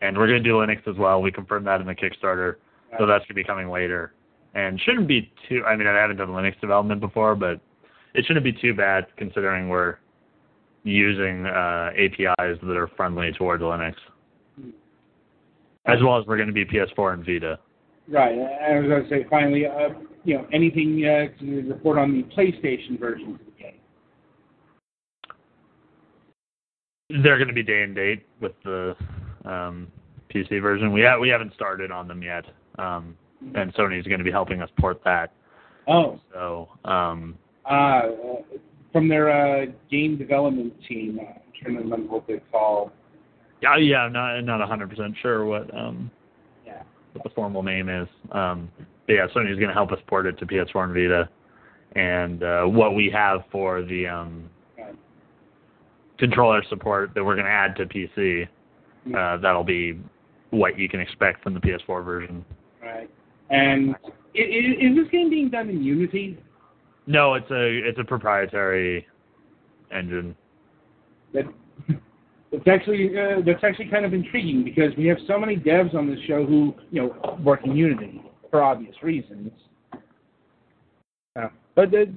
and 0.00 0.18
we're 0.18 0.26
going 0.26 0.42
to 0.42 0.48
do 0.48 0.56
Linux 0.56 0.86
as 0.88 0.96
well. 0.96 1.22
We 1.22 1.30
confirmed 1.30 1.66
that 1.68 1.80
in 1.80 1.86
the 1.86 1.94
Kickstarter, 1.94 2.56
so 2.98 3.06
that's 3.06 3.20
going 3.20 3.28
to 3.28 3.34
be 3.34 3.44
coming 3.44 3.70
later. 3.70 4.12
And 4.54 4.80
shouldn't 4.80 5.08
be 5.08 5.32
too. 5.48 5.62
I 5.66 5.76
mean, 5.76 5.86
I 5.86 5.98
haven't 5.98 6.18
done 6.18 6.28
Linux 6.28 6.60
development 6.60 7.00
before, 7.00 7.34
but 7.34 7.60
it 8.14 8.26
shouldn't 8.26 8.44
be 8.44 8.52
too 8.52 8.74
bad 8.74 9.06
considering 9.16 9.68
we're 9.68 9.96
using 10.84 11.46
uh, 11.46 11.90
APIs 11.96 12.58
that 12.62 12.76
are 12.76 12.90
friendly 12.96 13.32
towards 13.32 13.62
Linux, 13.62 13.94
as 15.86 15.98
well 16.02 16.18
as 16.18 16.26
we're 16.26 16.36
going 16.36 16.48
to 16.48 16.52
be 16.52 16.64
PS4 16.64 17.14
and 17.14 17.24
Vita. 17.24 17.58
Right. 18.08 18.32
I 18.32 18.78
was 18.78 18.88
going 18.88 19.04
to 19.04 19.08
say 19.08 19.24
finally, 19.30 19.66
uh, 19.66 19.90
you 20.24 20.36
know, 20.36 20.46
anything 20.52 21.02
uh, 21.04 21.38
to 21.40 21.62
report 21.68 21.98
on 21.98 22.12
the 22.12 22.22
PlayStation 22.34 22.98
version 22.98 23.34
of 23.34 23.38
the 23.38 23.62
game? 23.62 23.78
They're 27.22 27.38
going 27.38 27.48
to 27.48 27.54
be 27.54 27.62
day 27.62 27.82
and 27.82 27.94
date 27.94 28.26
with 28.40 28.52
the 28.64 28.96
um, 29.44 29.88
PC 30.34 30.60
version. 30.60 30.92
We 30.92 31.02
ha- 31.02 31.18
we 31.18 31.28
haven't 31.28 31.54
started 31.54 31.90
on 31.90 32.08
them 32.08 32.22
yet, 32.22 32.44
um, 32.78 33.16
and 33.54 33.74
Sony's 33.74 34.06
going 34.06 34.18
to 34.18 34.24
be 34.24 34.30
helping 34.30 34.62
us 34.62 34.70
port 34.78 35.00
that. 35.04 35.32
Oh, 35.88 36.20
So 36.32 36.68
um, 36.84 37.36
uh, 37.64 38.02
from 38.92 39.08
their 39.08 39.30
uh, 39.30 39.66
game 39.90 40.16
development 40.16 40.72
team. 40.88 41.18
I'm 41.20 41.26
trying 41.60 41.76
to 41.76 41.82
remember 41.82 42.12
what 42.12 42.26
they're 42.26 42.40
called. 42.50 42.90
yeah, 43.62 43.76
yeah, 43.76 43.98
I'm 43.98 44.12
not 44.12 44.40
not 44.42 44.58
100 44.60 44.90
percent 44.90 45.14
sure 45.22 45.44
what 45.44 45.72
um, 45.76 46.10
Yeah. 46.66 46.82
what 47.12 47.24
the 47.24 47.30
formal 47.30 47.62
name 47.62 47.88
is. 47.88 48.08
Um, 48.32 48.70
but 49.06 49.14
yeah, 49.14 49.26
Sony's 49.34 49.56
going 49.58 49.68
to 49.68 49.74
help 49.74 49.92
us 49.92 49.98
port 50.06 50.26
it 50.26 50.38
to 50.38 50.46
PS4 50.46 50.84
and 50.84 50.94
Vita, 50.94 51.28
and 51.96 52.42
uh, 52.42 52.64
what 52.64 52.94
we 52.94 53.10
have 53.10 53.40
for 53.50 53.82
the 53.82 54.06
um, 54.06 54.48
Right. 54.78 54.94
controller 56.18 56.62
support 56.68 57.10
that 57.14 57.24
we're 57.24 57.34
going 57.34 57.46
to 57.46 57.50
add 57.52 57.74
to 57.76 57.86
PC. 57.86 58.46
Uh, 59.16 59.36
that'll 59.38 59.64
be 59.64 59.98
what 60.50 60.78
you 60.78 60.88
can 60.88 61.00
expect 61.00 61.42
from 61.42 61.54
the 61.54 61.60
PS4 61.60 62.04
version. 62.04 62.44
Right. 62.80 63.10
And 63.52 63.94
i- 64.04 64.38
i- 64.38 64.76
is 64.80 64.96
this 64.96 65.08
game 65.08 65.30
being 65.30 65.50
done 65.50 65.68
in 65.68 65.82
Unity? 65.82 66.38
No, 67.06 67.34
it's 67.34 67.50
a 67.50 67.78
it's 67.88 67.98
a 67.98 68.04
proprietary 68.04 69.06
engine. 69.90 70.34
That 71.34 71.44
it's 72.50 72.66
actually 72.66 73.18
uh, 73.18 73.42
that's 73.44 73.62
actually 73.62 73.88
kind 73.88 74.04
of 74.04 74.14
intriguing 74.14 74.64
because 74.64 74.96
we 74.96 75.06
have 75.06 75.18
so 75.26 75.38
many 75.38 75.56
devs 75.56 75.94
on 75.94 76.08
this 76.08 76.20
show 76.26 76.44
who 76.46 76.74
you 76.90 77.02
know 77.02 77.38
work 77.42 77.60
in 77.64 77.76
Unity 77.76 78.22
for 78.50 78.62
obvious 78.62 78.94
reasons. 79.02 79.50
Uh, 81.36 81.48
but 81.74 81.92
uh, 81.94 81.98
you 81.98 82.08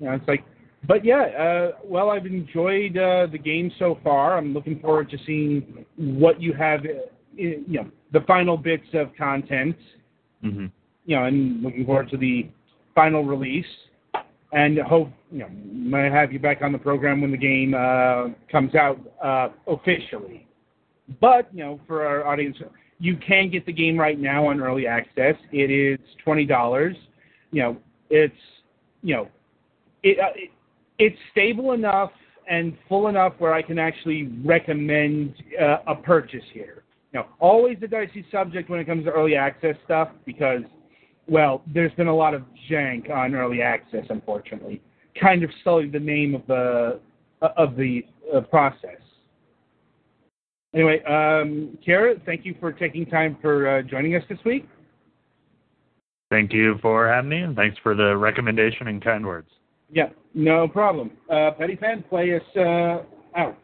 know, 0.00 0.12
it's 0.12 0.28
like, 0.28 0.44
but 0.86 1.04
yeah. 1.04 1.22
Uh, 1.22 1.78
well, 1.84 2.10
I've 2.10 2.26
enjoyed 2.26 2.96
uh, 2.96 3.26
the 3.30 3.38
game 3.38 3.72
so 3.78 3.98
far. 4.04 4.36
I'm 4.36 4.52
looking 4.52 4.78
forward 4.80 5.10
to 5.10 5.18
seeing 5.26 5.84
what 5.96 6.40
you 6.40 6.52
have. 6.52 6.80
Uh, 6.80 7.08
you 7.34 7.64
know, 7.68 7.90
the 8.12 8.20
final 8.20 8.56
bits 8.56 8.86
of 8.92 9.08
content. 9.16 9.76
Hmm 10.42 10.66
You 11.06 11.16
know, 11.16 11.24
and 11.24 11.62
looking 11.62 11.84
forward 11.86 12.10
to 12.10 12.16
the 12.16 12.48
final 12.94 13.24
release. 13.24 13.66
And 14.54 14.78
hope 14.80 15.08
you 15.30 15.38
know 15.38 15.48
might 15.72 16.12
have 16.12 16.30
you 16.30 16.38
back 16.38 16.60
on 16.60 16.72
the 16.72 16.78
program 16.78 17.22
when 17.22 17.30
the 17.30 17.38
game 17.38 17.72
uh, 17.72 18.28
comes 18.50 18.74
out 18.74 19.00
uh, 19.24 19.48
officially. 19.66 20.46
But 21.22 21.48
you 21.54 21.64
know, 21.64 21.80
for 21.86 22.06
our 22.06 22.26
audience, 22.26 22.58
you 22.98 23.16
can 23.16 23.48
get 23.48 23.64
the 23.64 23.72
game 23.72 23.98
right 23.98 24.18
now 24.18 24.48
on 24.48 24.60
early 24.60 24.86
access. 24.86 25.36
It 25.52 25.70
is 25.70 25.98
twenty 26.22 26.44
dollars. 26.44 26.96
You 27.50 27.62
know, 27.62 27.76
it's 28.10 28.34
you 29.02 29.16
know, 29.16 29.28
it, 30.02 30.18
uh, 30.18 30.32
it 30.34 30.50
it's 30.98 31.16
stable 31.30 31.72
enough 31.72 32.12
and 32.48 32.76
full 32.88 33.08
enough 33.08 33.32
where 33.38 33.54
I 33.54 33.62
can 33.62 33.78
actually 33.78 34.30
recommend 34.44 35.34
uh, 35.60 35.78
a 35.86 35.94
purchase 35.94 36.44
here. 36.52 36.81
You 37.12 37.20
know, 37.20 37.26
always 37.40 37.76
a 37.82 37.86
dicey 37.86 38.24
subject 38.32 38.70
when 38.70 38.80
it 38.80 38.86
comes 38.86 39.04
to 39.04 39.10
early 39.10 39.36
access 39.36 39.76
stuff 39.84 40.08
because 40.24 40.62
well, 41.28 41.62
there's 41.72 41.92
been 41.92 42.08
a 42.08 42.14
lot 42.14 42.34
of 42.34 42.42
jank 42.70 43.10
on 43.10 43.34
early 43.34 43.62
access, 43.62 44.04
unfortunately. 44.10 44.82
Kind 45.20 45.44
of 45.44 45.50
sullied 45.62 45.92
the 45.92 46.00
name 46.00 46.34
of 46.34 46.46
the 46.46 47.00
of 47.40 47.76
the 47.76 48.02
uh, 48.34 48.40
process. 48.40 49.00
Anyway, 50.74 51.02
um, 51.04 51.76
Kara, 51.84 52.14
thank 52.24 52.46
you 52.46 52.54
for 52.58 52.72
taking 52.72 53.04
time 53.04 53.36
for 53.42 53.78
uh, 53.78 53.82
joining 53.82 54.14
us 54.16 54.22
this 54.28 54.38
week. 54.44 54.66
Thank 56.30 56.52
you 56.52 56.78
for 56.80 57.08
having 57.08 57.28
me, 57.28 57.38
and 57.40 57.54
thanks 57.54 57.76
for 57.82 57.94
the 57.94 58.16
recommendation 58.16 58.88
and 58.88 59.04
kind 59.04 59.26
words. 59.26 59.50
Yeah, 59.90 60.08
no 60.32 60.66
problem. 60.66 61.10
Uh, 61.30 61.50
Petty 61.58 61.76
fan, 61.76 62.02
play 62.08 62.34
us 62.34 62.42
uh, 62.56 63.38
out. 63.38 63.58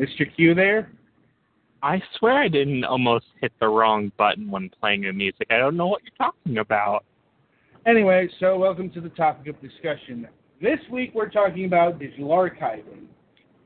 Mr. 0.00 0.34
Q 0.34 0.54
there? 0.54 0.90
I 1.82 2.02
swear 2.18 2.38
I 2.38 2.48
didn't 2.48 2.84
almost 2.84 3.26
hit 3.40 3.52
the 3.60 3.68
wrong 3.68 4.12
button 4.18 4.50
when 4.50 4.70
playing 4.80 5.02
the 5.02 5.12
music. 5.12 5.46
I 5.50 5.58
don't 5.58 5.76
know 5.76 5.86
what 5.86 6.02
you're 6.02 6.12
talking 6.18 6.58
about. 6.58 7.04
Anyway, 7.86 8.28
so 8.38 8.58
welcome 8.58 8.90
to 8.90 9.00
the 9.00 9.08
topic 9.10 9.54
of 9.54 9.60
discussion. 9.62 10.28
This 10.60 10.78
week 10.90 11.12
we're 11.14 11.30
talking 11.30 11.64
about 11.64 11.98
digital 11.98 12.28
archiving. 12.28 13.06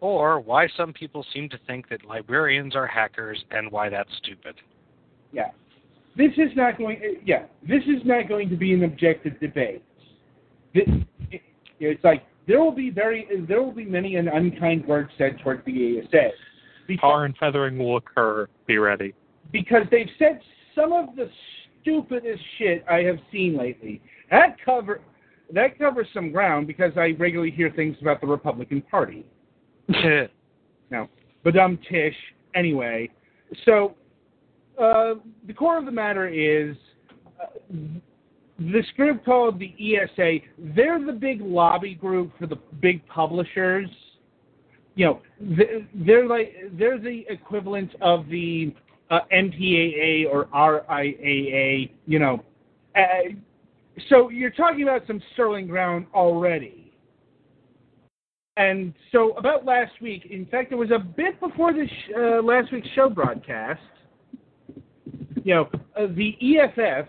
Or 0.01 0.39
why 0.39 0.69
some 0.77 0.93
people 0.93 1.25
seem 1.33 1.49
to 1.49 1.59
think 1.67 1.89
that 1.89 2.05
librarians 2.05 2.77
are 2.77 2.87
hackers 2.87 3.45
and 3.51 3.71
why 3.71 3.89
that's 3.89 4.11
stupid. 4.19 4.55
Yeah. 5.35 5.51
This 6.17 6.33
is 6.37 6.55
not 6.55 6.79
going 6.79 7.01
yeah, 7.25 7.47
this 7.69 7.83
is 7.85 8.03
not 8.05 8.29
going 8.29 8.49
to 8.49 8.57
be 8.57 8.73
an 8.73 8.85
objective 8.85 9.39
debate. 9.41 9.83
This, 10.75 10.85
it, 11.33 11.43
it's 11.81 12.05
like 12.05 12.25
there 12.47 12.61
will 12.61 12.73
be 12.73 12.91
very 12.91 13.27
there 13.49 13.61
will 13.61 13.73
be 13.73 13.85
many 13.85 14.15
an 14.17 14.29
unkind 14.29 14.87
words 14.87 15.11
said 15.19 15.39
towards 15.43 15.65
the 15.67 15.99
ESA. 15.99 16.29
Because, 16.87 17.01
Tar 17.01 17.25
and 17.25 17.37
feathering 17.39 17.79
will 17.79 17.97
occur. 17.97 18.47
Be 18.67 18.79
ready. 18.79 19.13
because 19.51 19.83
they've 19.91 20.11
said 20.19 20.41
some 20.75 20.93
of 20.93 21.17
the 21.17 21.29
stupidest 21.81 22.43
shit 22.59 22.85
I 22.91 22.99
have 22.99 23.19
seen 23.33 23.57
lately. 23.57 24.01
That 24.31 24.57
cover 24.65 25.01
that 25.53 25.79
covers 25.79 26.07
some 26.15 26.31
ground 26.31 26.67
because 26.67 26.93
I 26.97 27.15
regularly 27.19 27.51
hear 27.51 27.71
things 27.71 27.97
about 28.01 28.21
the 28.21 28.27
Republican 28.27 28.83
Party. 28.83 29.27
No, 30.91 31.09
but 31.43 31.57
um, 31.57 31.79
Tish. 31.91 32.15
Anyway, 32.55 33.11
so 33.65 33.95
uh, 34.81 35.15
the 35.47 35.55
core 35.55 35.79
of 35.79 35.85
the 35.85 35.91
matter 35.91 36.29
is 36.29 36.77
uh, 37.41 37.75
this 38.59 38.87
group 38.97 39.25
called 39.25 39.59
the 39.59 39.75
ESA. 39.79 40.39
They're 40.77 41.05
the 41.05 41.13
big 41.13 41.41
lobby 41.41 41.95
group 41.95 42.33
for 42.39 42.47
the 42.47 42.59
big 42.81 43.07
publishers. 43.07 43.89
You 44.97 45.07
know, 45.07 45.23
they're 46.07 46.27
like 46.27 46.55
they're 46.79 46.99
the 46.99 47.25
equivalent 47.29 47.91
of 48.01 48.29
the 48.29 48.75
uh, 49.11 49.21
MPAA 49.33 50.27
or 50.31 50.47
RIAA. 50.47 51.91
You 52.07 52.19
know, 52.19 52.45
uh, 52.95 53.01
so 54.09 54.29
you're 54.29 54.51
talking 54.51 54.83
about 54.83 55.07
some 55.07 55.21
sterling 55.33 55.67
ground 55.67 56.07
already. 56.15 56.93
And 58.57 58.95
so 59.11 59.33
about 59.33 59.65
last 59.65 59.93
week, 60.01 60.27
in 60.31 60.47
fact, 60.47 60.71
it 60.71 60.77
was 60.77 60.93
a 60.93 60.99
bit 60.99 61.41
before 61.41 61.73
this 61.73 61.91
uh, 62.17 62.41
last 62.41 62.73
week's 62.73 62.89
show 62.95 63.09
broadcast. 63.09 63.81
You 65.45 65.55
know, 65.55 65.69
uh, 65.97 66.07
the 66.17 66.37
EFF 66.41 67.07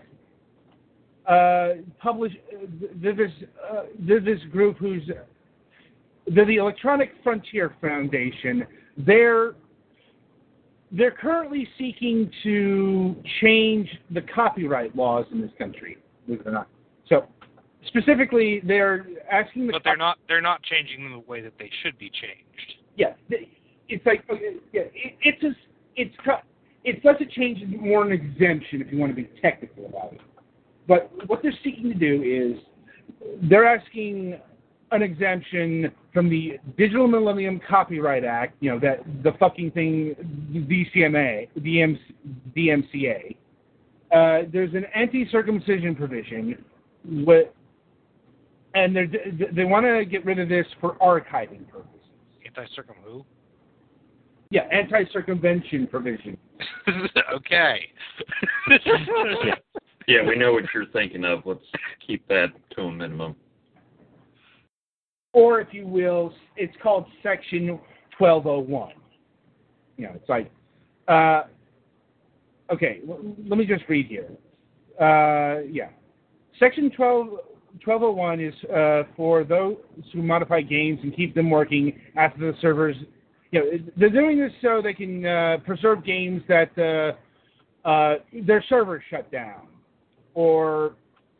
uh, 1.26 1.82
published. 1.98 2.36
Uh, 2.52 2.66
there's 3.02 3.16
this 3.16 3.48
uh, 3.70 3.82
this 3.98 4.38
group 4.52 4.76
who's 4.78 5.02
they're 6.28 6.44
the 6.44 6.56
Electronic 6.56 7.12
Frontier 7.24 7.74
Foundation. 7.80 8.66
They're 8.98 9.54
they're 10.92 11.10
currently 11.10 11.66
seeking 11.78 12.30
to 12.42 13.16
change 13.40 13.88
the 14.10 14.22
copyright 14.22 14.94
laws 14.94 15.26
in 15.32 15.40
this 15.40 15.50
country. 15.58 15.98
Believe 16.26 16.42
it 16.42 16.46
or 16.46 16.52
not. 16.52 16.68
So 17.08 17.26
specifically, 17.86 18.60
they're 18.64 19.06
asking 19.30 19.66
the 19.66 19.72
But 19.72 19.82
they're 19.84 19.96
not 19.96 20.18
they're 20.28 20.40
not 20.40 20.62
changing 20.62 21.04
them 21.04 21.12
the 21.12 21.30
way 21.30 21.40
that 21.40 21.54
they 21.58 21.70
should 21.82 21.98
be 21.98 22.10
changed. 22.10 22.74
yeah, 22.96 23.14
it's 23.88 24.04
like 24.04 24.24
okay, 24.30 24.56
yeah, 24.72 24.82
it, 24.94 25.14
it's 25.22 25.42
a, 25.42 25.50
it's 25.96 26.14
it's 26.86 27.04
less 27.04 27.16
a 27.20 27.26
change, 27.26 27.58
it's 27.60 27.82
more 27.82 28.04
an 28.04 28.12
exemption 28.12 28.80
if 28.80 28.92
you 28.92 28.98
want 28.98 29.10
to 29.10 29.16
be 29.16 29.28
technical 29.42 29.86
about 29.86 30.12
it. 30.12 30.20
But 30.86 31.10
what 31.26 31.42
they're 31.42 31.52
seeking 31.64 31.90
to 31.90 31.94
do 31.94 32.22
is 32.22 32.62
they're 33.50 33.66
asking 33.66 34.40
an 34.92 35.02
exemption 35.02 35.90
from 36.14 36.30
the 36.30 36.58
Digital 36.78 37.08
Millennium 37.08 37.60
Copyright 37.68 38.24
Act, 38.24 38.56
you 38.60 38.70
know 38.70 38.78
that 38.78 39.00
the 39.24 39.32
fucking 39.40 39.72
thing, 39.72 40.14
DCMA, 40.54 41.48
DM, 41.58 41.98
DMCA. 42.56 43.36
Uh, 44.12 44.48
there's 44.52 44.72
an 44.74 44.84
anti-circumcision 44.94 45.96
provision, 45.96 46.64
with, 47.04 47.48
and 48.76 48.94
they're, 48.94 49.08
they 49.52 49.64
want 49.64 49.84
to 49.84 50.04
get 50.04 50.24
rid 50.24 50.38
of 50.38 50.48
this 50.48 50.66
for 50.80 50.94
archiving 51.02 51.68
purposes. 51.68 51.90
Anti 52.46 52.64
circum 52.76 52.94
who? 53.04 53.24
Yeah, 54.50 54.62
anti-circumvention 54.72 55.86
provision. 55.88 56.36
okay. 57.34 57.80
Yeah, 60.08 60.22
we 60.24 60.36
know 60.36 60.52
what 60.52 60.62
you're 60.72 60.86
thinking 60.86 61.24
of. 61.24 61.40
Let's 61.44 61.64
keep 62.06 62.28
that 62.28 62.52
to 62.76 62.82
a 62.82 62.92
minimum. 62.92 63.34
or 65.32 65.60
if 65.60 65.68
you 65.72 65.86
will, 65.86 66.32
it's 66.56 66.74
called 66.82 67.06
Section 67.24 67.78
1201. 68.18 68.92
You 69.98 70.06
know, 70.06 70.12
it's 70.14 70.28
like, 70.28 70.50
uh, 71.08 71.42
okay, 72.72 73.00
l- 73.08 73.34
let 73.48 73.58
me 73.58 73.66
just 73.66 73.82
read 73.88 74.06
here. 74.06 74.28
Uh, 75.00 75.62
yeah. 75.68 75.88
Section 76.60 76.88
12, 76.96 77.26
1201 77.84 78.40
is 78.40 78.54
uh, 78.70 79.02
for 79.16 79.42
those 79.44 79.76
who 80.12 80.22
modify 80.22 80.60
games 80.62 81.00
and 81.02 81.14
keep 81.14 81.34
them 81.34 81.50
working 81.50 82.00
after 82.16 82.50
the 82.52 82.56
servers. 82.60 82.96
You 83.50 83.60
know, 83.60 83.66
they're 83.96 84.10
doing 84.10 84.38
this 84.38 84.52
so 84.60 84.80
they 84.82 84.94
can 84.94 85.24
uh, 85.24 85.58
preserve 85.64 86.04
games 86.04 86.42
that 86.48 86.76
uh, 86.76 87.88
uh, 87.88 88.16
their 88.46 88.64
servers 88.68 89.02
shut 89.08 89.30
down, 89.30 89.68
or 90.34 90.94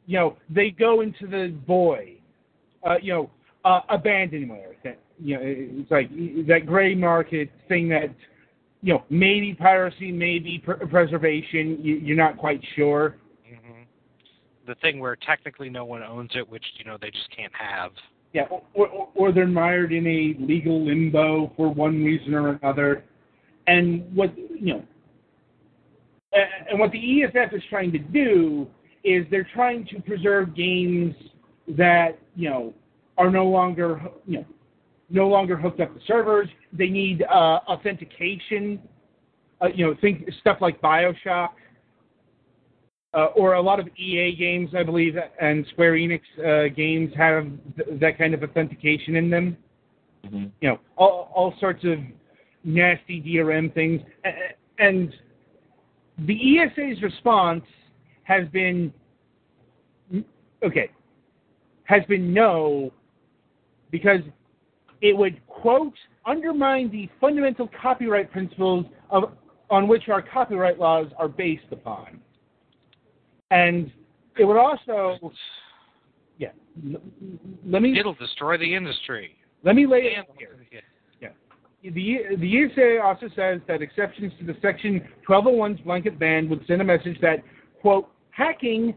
you 0.07 0.19
know, 0.19 0.37
they 0.49 0.71
go 0.71 1.01
into 1.01 1.27
the 1.27 1.55
void. 1.67 2.19
Uh, 2.85 2.97
you 3.03 3.13
know, 3.13 3.31
uh, 3.65 3.81
abandonware. 3.91 4.75
That 4.85 4.99
you 5.19 5.35
know, 5.35 5.41
it's 5.43 5.91
like 5.91 6.09
that 6.47 6.67
gray 6.67 6.95
market 6.95 7.51
thing 7.69 7.89
that 7.89 8.15
you 8.83 8.95
know 8.95 9.05
maybe 9.11 9.55
piracy, 9.55 10.13
maybe 10.13 10.63
pr- 10.65 10.87
preservation. 10.87 11.79
You, 11.81 11.97
you're 11.97 12.17
not 12.17 12.39
quite 12.39 12.61
sure. 12.77 13.17
hmm 13.45 13.83
The 14.67 14.77
thing 14.77 15.01
where 15.01 15.17
technically 15.17 15.69
no 15.69 15.85
one 15.85 16.03
owns 16.03 16.31
it, 16.35 16.49
which 16.49 16.65
you 16.79 16.85
know 16.85 16.97
they 17.01 17.11
just 17.11 17.29
can't 17.37 17.53
have. 17.55 17.91
Yeah, 18.37 18.43
or, 18.51 18.87
or, 18.89 19.09
or 19.15 19.33
they're 19.33 19.47
mired 19.47 19.95
in 19.95 20.07
a 20.07 20.37
legal 20.45 20.85
limbo 20.85 21.51
for 21.57 21.73
one 21.73 22.05
reason 22.05 22.35
or 22.35 22.51
another. 22.51 23.03
And 23.67 24.15
what 24.15 24.37
you 24.37 24.75
know, 24.75 24.83
and 26.69 26.79
what 26.79 26.93
the 26.93 27.23
EFF 27.23 27.55
is 27.55 27.63
trying 27.71 27.93
to 27.93 27.99
do 27.99 28.67
is 29.05 29.25
they're 29.31 29.49
trying 29.55 29.87
to 29.87 30.03
preserve 30.03 30.55
games 30.55 31.15
that 31.79 32.19
you 32.35 32.51
know 32.51 32.75
are 33.17 33.31
no 33.31 33.47
longer 33.47 34.03
you 34.27 34.41
know 34.41 34.47
no 35.09 35.29
longer 35.29 35.57
hooked 35.57 35.81
up 35.81 35.95
to 35.95 36.01
servers. 36.07 36.51
They 36.75 36.89
need 36.89 37.23
uh, 37.23 37.61
authentication. 37.67 38.83
Uh, 39.63 39.69
you 39.75 39.87
know, 39.87 39.95
think 40.03 40.29
stuff 40.43 40.59
like 40.61 40.79
Bioshock. 40.83 41.53
Uh, 43.17 43.29
or 43.35 43.55
a 43.55 43.63
lot 43.63 43.81
of 43.81 43.89
EA 43.97 44.37
games, 44.37 44.69
I 44.77 44.83
believe, 44.83 45.17
and 45.41 45.67
Square 45.73 45.95
Enix 45.95 46.21
uh, 46.39 46.69
games 46.75 47.11
have 47.17 47.47
th- 47.77 47.99
that 47.99 48.19
kind 48.19 48.35
of 48.35 48.43
authentication 48.43 49.17
in 49.17 49.31
them. 49.31 49.57
Mm-hmm. 50.27 50.45
You 50.61 50.69
know, 50.69 50.81
all, 50.97 51.33
all 51.35 51.55
sorts 51.59 51.83
of 51.85 51.99
nasty 52.63 53.23
DRM 53.23 53.73
things. 53.73 54.03
And 54.79 55.15
the 56.19 56.59
ESA's 56.59 57.03
response 57.03 57.65
has 58.25 58.47
been 58.49 58.93
okay, 60.63 60.91
has 61.85 62.03
been 62.09 62.35
no, 62.35 62.93
because 63.91 64.21
it 65.01 65.17
would 65.17 65.41
quote 65.47 65.95
undermine 66.27 66.91
the 66.91 67.09
fundamental 67.19 67.71
copyright 67.81 68.31
principles 68.31 68.85
of 69.09 69.33
on 69.71 69.89
which 69.89 70.11
our 70.11 70.21
copyright 70.21 70.79
laws 70.79 71.07
are 71.19 71.29
based 71.29 71.73
upon. 71.73 72.21
And 73.51 73.91
it 74.39 74.45
would 74.45 74.57
also, 74.57 75.19
yeah. 76.39 76.49
Let 77.67 77.83
me 77.83 77.99
It'll 77.99 78.15
destroy 78.15 78.59
the 78.59 78.75
industry. 78.75 79.37
let 79.63 79.75
me 79.77 79.87
lay 79.87 79.99
it 79.99 80.19
out 80.19 80.27
here. 80.39 80.57
Yeah. 81.21 81.29
The 81.83 82.37
the 82.39 82.65
ESA 82.65 83.01
also 83.03 83.29
says 83.37 83.61
that 83.69 83.81
exceptions 83.83 84.33
to 84.41 84.47
the 84.47 84.57
Section 84.61 85.07
1201's 85.29 85.81
blanket 85.83 86.19
ban 86.19 86.49
would 86.49 86.65
send 86.67 86.81
a 86.81 86.85
message 86.85 87.19
that 87.21 87.43
quote 87.81 88.09
hacking, 88.31 88.95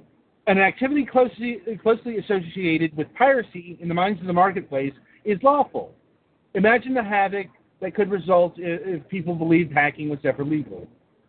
an 0.47 0.57
activity 0.57 1.05
closely 1.05 1.59
closely 1.81 2.17
associated 2.17 2.95
with 2.97 3.07
piracy 3.13 3.77
in 3.79 3.87
the 3.87 3.93
minds 3.93 4.19
of 4.19 4.27
the 4.27 4.33
marketplace, 4.33 4.93
is 5.23 5.37
lawful. 5.43 5.93
Imagine 6.55 6.95
the 6.95 7.03
havoc 7.03 7.47
that 7.81 7.93
could 7.93 8.09
result 8.09 8.55
if, 8.57 9.01
if 9.01 9.07
people 9.09 9.35
believed 9.35 9.71
hacking 9.71 10.09
was 10.09 10.19
ever 10.23 10.43
legal. 10.43 10.87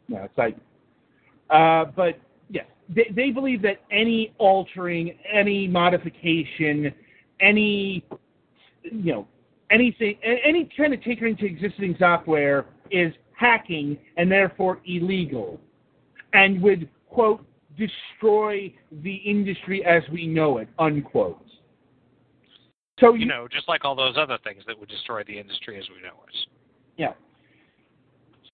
No, 0.09 0.25
it's 0.25 0.39
like, 0.39 0.57
uh, 1.51 1.85
but 1.95 2.19
they, 2.95 3.11
they 3.15 3.31
believe 3.31 3.63
that 3.63 3.83
any 3.91 4.33
altering, 4.39 5.19
any 5.33 5.67
modification, 5.69 6.93
any, 7.41 8.05
you 8.83 9.13
know, 9.13 9.29
anything, 9.71 10.17
any 10.23 10.69
kind 10.77 10.93
of 10.93 11.03
tinkering 11.03 11.37
to 11.37 11.47
existing 11.47 11.97
software 11.99 12.67
is 12.91 13.13
hacking 13.33 13.97
and 14.17 14.31
therefore 14.31 14.81
illegal, 14.85 15.59
and 16.33 16.61
would 16.61 16.89
quote 17.09 17.45
destroy 17.79 18.73
the 19.03 19.15
industry 19.15 19.85
as 19.85 20.03
we 20.13 20.27
know 20.27 20.59
it 20.59 20.69
unquote. 20.79 21.43
So 22.99 23.15
You 23.15 23.25
know, 23.25 23.49
just 23.51 23.67
like 23.67 23.85
all 23.87 23.95
those 23.95 24.17
other 24.19 24.39
things 24.45 24.63
that 24.67 24.79
would 24.79 24.91
destroy 24.91 25.25
the 25.25 25.39
industry 25.39 25.79
as 25.79 25.85
we 25.89 26.03
know 26.03 26.15
it. 26.29 26.37
Yeah. 26.99 27.13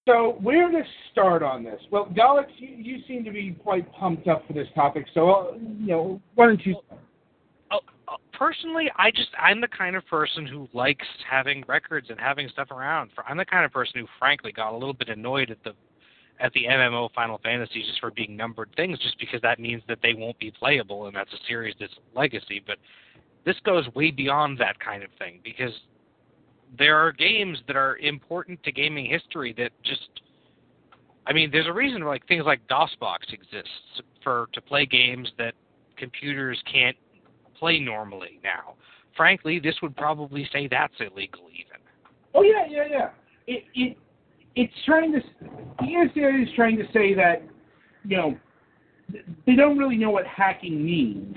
So 0.06 0.38
where 0.40 0.70
to 0.70 0.82
start 1.10 1.42
on 1.42 1.64
this? 1.64 1.80
Well, 1.90 2.06
Galax, 2.16 2.46
you, 2.58 2.68
you 2.68 3.02
seem 3.08 3.24
to 3.24 3.32
be 3.32 3.56
quite 3.62 3.92
pumped 3.92 4.28
up 4.28 4.46
for 4.46 4.52
this 4.52 4.68
topic. 4.74 5.06
So 5.12 5.30
uh, 5.30 5.52
you 5.54 5.86
know, 5.88 6.20
why 6.36 6.46
don't 6.46 6.64
you? 6.64 6.76
Oh, 7.72 7.80
uh, 8.06 8.16
personally, 8.32 8.90
I 8.96 9.10
just 9.10 9.30
I'm 9.40 9.60
the 9.60 9.68
kind 9.68 9.96
of 9.96 10.06
person 10.06 10.46
who 10.46 10.68
likes 10.72 11.06
having 11.28 11.64
records 11.66 12.08
and 12.10 12.20
having 12.20 12.48
stuff 12.48 12.70
around. 12.70 13.10
For 13.16 13.24
I'm 13.26 13.36
the 13.36 13.44
kind 13.44 13.64
of 13.64 13.72
person 13.72 14.00
who, 14.00 14.06
frankly, 14.18 14.52
got 14.52 14.72
a 14.72 14.76
little 14.76 14.94
bit 14.94 15.08
annoyed 15.08 15.50
at 15.50 15.58
the 15.64 15.72
at 16.38 16.52
the 16.52 16.64
MMO 16.64 17.12
Final 17.12 17.40
Fantasy 17.42 17.82
just 17.82 17.98
for 17.98 18.12
being 18.12 18.36
numbered 18.36 18.70
things, 18.76 18.98
just 19.00 19.18
because 19.18 19.40
that 19.42 19.58
means 19.58 19.82
that 19.88 19.98
they 20.02 20.14
won't 20.14 20.38
be 20.38 20.52
playable, 20.52 21.06
and 21.06 21.16
that's 21.16 21.32
a 21.32 21.46
series 21.48 21.74
that's 21.80 21.94
legacy. 22.14 22.62
But 22.64 22.76
this 23.44 23.56
goes 23.64 23.86
way 23.94 24.12
beyond 24.12 24.58
that 24.58 24.78
kind 24.78 25.02
of 25.02 25.10
thing 25.18 25.40
because 25.42 25.72
there 26.78 26.96
are 26.96 27.12
games 27.12 27.58
that 27.66 27.76
are 27.76 27.96
important 27.98 28.62
to 28.64 28.72
gaming 28.72 29.06
history 29.06 29.54
that 29.58 29.70
just 29.82 30.08
I 31.26 31.32
mean, 31.32 31.50
there's 31.50 31.66
a 31.66 31.72
reason 31.72 32.02
like 32.02 32.26
things 32.28 32.44
like 32.46 32.60
DOSBox 32.68 33.32
exists 33.32 34.00
for 34.22 34.48
to 34.52 34.60
play 34.60 34.86
games 34.86 35.28
that 35.38 35.54
computers 35.96 36.62
can't 36.70 36.96
play 37.58 37.80
normally 37.80 38.38
now. 38.44 38.74
Frankly, 39.16 39.58
this 39.58 39.74
would 39.82 39.96
probably 39.96 40.48
say 40.52 40.68
that's 40.68 40.94
illegal 41.00 41.48
even. 41.52 41.80
Oh 42.34 42.42
yeah, 42.42 42.66
yeah, 42.68 42.84
yeah. 42.88 43.08
It 43.46 43.64
it 43.74 43.96
it's 44.54 44.72
trying 44.84 45.12
to 45.12 45.20
the 45.40 45.84
NCAA 45.84 46.44
is 46.44 46.48
trying 46.54 46.76
to 46.76 46.84
say 46.92 47.14
that 47.14 47.42
you 48.04 48.16
know 48.16 48.36
they 49.46 49.54
don't 49.54 49.78
really 49.78 49.96
know 49.96 50.10
what 50.10 50.26
hacking 50.26 50.84
means. 50.84 51.36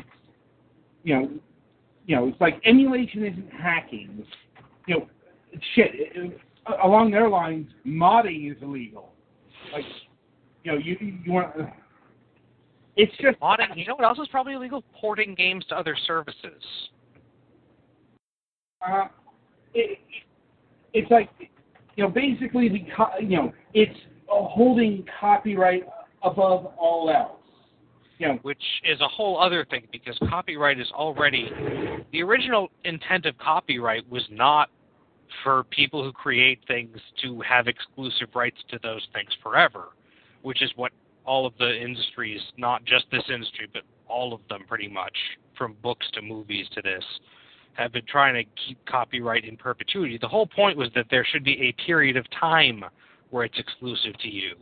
You 1.03 1.15
know, 1.15 1.29
you 2.05 2.15
know, 2.15 2.27
it's 2.27 2.41
like 2.41 2.61
emulation 2.65 3.25
isn't 3.25 3.53
hacking. 3.53 4.25
You 4.87 4.99
know, 4.99 5.07
shit. 5.75 5.91
It, 5.93 6.39
along 6.83 7.11
their 7.11 7.29
lines, 7.29 7.67
modding 7.85 8.51
is 8.51 8.57
illegal. 8.61 9.13
Like, 9.73 9.85
you 10.63 10.71
know, 10.71 10.77
you 10.77 10.97
you 10.99 11.31
want. 11.31 11.55
It's 12.95 13.13
just 13.21 13.39
modding. 13.39 13.75
You 13.75 13.85
know 13.85 13.95
what 13.95 14.05
else 14.05 14.19
is 14.19 14.27
probably 14.29 14.53
illegal? 14.53 14.83
Porting 14.99 15.35
games 15.35 15.65
to 15.69 15.75
other 15.75 15.95
services. 16.07 16.63
Uh, 18.85 19.05
it, 19.73 19.99
it's 20.93 21.09
like, 21.11 21.29
you 21.95 22.03
know, 22.03 22.09
basically 22.09 22.69
the 22.69 22.85
co- 22.95 23.19
you 23.21 23.37
know 23.37 23.53
it's 23.73 23.97
holding 24.27 25.05
copyright 25.19 25.83
above 26.23 26.73
all 26.77 27.09
else. 27.09 27.35
You 28.17 28.27
know, 28.27 28.39
which 28.41 28.61
is 28.83 28.99
a 28.99 29.07
whole 29.07 29.39
other 29.39 29.65
thing 29.69 29.87
because 29.93 30.17
copyright 30.29 30.79
is 30.79 30.91
already 30.91 31.49
the 32.11 32.21
original 32.21 32.69
intent 32.83 33.25
of 33.25 33.37
copyright 33.37 34.09
was 34.09 34.23
not 34.29 34.69
for 35.43 35.63
people 35.65 36.03
who 36.03 36.11
create 36.11 36.59
things 36.67 36.97
to 37.21 37.41
have 37.41 37.67
exclusive 37.67 38.29
rights 38.35 38.57
to 38.69 38.79
those 38.83 39.05
things 39.13 39.29
forever, 39.41 39.89
which 40.41 40.61
is 40.61 40.71
what 40.75 40.91
all 41.25 41.45
of 41.45 41.53
the 41.59 41.81
industries, 41.81 42.41
not 42.57 42.83
just 42.85 43.05
this 43.11 43.23
industry, 43.31 43.67
but 43.71 43.83
all 44.07 44.33
of 44.33 44.41
them 44.49 44.61
pretty 44.67 44.87
much, 44.87 45.15
from 45.57 45.75
books 45.83 46.07
to 46.13 46.21
movies 46.21 46.67
to 46.73 46.81
this, 46.81 47.03
have 47.73 47.93
been 47.93 48.05
trying 48.07 48.33
to 48.33 48.43
keep 48.67 48.83
copyright 48.85 49.45
in 49.45 49.55
perpetuity. 49.55 50.17
The 50.19 50.27
whole 50.27 50.47
point 50.47 50.77
was 50.77 50.89
that 50.95 51.05
there 51.11 51.25
should 51.31 51.43
be 51.43 51.61
a 51.61 51.83
period 51.83 52.17
of 52.17 52.25
time 52.31 52.83
where 53.29 53.45
it's 53.45 53.59
exclusive 53.59 54.17
to 54.19 54.29
you. 54.29 54.55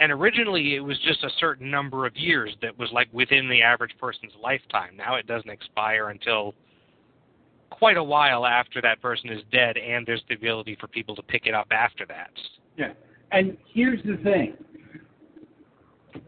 And 0.00 0.12
originally 0.12 0.76
it 0.76 0.80
was 0.80 0.98
just 1.00 1.24
a 1.24 1.30
certain 1.40 1.70
number 1.70 2.06
of 2.06 2.16
years 2.16 2.54
that 2.62 2.78
was 2.78 2.90
like 2.92 3.08
within 3.12 3.48
the 3.48 3.62
average 3.62 3.94
person's 3.98 4.32
lifetime. 4.40 4.96
Now 4.96 5.16
it 5.16 5.26
doesn't 5.26 5.50
expire 5.50 6.10
until 6.10 6.54
quite 7.70 7.96
a 7.96 8.02
while 8.02 8.46
after 8.46 8.80
that 8.82 9.00
person 9.00 9.30
is 9.30 9.42
dead, 9.52 9.76
and 9.76 10.06
there's 10.06 10.22
the 10.28 10.34
ability 10.34 10.76
for 10.80 10.88
people 10.88 11.14
to 11.16 11.22
pick 11.22 11.46
it 11.46 11.54
up 11.54 11.68
after 11.70 12.04
that. 12.06 12.30
Yeah. 12.76 12.92
And 13.30 13.56
here's 13.72 14.02
the 14.04 14.16
thing. 14.22 14.54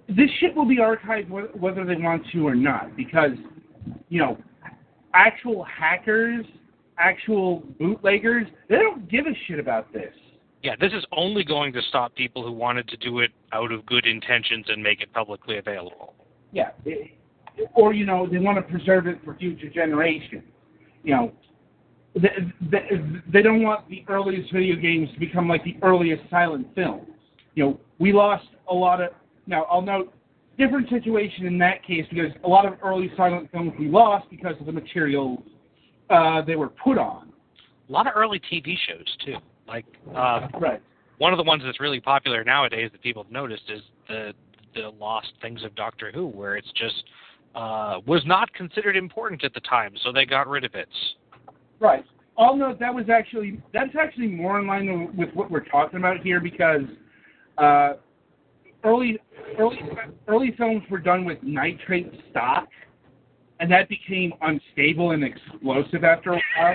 This 0.09 0.31
shit 0.39 0.55
will 0.55 0.67
be 0.67 0.77
archived 0.77 1.31
whether 1.59 1.85
they 1.85 1.97
want 1.97 2.23
to 2.33 2.47
or 2.47 2.55
not, 2.55 2.97
because, 2.97 3.33
you 4.09 4.21
know, 4.21 4.39
actual 5.15 5.65
hackers, 5.65 6.45
actual 6.99 7.63
bootleggers, 7.79 8.47
they 8.69 8.77
don't 8.77 9.09
give 9.09 9.27
a 9.27 9.35
shit 9.47 9.59
about 9.59 9.93
this. 9.93 10.13
Yeah, 10.63 10.77
this 10.79 10.93
is 10.93 11.05
only 11.13 11.43
going 11.43 11.73
to 11.73 11.81
stop 11.89 12.15
people 12.15 12.45
who 12.45 12.53
wanted 12.53 12.87
to 12.89 12.97
do 12.99 13.21
it 13.21 13.31
out 13.53 13.73
of 13.73 13.87
good 13.87 14.05
intentions 14.05 14.67
and 14.69 14.83
make 14.83 15.01
it 15.01 15.11
publicly 15.13 15.57
available. 15.57 16.15
Yeah. 16.53 16.71
Or, 17.75 17.95
you 17.95 18.05
know, 18.05 18.29
they 18.31 18.39
want 18.39 18.59
to 18.59 18.63
preserve 18.63 19.07
it 19.07 19.19
for 19.25 19.35
future 19.37 19.71
generations 19.71 20.43
you 21.05 21.15
know, 21.15 21.33
they, 22.15 22.29
they, 22.71 22.89
they 23.33 23.43
don't 23.43 23.63
want 23.63 23.89
the 23.89 24.05
earliest 24.09 24.53
video 24.53 24.77
games 24.77 25.09
to 25.15 25.21
become 25.21 25.49
like 25.49 25.65
the 25.65 25.77
earliest 25.83 26.23
silent 26.31 26.67
films. 26.75 27.09
You 27.55 27.65
know, 27.65 27.81
we 27.99 28.13
lost 28.13 28.47
a 28.69 28.75
lot 28.75 29.01
of. 29.01 29.11
Now, 29.47 29.65
I'll 29.65 29.83
note 29.83 30.13
different 30.59 30.89
situation 30.91 31.47
in 31.47 31.59
that 31.59 31.85
case 31.85 32.05
because 32.11 32.31
a 32.45 32.49
lot 32.49 32.67
of 32.67 32.75
early 32.85 33.11
silent 33.17 33.51
films 33.51 33.73
we 33.79 33.89
lost 33.89 34.29
because 34.31 34.55
of 34.61 34.67
the 34.67 34.73
materials 34.73 35.41
uh, 36.11 36.43
they 36.43 36.57
were 36.57 36.69
put 36.69 36.99
on. 36.99 37.33
A 37.89 37.93
lot 37.93 38.07
of 38.07 38.13
early 38.15 38.41
TV 38.41 38.75
shows 38.87 39.17
too. 39.25 39.37
Like 39.67 39.87
uh, 40.15 40.49
right. 40.61 40.83
One 41.19 41.33
of 41.33 41.39
the 41.39 41.45
ones 41.45 41.63
that's 41.65 41.81
really 41.81 42.01
popular 42.01 42.45
nowadays 42.45 42.91
that 42.93 43.03
people 43.03 43.23
have 43.23 43.33
noticed 43.33 43.65
is 43.69 43.81
the 44.09 44.33
the 44.75 44.91
lost 45.01 45.33
things 45.43 45.65
of 45.65 45.75
Doctor 45.75 46.13
Who, 46.13 46.27
where 46.27 46.57
it's 46.57 46.71
just 46.77 47.05
uh, 47.55 47.99
was 48.07 48.23
not 48.27 48.53
considered 48.55 48.97
important 48.97 49.45
at 49.45 49.55
the 49.55 49.61
time, 49.61 49.93
so 50.03 50.13
they 50.13 50.25
got 50.25 50.49
rid 50.49 50.65
of 50.65 50.75
it. 50.75 50.89
Right. 51.81 52.05
I'll 52.39 52.57
note 52.57 52.79
that 52.81 52.95
was 52.95 53.07
actually 53.11 53.61
that's 53.75 53.95
actually 54.01 54.29
more 54.29 54.59
in 54.61 54.67
line 54.67 55.15
with 55.17 55.29
what 55.35 55.51
we're 55.51 55.65
talking 55.65 55.99
about 55.99 56.21
here 56.21 56.41
because 56.41 56.83
uh, 57.59 57.95
early 58.85 59.19
early 59.59 59.79
early 60.27 60.55
films 60.57 60.83
were 60.91 60.99
done 60.99 61.25
with 61.25 61.39
nitrate 61.43 62.13
stock, 62.31 62.69
and 63.59 63.71
that 63.71 63.89
became 63.89 64.33
unstable 64.41 65.11
and 65.11 65.25
explosive 65.25 66.05
after 66.05 66.35
a 66.35 66.41
while. 66.57 66.75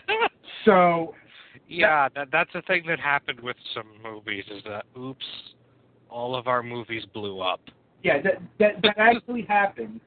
so. 0.64 1.14
Yeah, 1.66 2.08
that, 2.16 2.28
that's 2.32 2.50
a 2.54 2.62
thing 2.62 2.82
that 2.88 2.98
happened 2.98 3.38
with 3.40 3.56
some 3.74 3.86
movies. 4.02 4.44
Is 4.50 4.62
that 4.64 4.86
oops, 4.98 5.24
all 6.08 6.34
of 6.34 6.48
our 6.48 6.64
movies 6.64 7.04
blew 7.14 7.40
up. 7.40 7.60
Yeah, 8.02 8.20
that 8.22 8.42
that, 8.58 8.82
that 8.82 8.94
actually 8.98 9.42
happened. 9.42 10.00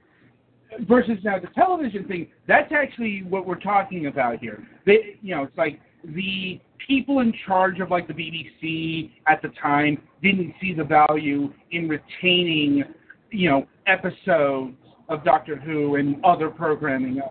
Versus 0.87 1.19
now 1.23 1.37
the 1.37 1.47
television 1.53 2.07
thing, 2.07 2.27
that's 2.47 2.71
actually 2.71 3.21
what 3.29 3.45
we're 3.45 3.59
talking 3.59 4.07
about 4.07 4.39
here. 4.39 4.67
They, 4.87 5.19
you 5.21 5.35
know, 5.35 5.43
it's 5.43 5.55
like 5.55 5.79
the 6.03 6.59
people 6.87 7.19
in 7.19 7.33
charge 7.45 7.79
of 7.79 7.91
like 7.91 8.07
the 8.07 8.13
BBC 8.13 9.11
at 9.27 9.41
the 9.43 9.49
time 9.61 9.99
didn't 10.23 10.53
see 10.59 10.73
the 10.73 10.83
value 10.83 11.53
in 11.69 11.87
retaining, 11.87 12.83
you 13.29 13.49
know, 13.51 13.67
episodes 13.85 14.75
of 15.09 15.23
Doctor 15.23 15.55
Who 15.55 15.95
and 15.95 16.23
other 16.25 16.49
programming 16.49 17.21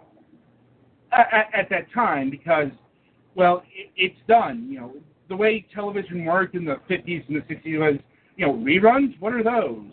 at, 1.12 1.48
at 1.54 1.68
that 1.70 1.92
time 1.92 2.30
because, 2.30 2.68
well, 3.34 3.62
it, 3.74 3.90
it's 3.96 4.18
done. 4.28 4.68
You 4.70 4.80
know, 4.80 4.92
the 5.28 5.36
way 5.36 5.66
television 5.74 6.24
worked 6.24 6.54
in 6.54 6.64
the 6.64 6.76
50s 6.88 7.28
and 7.28 7.36
the 7.36 7.54
60s 7.54 7.78
was, 7.78 8.00
you 8.36 8.46
know, 8.46 8.54
reruns. 8.54 9.18
What 9.20 9.32
are 9.32 9.42
those? 9.42 9.92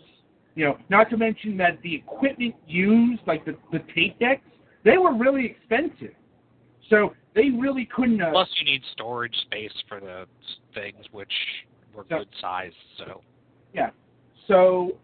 You 0.60 0.66
know, 0.66 0.78
not 0.90 1.08
to 1.08 1.16
mention 1.16 1.56
that 1.56 1.80
the 1.82 1.94
equipment 1.94 2.54
used, 2.66 3.22
like 3.26 3.46
the, 3.46 3.56
the 3.72 3.78
tape 3.94 4.18
decks, 4.18 4.42
they 4.84 4.98
were 4.98 5.14
really 5.14 5.46
expensive. 5.46 6.14
So 6.90 7.14
they 7.34 7.48
really 7.48 7.86
couldn't. 7.86 8.20
Uh, 8.20 8.30
Plus, 8.30 8.48
you 8.58 8.70
need 8.70 8.82
storage 8.92 9.34
space 9.46 9.72
for 9.88 10.00
the 10.00 10.26
things, 10.74 11.02
which 11.12 11.32
were 11.94 12.04
so, 12.10 12.18
good 12.18 12.28
size. 12.42 12.72
So. 12.98 13.22
Yeah. 13.72 13.88
So. 14.48 14.98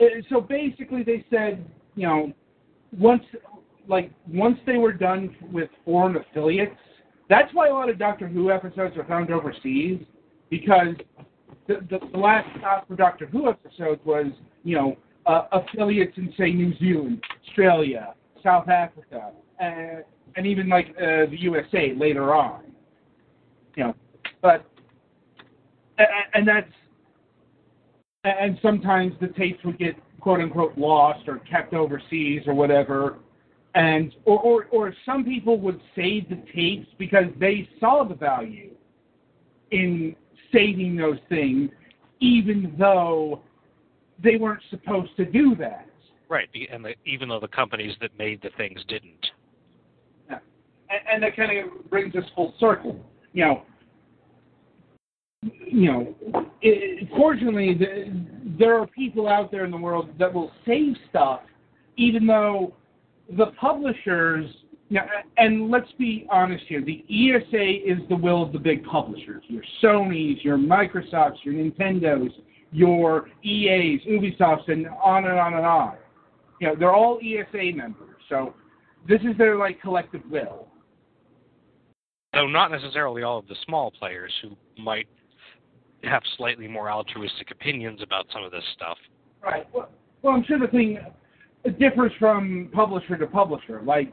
Uh, 0.00 0.04
so 0.30 0.40
basically, 0.40 1.02
they 1.02 1.24
said, 1.28 1.68
you 1.96 2.06
know, 2.06 2.32
once, 2.96 3.24
like, 3.88 4.12
once 4.28 4.58
they 4.64 4.76
were 4.76 4.92
done 4.92 5.34
with 5.50 5.70
foreign 5.84 6.14
affiliates, 6.14 6.76
that's 7.28 7.52
why 7.52 7.66
a 7.66 7.72
lot 7.72 7.90
of 7.90 7.98
Doctor 7.98 8.28
Who 8.28 8.52
episodes 8.52 8.96
are 8.96 9.04
found 9.06 9.32
overseas 9.32 9.98
because 10.50 10.94
the, 11.66 11.74
the, 11.90 11.98
the 12.12 12.18
last 12.18 12.48
stop 12.58 12.86
for 12.86 12.96
Doctor 12.96 13.26
Who 13.26 13.48
episode 13.48 14.00
was, 14.04 14.26
you 14.62 14.76
know, 14.76 14.96
uh, 15.26 15.46
affiliates 15.52 16.16
in 16.16 16.32
say 16.38 16.52
New 16.52 16.76
Zealand, 16.78 17.22
Australia, 17.46 18.14
South 18.42 18.68
Africa, 18.68 19.32
and, 19.58 20.04
and 20.36 20.46
even 20.46 20.68
like 20.68 20.88
uh, 20.98 21.26
the 21.30 21.36
USA 21.40 21.94
later 21.96 22.34
on. 22.34 22.64
You 23.76 23.84
know, 23.84 23.94
but 24.42 24.64
and 25.98 26.46
that's 26.46 26.70
and 28.24 28.58
sometimes 28.62 29.12
the 29.20 29.28
tapes 29.28 29.62
would 29.64 29.78
get 29.78 29.96
quote 30.20 30.40
unquote 30.40 30.76
lost 30.76 31.28
or 31.28 31.38
kept 31.38 31.74
overseas 31.74 32.42
or 32.46 32.54
whatever. 32.54 33.18
And 33.74 34.14
or, 34.24 34.40
or 34.40 34.64
or 34.70 34.94
some 35.04 35.24
people 35.24 35.58
would 35.60 35.80
save 35.96 36.28
the 36.28 36.40
tapes 36.54 36.86
because 36.98 37.26
they 37.40 37.68
saw 37.80 38.04
the 38.04 38.14
value 38.14 38.70
in 39.70 40.14
saving 40.54 40.96
those 40.96 41.18
things, 41.28 41.70
even 42.20 42.74
though 42.78 43.42
they 44.22 44.36
weren't 44.36 44.62
supposed 44.70 45.14
to 45.16 45.24
do 45.24 45.54
that. 45.56 45.86
Right, 46.28 46.48
and 46.72 46.84
the, 46.84 46.94
even 47.04 47.28
though 47.28 47.40
the 47.40 47.48
companies 47.48 47.94
that 48.00 48.16
made 48.18 48.40
the 48.42 48.50
things 48.56 48.80
didn't. 48.88 49.26
Yeah. 50.30 50.38
And, 50.88 51.00
and 51.12 51.22
that 51.22 51.36
kind 51.36 51.58
of 51.58 51.90
brings 51.90 52.14
us 52.14 52.24
full 52.34 52.54
circle. 52.58 52.98
You 53.32 53.44
know, 53.44 53.62
you 55.42 55.92
know, 55.92 56.14
it, 56.62 57.08
fortunately, 57.16 57.74
the, 57.74 58.26
there 58.58 58.78
are 58.80 58.86
people 58.86 59.28
out 59.28 59.50
there 59.50 59.64
in 59.64 59.70
the 59.70 59.76
world 59.76 60.10
that 60.18 60.32
will 60.32 60.50
save 60.64 60.94
stuff, 61.10 61.40
even 61.96 62.26
though 62.26 62.72
the 63.36 63.46
publishers. 63.60 64.46
Now, 64.94 65.06
and 65.38 65.72
let's 65.72 65.90
be 65.98 66.24
honest 66.30 66.64
here. 66.68 66.80
The 66.80 67.04
ESA 67.10 67.92
is 67.92 67.98
the 68.08 68.14
will 68.14 68.44
of 68.44 68.52
the 68.52 68.60
big 68.60 68.84
publishers. 68.84 69.42
Your 69.48 69.64
Sony's, 69.82 70.42
your 70.44 70.56
Microsofts, 70.56 71.38
your 71.42 71.52
Nintendos, 71.52 72.30
your 72.70 73.28
EAs, 73.42 74.00
Ubisofts, 74.08 74.68
and 74.68 74.86
on 75.02 75.24
and 75.24 75.36
on 75.36 75.54
and 75.54 75.66
on. 75.66 75.96
You 76.60 76.68
know, 76.68 76.76
they're 76.78 76.94
all 76.94 77.18
ESA 77.20 77.76
members. 77.76 78.14
So 78.28 78.54
this 79.08 79.20
is 79.22 79.36
their 79.36 79.56
like 79.56 79.82
collective 79.82 80.22
will. 80.30 80.68
Though 82.32 82.46
not 82.46 82.70
necessarily 82.70 83.24
all 83.24 83.38
of 83.38 83.48
the 83.48 83.56
small 83.66 83.90
players 83.90 84.32
who 84.42 84.56
might 84.80 85.08
have 86.04 86.22
slightly 86.36 86.68
more 86.68 86.88
altruistic 86.88 87.50
opinions 87.50 88.00
about 88.00 88.26
some 88.32 88.44
of 88.44 88.52
this 88.52 88.64
stuff. 88.74 88.98
Right. 89.42 89.66
Well, 89.74 89.88
well 90.22 90.34
I'm 90.34 90.44
sure 90.44 90.60
the 90.60 90.68
thing 90.68 90.98
differs 91.80 92.12
from 92.20 92.70
publisher 92.72 93.16
to 93.16 93.26
publisher. 93.26 93.82
Like, 93.84 94.12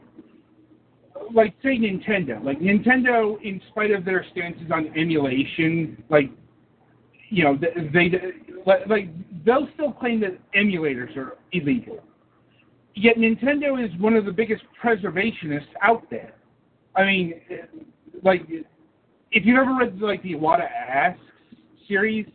like 1.34 1.54
say 1.62 1.78
Nintendo. 1.78 2.42
Like 2.42 2.60
Nintendo, 2.60 3.40
in 3.42 3.60
spite 3.70 3.90
of 3.90 4.04
their 4.04 4.24
stances 4.32 4.70
on 4.72 4.92
emulation, 4.96 6.02
like, 6.08 6.30
you 7.30 7.44
know, 7.44 7.56
they, 7.56 8.08
they 8.08 8.18
like 8.66 9.08
they'll 9.44 9.68
still 9.74 9.92
claim 9.92 10.20
that 10.20 10.38
emulators 10.52 11.16
are 11.16 11.36
illegal. 11.52 12.00
Yet 12.94 13.16
Nintendo 13.16 13.82
is 13.82 13.90
one 14.00 14.14
of 14.14 14.24
the 14.24 14.32
biggest 14.32 14.62
preservationists 14.82 15.72
out 15.82 16.08
there. 16.10 16.34
I 16.94 17.04
mean, 17.04 17.40
like, 18.22 18.42
if 19.30 19.46
you've 19.46 19.58
ever 19.58 19.74
read 19.74 19.98
like 20.00 20.22
the 20.22 20.34
Iwata 20.34 20.68
Asks 20.70 21.20
series, 21.88 22.26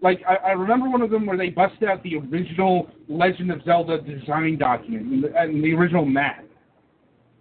like 0.00 0.20
I, 0.28 0.36
I 0.36 0.50
remember 0.52 0.88
one 0.88 1.02
of 1.02 1.10
them 1.10 1.26
where 1.26 1.36
they 1.36 1.48
busted 1.48 1.88
out 1.88 2.02
the 2.02 2.16
original 2.16 2.88
Legend 3.08 3.50
of 3.50 3.62
Zelda 3.64 4.00
design 4.00 4.58
document 4.58 5.06
and 5.06 5.24
the, 5.24 5.36
and 5.36 5.64
the 5.64 5.72
original 5.72 6.04
map. 6.04 6.44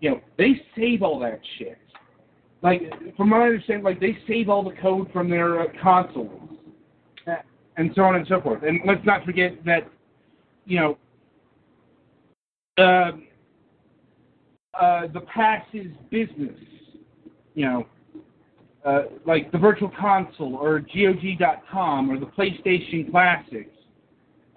You 0.04 0.10
know, 0.10 0.22
they 0.38 0.62
save 0.76 1.02
all 1.02 1.18
that 1.20 1.40
shit. 1.58 1.78
Like, 2.62 2.82
from 3.16 3.30
what 3.30 3.40
I 3.42 3.46
understand, 3.46 3.84
like 3.84 4.02
they 4.02 4.18
save 4.28 4.50
all 4.50 4.62
the 4.62 4.76
code 4.82 5.10
from 5.14 5.30
their 5.30 5.62
uh, 5.62 5.68
consoles, 5.82 6.50
and 7.78 7.90
so 7.96 8.02
on 8.02 8.16
and 8.16 8.28
so 8.28 8.42
forth. 8.42 8.64
And 8.64 8.82
let's 8.86 9.06
not 9.06 9.24
forget 9.24 9.54
that, 9.64 9.90
you 10.66 10.78
know, 10.78 10.98
uh, 12.78 13.12
uh, 14.78 15.08
the 15.14 15.22
past 15.34 15.68
is 15.74 15.88
business. 16.12 16.60
You 17.56 17.66
know, 17.66 17.88
uh, 18.84 19.04
like 19.26 19.54
the 19.54 19.58
Virtual 19.58 19.90
Console 19.98 20.56
or 20.56 20.82
GOG.com 20.82 22.12
or 22.12 22.20
the 22.20 22.26
PlayStation 22.26 23.10
Classics, 23.10 23.78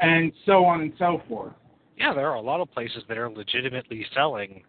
and 0.01 0.32
so 0.44 0.64
on 0.64 0.80
and 0.80 0.92
so 0.99 1.22
forth. 1.28 1.53
Yeah, 1.97 2.14
there 2.14 2.28
are 2.28 2.34
a 2.34 2.40
lot 2.40 2.61
of 2.61 2.68
places 2.72 3.05
that 3.09 3.16
are 3.16 3.30
legitimately 3.30 4.05
selling 4.12 4.64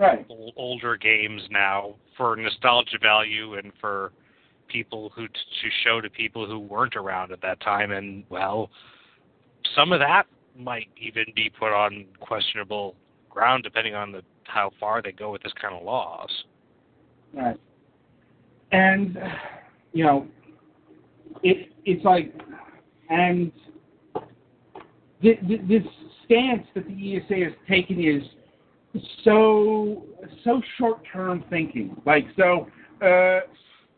right. 0.00 0.26
old, 0.28 0.54
older 0.56 0.96
games 0.96 1.42
now 1.50 1.94
for 2.16 2.34
nostalgia 2.36 2.98
value 3.00 3.54
and 3.54 3.72
for 3.80 4.12
people 4.68 5.12
who 5.14 5.26
to 5.26 5.68
show 5.84 6.00
to 6.00 6.08
people 6.08 6.46
who 6.46 6.58
weren't 6.58 6.96
around 6.96 7.32
at 7.32 7.40
that 7.42 7.60
time. 7.60 7.90
And 7.90 8.24
well, 8.30 8.70
some 9.76 9.92
of 9.92 10.00
that 10.00 10.24
might 10.56 10.88
even 11.00 11.24
be 11.34 11.50
put 11.50 11.72
on 11.72 12.06
questionable 12.20 12.94
ground 13.28 13.62
depending 13.62 13.94
on 13.94 14.12
the 14.12 14.22
how 14.44 14.70
far 14.80 15.00
they 15.00 15.12
go 15.12 15.30
with 15.30 15.42
this 15.42 15.52
kind 15.60 15.74
of 15.74 15.82
laws. 15.82 16.30
Right. 17.32 17.56
And 18.72 19.18
you 19.92 20.04
know, 20.04 20.26
it 21.42 21.72
it's 21.84 22.04
like, 22.04 22.32
and 23.08 23.52
th- 25.22 25.40
th- 25.46 25.60
this 25.68 25.82
stance 26.24 26.66
that 26.74 26.86
the 26.86 27.16
ESA 27.16 27.44
has 27.44 27.52
taken 27.68 28.02
is 28.02 28.22
so 29.24 30.04
so 30.44 30.60
short 30.78 31.00
term 31.12 31.44
thinking. 31.50 31.96
Like 32.06 32.26
so, 32.36 32.66
uh, 33.02 33.40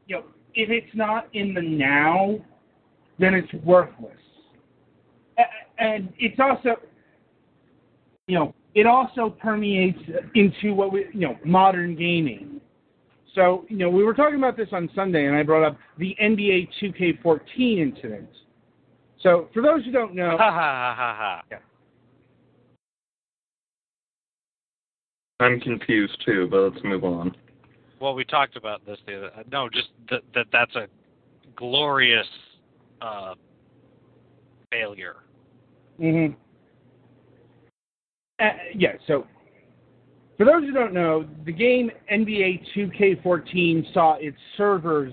you 0.07 0.17
know, 0.17 0.25
if 0.55 0.71
it's 0.71 0.95
not 0.95 1.29
in 1.33 1.55
the 1.55 1.63
now, 1.63 2.37
then 3.19 3.35
it's 3.35 3.53
worthless. 3.65 4.13
And 5.79 6.13
it's 6.19 6.39
also, 6.39 6.77
you 8.29 8.39
know, 8.39 8.55
it 8.75 8.87
also 8.87 9.31
permeates 9.31 9.99
into 10.35 10.75
what 10.75 10.93
we, 10.93 11.07
you 11.13 11.21
know, 11.21 11.37
modern 11.45 11.97
gaming. 11.97 12.61
So, 13.35 13.65
you 13.69 13.79
know, 13.79 13.89
we 13.89 14.05
were 14.05 14.15
talking 14.15 14.37
about 14.37 14.57
this 14.57 14.69
on 14.73 14.91
Sunday, 14.95 15.27
and 15.27 15.35
I 15.35 15.43
brought 15.43 15.67
up 15.67 15.79
the 15.99 16.15
NBA 16.23 16.69
2K14 16.81 17.79
incident. 17.79 18.29
So, 19.23 19.49
for 19.55 19.63
those 19.63 19.85
who 19.85 19.91
don't 19.91 20.15
know, 20.15 20.37
Ha 20.39 20.51
ha 20.51 20.95
ha 20.95 20.95
ha 20.97 21.43
ha. 21.51 21.59
I'm 25.43 25.61
confused 25.61 26.23
too, 26.25 26.49
but 26.51 26.61
let's 26.61 26.85
move 26.85 27.05
on. 27.05 27.35
Well, 28.01 28.15
we 28.15 28.25
talked 28.25 28.57
about 28.57 28.85
this 28.85 28.99
the 29.07 29.17
other. 29.17 29.31
No, 29.51 29.69
just 29.69 29.89
that, 30.11 30.23
that 30.35 30.47
that's 30.53 30.75
a 30.75 30.87
glorious 31.57 32.27
uh, 33.01 33.35
failure. 34.71 35.17
Mm-hmm. 36.01 36.35
Uh, 38.41 38.49
yeah, 38.75 38.95
so 39.07 39.27
for 40.37 40.45
those 40.45 40.63
who 40.63 40.73
don't 40.73 40.93
know, 40.93 41.25
the 41.45 41.53
game 41.53 41.91
NBA 42.13 42.65
2K14 42.77 43.93
saw 43.95 44.17
its 44.19 44.37
servers 44.57 45.13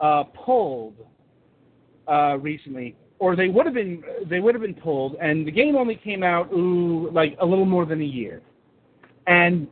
uh, 0.00 0.24
pulled 0.24 0.94
uh, 2.08 2.38
recently, 2.38 2.96
or 3.18 3.36
they 3.36 3.48
would 3.48 3.66
have 3.66 3.74
been 3.74 4.02
they 4.28 4.40
would 4.40 4.54
have 4.54 4.62
been 4.62 4.74
pulled, 4.74 5.16
and 5.20 5.46
the 5.46 5.50
game 5.50 5.76
only 5.76 5.96
came 5.96 6.22
out 6.22 6.50
ooh 6.52 7.10
like 7.12 7.36
a 7.40 7.46
little 7.46 7.66
more 7.66 7.84
than 7.84 8.00
a 8.00 8.04
year, 8.04 8.40
and 9.26 9.66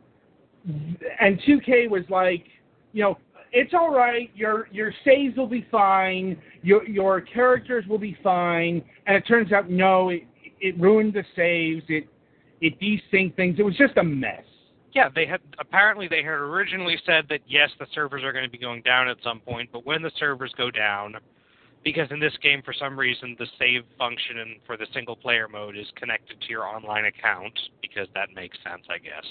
and 1.19 1.39
2K 1.41 1.89
was 1.89 2.03
like, 2.09 2.45
you 2.93 3.01
know, 3.01 3.17
it's 3.51 3.73
all 3.73 3.93
right. 3.93 4.29
Your 4.35 4.67
your 4.71 4.93
saves 5.03 5.35
will 5.37 5.47
be 5.47 5.65
fine. 5.71 6.41
Your 6.61 6.87
your 6.87 7.21
characters 7.21 7.85
will 7.87 7.97
be 7.97 8.17
fine. 8.23 8.83
And 9.07 9.17
it 9.17 9.21
turns 9.27 9.51
out 9.51 9.69
no, 9.69 10.09
it 10.09 10.23
it 10.59 10.79
ruined 10.79 11.13
the 11.13 11.23
saves. 11.35 11.83
It 11.89 12.07
it 12.61 12.79
desynced 12.79 13.35
things. 13.35 13.57
It 13.59 13.63
was 13.63 13.75
just 13.75 13.97
a 13.97 14.03
mess. 14.03 14.43
Yeah, 14.93 15.09
they 15.13 15.25
had 15.25 15.41
apparently 15.59 16.07
they 16.07 16.21
had 16.23 16.31
originally 16.31 16.97
said 17.05 17.25
that 17.29 17.39
yes, 17.47 17.69
the 17.79 17.87
servers 17.93 18.23
are 18.23 18.31
going 18.31 18.45
to 18.45 18.49
be 18.49 18.57
going 18.57 18.81
down 18.81 19.07
at 19.07 19.17
some 19.23 19.39
point, 19.39 19.69
but 19.71 19.85
when 19.85 20.01
the 20.01 20.11
servers 20.17 20.53
go 20.57 20.69
down, 20.69 21.15
because 21.83 22.07
in 22.11 22.19
this 22.19 22.33
game 22.41 22.61
for 22.63 22.73
some 22.73 22.97
reason 22.97 23.35
the 23.39 23.47
save 23.57 23.83
function 23.97 24.59
for 24.65 24.77
the 24.77 24.85
single 24.93 25.15
player 25.15 25.47
mode 25.47 25.77
is 25.77 25.87
connected 25.95 26.39
to 26.41 26.49
your 26.49 26.65
online 26.65 27.05
account 27.05 27.57
because 27.81 28.07
that 28.13 28.29
makes 28.35 28.57
sense, 28.63 28.83
I 28.89 28.97
guess. 28.97 29.25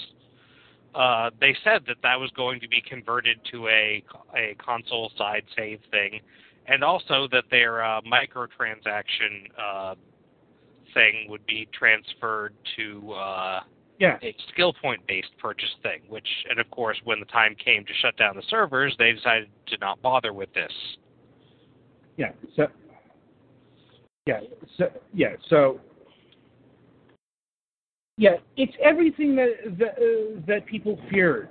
Uh, 0.93 1.29
they 1.39 1.55
said 1.63 1.81
that 1.87 1.95
that 2.03 2.19
was 2.19 2.29
going 2.31 2.59
to 2.59 2.67
be 2.67 2.81
converted 2.81 3.37
to 3.51 3.67
a 3.69 4.03
a 4.35 4.55
console 4.55 5.09
side 5.17 5.43
save 5.55 5.79
thing, 5.89 6.19
and 6.67 6.83
also 6.83 7.27
that 7.31 7.45
their 7.49 7.81
uh, 7.83 8.01
microtransaction 8.01 9.47
uh, 9.57 9.95
thing 10.93 11.27
would 11.29 11.45
be 11.45 11.67
transferred 11.71 12.53
to 12.75 13.13
uh, 13.13 13.61
Yeah. 13.99 14.17
a 14.21 14.35
skill 14.51 14.73
point 14.73 14.99
based 15.07 15.31
purchase 15.37 15.73
thing. 15.81 16.01
Which, 16.09 16.27
and 16.49 16.59
of 16.59 16.69
course, 16.71 16.97
when 17.05 17.21
the 17.21 17.25
time 17.27 17.55
came 17.55 17.85
to 17.85 17.93
shut 18.01 18.17
down 18.17 18.35
the 18.35 18.43
servers, 18.49 18.93
they 18.99 19.13
decided 19.13 19.49
to 19.67 19.77
not 19.77 20.01
bother 20.01 20.33
with 20.33 20.53
this. 20.53 20.73
Yeah. 22.17 22.31
So. 22.55 22.67
Yeah. 24.25 24.39
So 24.77 24.85
yeah. 25.13 25.35
So. 25.49 25.79
Yeah, 28.17 28.35
it's 28.55 28.73
everything 28.83 29.35
that 29.37 29.77
that, 29.79 29.97
uh, 29.97 30.41
that 30.47 30.65
people 30.65 30.99
feared. 31.09 31.49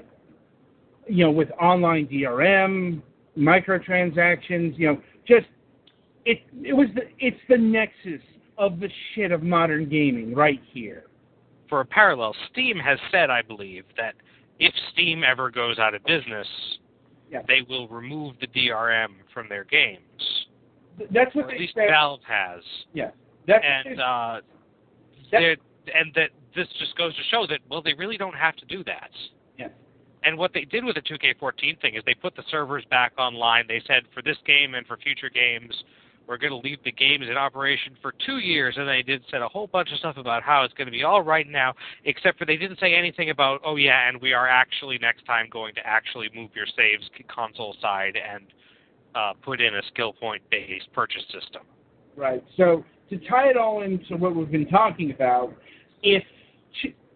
You 1.08 1.24
know, 1.24 1.30
with 1.32 1.50
online 1.61 2.06
DRM, 2.06 3.02
microtransactions. 3.36 4.78
You 4.78 4.86
know, 4.86 5.02
just 5.26 5.46
it. 6.24 6.40
It 6.62 6.74
was 6.74 6.88
the. 6.94 7.02
It's 7.18 7.40
the 7.48 7.58
nexus 7.58 8.22
of 8.61 8.78
the 8.78 8.88
shit 9.14 9.32
of 9.32 9.42
modern 9.42 9.88
gaming 9.88 10.34
right 10.34 10.61
here. 10.72 11.04
For 11.68 11.80
a 11.80 11.84
parallel, 11.84 12.36
Steam 12.52 12.76
has 12.78 12.98
said, 13.11 13.30
I 13.30 13.42
believe, 13.42 13.84
that 13.96 14.14
if 14.58 14.74
Steam 14.92 15.24
ever 15.24 15.50
goes 15.50 15.78
out 15.78 15.94
of 15.94 16.04
business, 16.04 16.46
Yeah. 17.31 17.43
they 17.47 17.62
will 17.68 17.87
remove 17.89 18.35
the 18.41 18.49
DRM 18.49 19.09
from 19.33 19.49
their 19.49 19.64
games. 19.64 20.01
That's 21.12 21.35
Or 21.35 21.43
what 21.43 21.45
at 21.47 21.51
they 21.53 21.59
least 21.61 21.74
said. 21.74 21.89
Valve 21.89 22.20
has. 22.26 22.62
Yeah. 22.93 23.11
That's 23.47 23.64
and 23.64 24.01
uh, 24.01 24.41
and 25.33 26.12
that 26.14 26.31
this 26.55 26.66
just 26.78 26.97
goes 26.97 27.14
to 27.16 27.22
show 27.31 27.47
that 27.49 27.61
well, 27.70 27.83
they 27.83 27.95
really 27.95 28.16
don't 28.16 28.35
have 28.35 28.57
to 28.57 28.66
do 28.66 28.83
that. 28.85 29.11
Yeah. 29.59 29.68
And 30.24 30.37
what 30.37 30.53
they 30.53 30.64
did 30.64 30.85
with 30.85 30.97
the 30.97 31.03
2K14 31.03 31.81
thing 31.81 31.95
is 31.95 32.03
they 32.05 32.14
put 32.14 32.37
the 32.37 32.43
servers 32.51 32.85
back 32.91 33.12
online. 33.18 33.64
They 33.68 33.83
said 33.87 34.03
for 34.12 34.22
this 34.22 34.37
game 34.47 34.74
and 34.74 34.87
for 34.87 34.97
future 34.99 35.31
games, 35.31 35.72
we're 36.31 36.39
going 36.39 36.53
to 36.53 36.68
leave 36.68 36.78
the 36.85 36.93
games 36.93 37.26
in 37.28 37.37
operation 37.37 37.97
for 38.01 38.14
two 38.24 38.39
years. 38.39 38.76
And 38.78 38.89
they 38.89 39.03
did 39.03 39.24
said 39.33 39.43
a 39.43 39.49
whole 39.49 39.66
bunch 39.66 39.91
of 39.91 39.99
stuff 39.99 40.16
about 40.16 40.45
how 40.45 40.62
it's 40.62 40.72
going 40.74 40.87
to 40.87 40.93
be 40.93 41.03
all 41.03 41.22
right 41.22 41.47
now, 41.47 41.74
except 42.05 42.39
for 42.39 42.45
they 42.45 42.57
didn't 42.57 42.78
say 42.78 42.95
anything 42.95 43.31
about 43.31 43.61
oh 43.64 43.74
yeah, 43.74 44.09
and 44.09 44.22
we 44.22 44.33
are 44.33 44.49
actually 44.49 44.97
next 44.99 45.26
time 45.26 45.49
going 45.51 45.74
to 45.74 45.85
actually 45.85 46.31
move 46.33 46.51
your 46.55 46.66
saves 46.76 47.11
console 47.28 47.74
side 47.83 48.16
and 48.16 48.45
uh, 49.16 49.33
put 49.43 49.61
in 49.61 49.74
a 49.74 49.83
skill 49.93 50.12
point 50.12 50.41
based 50.53 50.87
purchase 50.93 51.24
system. 51.33 51.62
Right. 52.16 52.45
So 52.57 52.85
to 53.11 53.18
tie 53.28 53.49
it 53.49 53.57
all 53.57 53.83
into 53.83 54.16
what 54.16 54.37
we've 54.37 54.53
been 54.53 54.68
talking 54.68 55.11
about, 55.11 55.53
if 56.05 56.22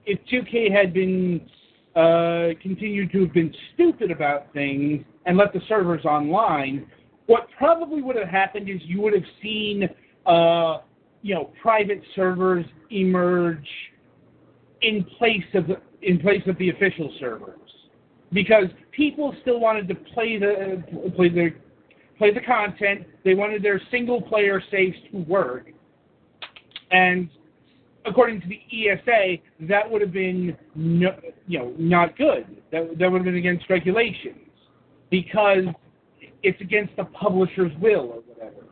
if 0.06 0.18
2K 0.26 0.72
had 0.72 0.92
been 0.92 1.48
uh, 1.94 2.48
continued 2.60 3.12
to 3.12 3.20
have 3.20 3.32
been 3.32 3.54
stupid 3.74 4.10
about 4.10 4.52
things 4.52 5.04
and 5.24 5.36
let 5.36 5.52
the 5.52 5.60
servers 5.68 6.04
online, 6.04 6.90
what 7.26 7.48
probably 7.56 8.02
would 8.02 8.16
have 8.16 8.28
happened 8.28 8.68
is 8.68 8.80
you 8.84 9.00
would 9.00 9.14
have 9.14 9.24
seen, 9.42 9.88
uh, 10.26 10.78
you 11.22 11.34
know, 11.34 11.50
private 11.62 12.02
servers 12.14 12.64
emerge 12.90 13.66
in 14.82 15.04
place 15.18 15.44
of 15.54 15.66
the, 15.66 15.76
in 16.02 16.18
place 16.18 16.42
of 16.46 16.58
the 16.58 16.68
official 16.68 17.12
servers, 17.18 17.58
because 18.32 18.66
people 18.92 19.34
still 19.40 19.58
wanted 19.58 19.88
to 19.88 19.94
play 19.94 20.38
the 20.38 20.82
play 21.16 21.28
their 21.30 21.56
play 22.18 22.32
the 22.32 22.40
content. 22.40 23.06
They 23.24 23.34
wanted 23.34 23.62
their 23.62 23.80
single 23.90 24.20
player 24.20 24.62
saves 24.70 24.96
to 25.10 25.18
work, 25.18 25.68
and 26.90 27.30
according 28.04 28.42
to 28.42 28.48
the 28.48 28.60
ESA, 28.70 29.36
that 29.66 29.90
would 29.90 30.02
have 30.02 30.12
been 30.12 30.56
no, 30.74 31.10
you 31.46 31.58
know 31.58 31.74
not 31.78 32.18
good. 32.18 32.62
That 32.70 32.98
that 32.98 33.10
would 33.10 33.18
have 33.18 33.24
been 33.24 33.36
against 33.36 33.70
regulations 33.70 34.36
because 35.10 35.64
it's 36.44 36.60
against 36.60 36.94
the 36.96 37.04
publisher's 37.04 37.72
will 37.80 38.00
or 38.00 38.22
whatever. 38.26 38.64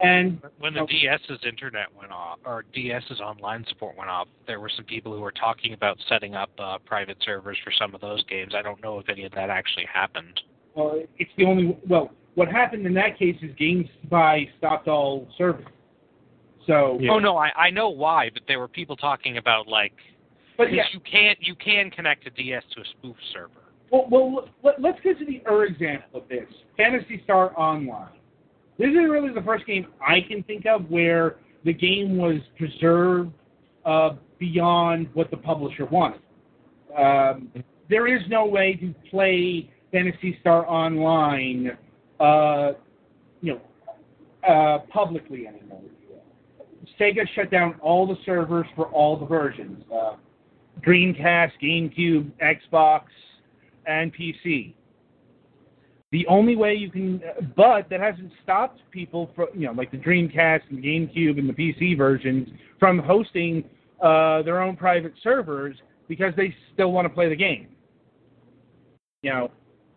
And 0.00 0.40
When 0.58 0.74
the 0.74 0.80
DS's 0.80 1.40
internet 1.46 1.86
went 1.98 2.12
off, 2.12 2.38
or 2.44 2.64
DS's 2.74 3.20
online 3.20 3.64
support 3.68 3.96
went 3.96 4.10
off, 4.10 4.28
there 4.46 4.60
were 4.60 4.70
some 4.74 4.84
people 4.84 5.12
who 5.14 5.20
were 5.20 5.32
talking 5.32 5.72
about 5.72 5.96
setting 6.06 6.34
up 6.34 6.50
uh, 6.58 6.76
private 6.84 7.16
servers 7.24 7.56
for 7.64 7.72
some 7.78 7.94
of 7.94 8.02
those 8.02 8.22
games. 8.24 8.52
I 8.54 8.60
don't 8.60 8.82
know 8.82 8.98
if 8.98 9.08
any 9.08 9.24
of 9.24 9.32
that 9.32 9.48
actually 9.48 9.86
happened. 9.92 10.40
well, 10.74 11.02
it's 11.18 11.30
the 11.38 11.46
only 11.46 11.78
well. 11.88 12.10
What 12.34 12.48
happened 12.48 12.86
in 12.86 12.92
that 12.94 13.18
case 13.18 13.36
is 13.40 13.50
GameSpy 13.56 14.50
stopped 14.58 14.86
all 14.86 15.26
service. 15.38 15.64
So, 16.66 16.98
Yeah. 17.00 17.12
Oh 17.12 17.18
no, 17.18 17.38
I 17.38 17.50
I 17.56 17.70
know 17.70 17.88
why, 17.88 18.28
but 18.34 18.42
there 18.46 18.58
were 18.58 18.68
people 18.68 18.96
talking 18.96 19.38
about 19.38 19.66
like 19.66 19.94
but 20.58 20.64
because 20.64 20.76
yeah, 20.76 20.84
you 20.92 21.00
can't 21.00 21.38
you 21.40 21.54
can 21.54 21.90
connect 21.90 22.26
a 22.26 22.30
DS 22.30 22.62
to 22.74 22.82
a 22.82 22.84
spoof 22.84 23.16
server. 23.32 23.65
Well, 23.90 24.06
well 24.10 24.48
let, 24.62 24.80
let's 24.80 24.98
get 25.02 25.18
to 25.18 25.24
the 25.24 25.42
er 25.48 25.64
example 25.64 26.20
of 26.20 26.28
this 26.28 26.48
Phantasy 26.76 27.20
Star 27.24 27.58
Online. 27.58 28.12
This 28.78 28.88
is 28.88 28.94
really 28.94 29.32
the 29.32 29.42
first 29.42 29.66
game 29.66 29.86
I 30.06 30.20
can 30.20 30.42
think 30.42 30.66
of 30.66 30.90
where 30.90 31.36
the 31.64 31.72
game 31.72 32.16
was 32.16 32.40
preserved 32.58 33.32
uh, 33.84 34.10
beyond 34.38 35.08
what 35.14 35.30
the 35.30 35.36
publisher 35.36 35.86
wanted. 35.86 36.20
Um, 36.96 37.50
there 37.88 38.06
is 38.06 38.22
no 38.28 38.44
way 38.46 38.74
to 38.74 38.94
play 39.10 39.70
Phantasy 39.92 40.36
Star 40.40 40.68
Online, 40.68 41.76
uh, 42.20 42.72
you 43.40 43.54
know, 43.54 43.60
uh, 44.48 44.78
publicly 44.90 45.46
anymore. 45.46 45.82
Sega 47.00 47.26
shut 47.34 47.50
down 47.50 47.74
all 47.80 48.06
the 48.06 48.16
servers 48.24 48.66
for 48.74 48.86
all 48.86 49.16
the 49.18 49.26
versions. 49.26 49.82
Uh, 49.92 50.16
Dreamcast, 50.86 51.52
GameCube, 51.62 52.30
Xbox, 52.40 53.02
and 53.86 54.14
PC. 54.14 54.74
The 56.12 56.26
only 56.28 56.56
way 56.56 56.74
you 56.74 56.90
can, 56.90 57.20
but 57.56 57.90
that 57.90 58.00
hasn't 58.00 58.32
stopped 58.42 58.80
people 58.90 59.30
from, 59.34 59.48
you 59.54 59.66
know, 59.66 59.72
like 59.72 59.90
the 59.90 59.98
Dreamcast 59.98 60.62
and 60.70 60.82
GameCube 60.82 61.38
and 61.38 61.48
the 61.48 61.52
PC 61.52 61.96
versions 61.96 62.48
from 62.78 62.98
hosting 62.98 63.64
uh, 64.00 64.42
their 64.42 64.62
own 64.62 64.76
private 64.76 65.12
servers 65.22 65.76
because 66.08 66.32
they 66.36 66.54
still 66.72 66.92
want 66.92 67.06
to 67.06 67.08
play 67.08 67.28
the 67.28 67.36
game. 67.36 67.68
You 69.22 69.32
know, 69.32 69.50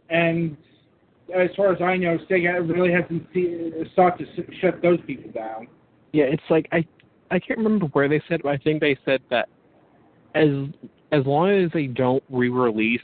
and 0.10 0.58
as 1.36 1.50
far 1.56 1.72
as 1.72 1.82
I 1.82 1.98
know, 1.98 2.18
Sega 2.30 2.68
really 2.68 2.92
hasn't 2.92 3.28
see, 3.34 3.72
sought 3.96 4.18
to 4.18 4.26
shut 4.60 4.82
those 4.82 5.00
people 5.06 5.32
down. 5.32 5.68
Yeah, 6.12 6.26
it's 6.26 6.44
like 6.50 6.68
I 6.72 6.84
I 7.32 7.40
can't 7.40 7.60
remember 7.60 7.86
where 7.88 8.10
they 8.10 8.22
said, 8.28 8.42
but 8.44 8.50
I 8.50 8.58
think 8.58 8.82
they 8.82 8.98
said 9.06 9.22
that 9.30 9.50
as 10.34 10.50
as 11.12 11.26
long 11.26 11.50
as 11.50 11.72
they 11.72 11.88
don't 11.88 12.24
re-release 12.30 13.02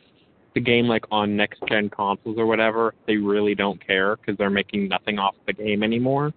the 0.55 0.61
game 0.61 0.87
like 0.87 1.05
on 1.11 1.35
next 1.35 1.61
gen 1.69 1.89
consoles 1.89 2.37
or 2.39 2.47
whatever, 2.47 2.95
they 3.05 3.17
really 3.17 3.53
don't 3.53 3.85
care 3.85 4.15
because 4.15 4.37
they're 4.37 4.49
making 4.49 4.87
nothing 4.87 5.19
off 5.19 5.35
the 5.45 5.53
game 5.53 5.83
anymore. 5.83 6.33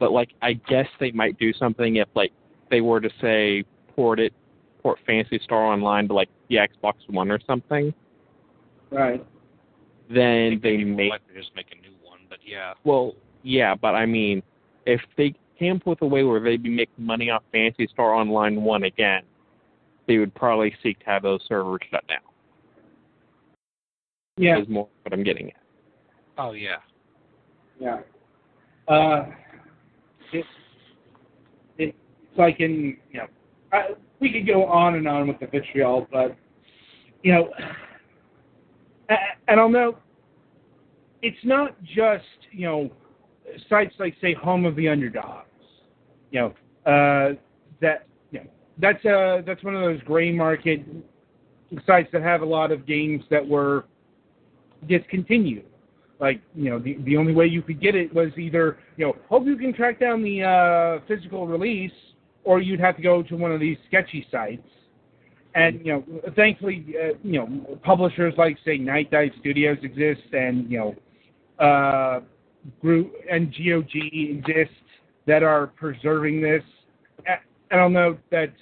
But 0.00 0.12
like, 0.12 0.30
I 0.42 0.54
guess 0.54 0.86
they 0.98 1.12
might 1.12 1.38
do 1.38 1.52
something 1.52 1.96
if 1.96 2.08
like 2.14 2.32
they 2.70 2.80
were 2.80 3.00
to 3.00 3.10
say 3.20 3.64
port 3.94 4.18
it, 4.18 4.32
port 4.82 4.98
Phantasy 5.06 5.38
Star 5.44 5.62
Online 5.66 6.08
to 6.08 6.14
like 6.14 6.30
the 6.48 6.56
Xbox 6.56 6.94
One 7.08 7.30
or 7.30 7.38
something. 7.46 7.92
Right. 8.90 9.24
Then 10.08 10.52
think 10.52 10.62
they 10.62 10.76
maybe 10.78 10.84
may 10.90 11.10
we'll 11.10 11.40
just 11.40 11.54
make 11.54 11.66
a 11.70 11.80
new 11.82 11.94
one, 12.02 12.20
but 12.30 12.38
yeah. 12.44 12.72
Well, 12.82 13.14
yeah, 13.42 13.74
but 13.74 13.94
I 13.94 14.06
mean, 14.06 14.42
if 14.86 15.02
they 15.18 15.34
came 15.58 15.76
up 15.76 15.86
with 15.86 16.00
a 16.00 16.06
way 16.06 16.24
where 16.24 16.40
they'd 16.40 16.62
be 16.62 16.70
making 16.70 17.04
money 17.04 17.28
off 17.28 17.42
Phantasy 17.52 17.86
Star 17.92 18.14
Online 18.14 18.62
1 18.62 18.84
again, 18.84 19.22
they 20.10 20.18
would 20.18 20.34
probably 20.34 20.74
seek 20.82 20.98
to 20.98 21.04
have 21.06 21.22
those 21.22 21.40
servers 21.46 21.78
shut 21.88 22.04
down. 22.08 22.18
Yeah. 24.36 24.60
Is 24.60 24.68
more 24.68 24.88
what 25.04 25.12
I'm 25.12 25.22
getting 25.22 25.50
at. 25.50 25.62
Oh 26.36 26.50
yeah. 26.50 26.78
Yeah. 27.78 28.00
Uh, 28.88 29.26
it, 30.32 30.44
it, 31.78 31.94
it's 31.94 32.36
like 32.36 32.58
in, 32.58 32.96
you 33.12 33.20
know, 33.20 33.26
I, 33.72 33.90
we 34.18 34.32
could 34.32 34.48
go 34.48 34.64
on 34.64 34.96
and 34.96 35.06
on 35.06 35.28
with 35.28 35.38
the 35.38 35.46
vitriol, 35.46 36.08
but, 36.10 36.36
you 37.22 37.32
know, 37.32 37.50
I, 39.10 39.14
I 39.46 39.54
don't 39.54 39.70
know. 39.70 39.96
It's 41.22 41.38
not 41.44 41.80
just, 41.84 42.24
you 42.50 42.66
know, 42.66 42.90
sites 43.68 43.94
like, 44.00 44.16
say, 44.20 44.34
Home 44.34 44.64
of 44.64 44.74
the 44.74 44.88
Underdogs, 44.88 45.46
you 46.32 46.40
know, 46.40 46.48
uh, 46.84 47.34
that, 47.80 48.06
you 48.06 48.08
know, 48.08 48.09
that's, 48.80 49.04
uh, 49.04 49.42
that's 49.46 49.62
one 49.62 49.74
of 49.74 49.82
those 49.82 50.00
gray 50.02 50.32
market 50.32 50.84
sites 51.86 52.08
that 52.12 52.22
have 52.22 52.42
a 52.42 52.46
lot 52.46 52.72
of 52.72 52.86
games 52.86 53.22
that 53.30 53.46
were 53.46 53.84
discontinued. 54.88 55.64
Like 56.20 56.42
you 56.54 56.68
know 56.70 56.78
the 56.78 56.98
the 57.04 57.16
only 57.16 57.32
way 57.32 57.46
you 57.46 57.62
could 57.62 57.80
get 57.80 57.94
it 57.94 58.14
was 58.14 58.28
either 58.36 58.78
you 58.98 59.06
know 59.06 59.16
hope 59.28 59.46
you 59.46 59.56
can 59.56 59.72
track 59.72 59.98
down 59.98 60.22
the 60.22 60.42
uh, 60.42 61.04
physical 61.08 61.46
release 61.46 61.92
or 62.44 62.60
you'd 62.60 62.80
have 62.80 62.96
to 62.96 63.02
go 63.02 63.22
to 63.22 63.36
one 63.36 63.52
of 63.52 63.60
these 63.60 63.78
sketchy 63.86 64.26
sites. 64.30 64.66
And 65.54 65.84
you 65.84 65.92
know 65.92 66.04
thankfully 66.36 66.84
uh, 67.02 67.14
you 67.22 67.38
know 67.38 67.78
publishers 67.82 68.34
like 68.36 68.58
say 68.66 68.78
Nightdive 68.78 69.38
Studios 69.40 69.78
exist 69.82 70.20
and 70.32 70.70
you 70.70 70.78
know 70.78 71.64
uh, 71.64 72.20
group 72.82 73.14
and 73.30 73.50
GOG 73.52 73.90
exists 73.94 74.74
that 75.26 75.42
are 75.42 75.68
preserving 75.68 76.42
this. 76.42 76.62
I 77.26 77.76
don't 77.76 77.94
know 77.94 78.18
that 78.30 78.52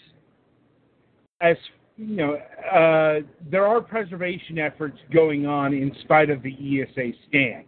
as 1.40 1.56
you 1.96 2.16
know, 2.16 2.34
uh, 2.72 3.26
there 3.50 3.66
are 3.66 3.80
preservation 3.80 4.58
efforts 4.58 4.98
going 5.12 5.46
on 5.46 5.74
in 5.74 5.92
spite 6.02 6.30
of 6.30 6.42
the 6.42 6.52
ESA 6.52 7.12
stance. 7.28 7.66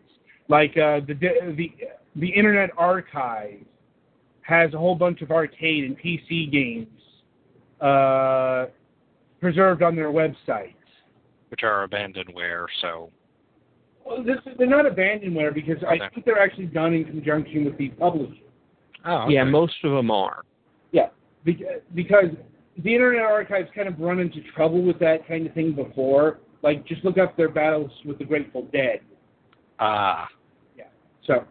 Like 0.49 0.71
uh, 0.77 1.01
the 1.07 1.15
the 1.57 1.73
the 2.17 2.29
Internet 2.29 2.71
Archive 2.77 3.59
has 4.43 4.73
a 4.75 4.79
whole 4.79 4.95
bunch 4.95 5.23
of 5.23 5.31
arcade 5.31 5.85
and 5.85 5.99
PC 5.99 6.51
games 6.51 6.89
uh, 7.81 8.67
preserved 9.41 9.83
on 9.83 9.95
their 9.95 10.11
websites. 10.11 10.75
Which 11.49 11.63
are 11.63 11.87
abandonware, 11.87 12.67
so 12.81 13.11
Well, 14.05 14.23
this, 14.23 14.37
they're 14.59 14.67
not 14.69 14.85
abandonware 14.85 15.53
because 15.53 15.83
I 15.89 15.99
think 16.13 16.25
they're 16.25 16.41
actually 16.41 16.67
done 16.67 16.95
in 16.95 17.05
conjunction 17.05 17.65
with 17.65 17.77
the 17.77 17.89
publisher. 17.91 18.35
Oh 19.05 19.29
Yeah, 19.29 19.45
most 19.45 19.75
of 19.83 19.93
them 19.93 20.11
are. 20.11 20.43
Yeah, 20.93 21.09
beca- 21.47 21.81
because 21.95 22.31
the 22.83 22.95
Internet 22.95 23.23
Archive's 23.23 23.69
kind 23.75 23.89
of 23.89 23.99
run 23.99 24.21
into 24.21 24.41
trouble 24.55 24.83
with 24.83 24.99
that 25.01 25.27
kind 25.27 25.47
of 25.47 25.55
thing 25.55 25.73
before. 25.75 26.39
Like, 26.63 26.87
just 26.87 27.05
look 27.05 27.19
up 27.19 27.37
their 27.37 27.49
battles 27.49 27.91
with 28.05 28.19
the 28.19 28.25
Grateful 28.25 28.69
Dead. 28.73 29.01
Ah. 29.79 30.29
Yeah. 30.77 30.85
So, 31.27 31.45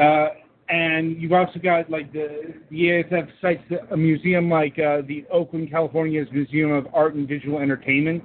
uh, 0.00 0.28
and 0.68 1.20
you've 1.20 1.32
also 1.32 1.58
got 1.58 1.90
like 1.90 2.12
the 2.12 2.54
the 2.70 2.76
ASF 2.76 3.28
sites 3.40 3.62
a 3.90 3.96
museum 3.96 4.48
like 4.50 4.78
uh, 4.78 5.02
the 5.06 5.24
Oakland, 5.30 5.70
California's 5.70 6.28
Museum 6.32 6.72
of 6.72 6.86
Art 6.94 7.14
and 7.14 7.28
Visual 7.28 7.58
Entertainment. 7.58 8.24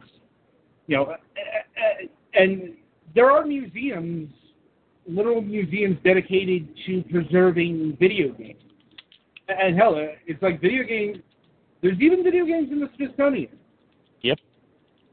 You 0.88 0.98
know, 0.98 1.04
uh, 1.04 1.12
uh, 1.14 2.08
and 2.34 2.76
there 3.14 3.30
are 3.30 3.46
museums, 3.46 4.30
literal 5.08 5.42
museums 5.42 5.98
dedicated 6.04 6.70
to 6.86 7.04
preserving 7.12 7.98
video 8.00 8.34
games. 8.34 8.62
And 9.48 9.76
hell, 9.78 9.96
it's 10.26 10.42
like 10.42 10.62
video 10.62 10.84
games. 10.84 11.18
There's 11.82 12.00
even 12.00 12.24
video 12.24 12.46
games 12.46 12.70
in 12.72 12.80
the 12.80 12.90
Smithsonian. 12.96 13.50
Yep. 14.22 14.40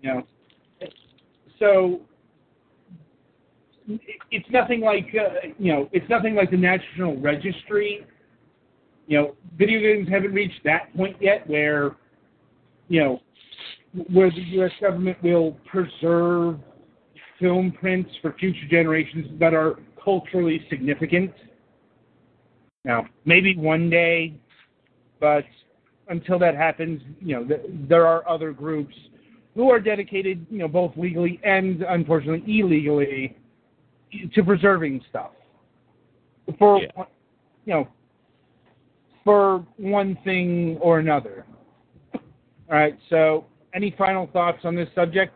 You 0.03 0.15
know, 0.15 0.23
so 1.59 2.01
it's 4.31 4.49
nothing 4.51 4.81
like 4.81 5.07
uh, 5.15 5.49
you 5.59 5.73
know, 5.73 5.89
it's 5.93 6.09
nothing 6.11 6.35
like 6.35 6.51
the 6.51 6.57
National 6.57 7.17
Registry. 7.21 8.05
You 9.07 9.19
know, 9.19 9.37
video 9.57 9.81
games 9.81 10.09
haven't 10.09 10.33
reached 10.33 10.65
that 10.65 10.95
point 10.97 11.17
yet 11.21 11.49
where, 11.49 11.95
you 12.89 13.01
know, 13.01 13.21
where 14.13 14.31
the 14.31 14.43
U.S. 14.43 14.73
government 14.81 15.23
will 15.23 15.53
preserve 15.65 16.59
film 17.39 17.73
prints 17.79 18.11
for 18.21 18.33
future 18.33 18.67
generations 18.69 19.27
that 19.39 19.55
are 19.55 19.77
culturally 20.03 20.67
significant. 20.69 21.33
Now, 22.85 23.07
maybe 23.25 23.57
one 23.57 23.89
day, 23.89 24.35
but 25.21 25.45
until 26.09 26.39
that 26.39 26.55
happens, 26.55 27.01
you 27.21 27.37
know, 27.37 27.45
th- 27.45 27.63
there 27.89 28.07
are 28.07 28.29
other 28.29 28.53
groups 28.53 28.95
who 29.55 29.71
are 29.71 29.81
dedicated, 29.81 30.47
you 30.51 30.59
know, 30.59 30.69
both 30.69 30.93
legally 30.97 31.41
and 31.43 31.83
unfortunately 31.83 32.43
illegally 32.61 33.37
to 34.35 34.43
preserving 34.45 35.03
stuff 35.09 35.33
for, 36.59 36.81
Yeah. 36.81 37.05
you 37.65 37.73
know, 37.73 37.89
for 39.25 39.67
one 39.77 40.17
thing 40.25 40.77
or 40.81 41.01
another. 41.01 41.45
All 42.15 42.21
right. 42.69 42.97
So, 43.11 43.47
any 43.75 43.91
final 43.99 44.27
thoughts 44.29 44.65
on 44.65 44.75
this 44.75 44.89
subject? 44.95 45.35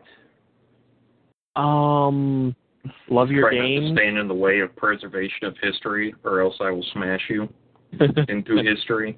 Um, 1.55 2.55
love 3.09 3.29
your 3.29 3.49
Try 3.49 3.57
not 3.59 3.79
to 3.81 3.93
stand 3.93 4.17
in 4.17 4.27
the 4.27 4.33
way 4.33 4.59
of 4.59 4.75
preservation 4.75 5.45
of 5.45 5.55
history, 5.61 6.13
or 6.23 6.41
else 6.41 6.55
I 6.61 6.71
will 6.71 6.85
smash 6.93 7.21
you 7.29 7.49
into 8.29 8.63
history. 8.63 9.17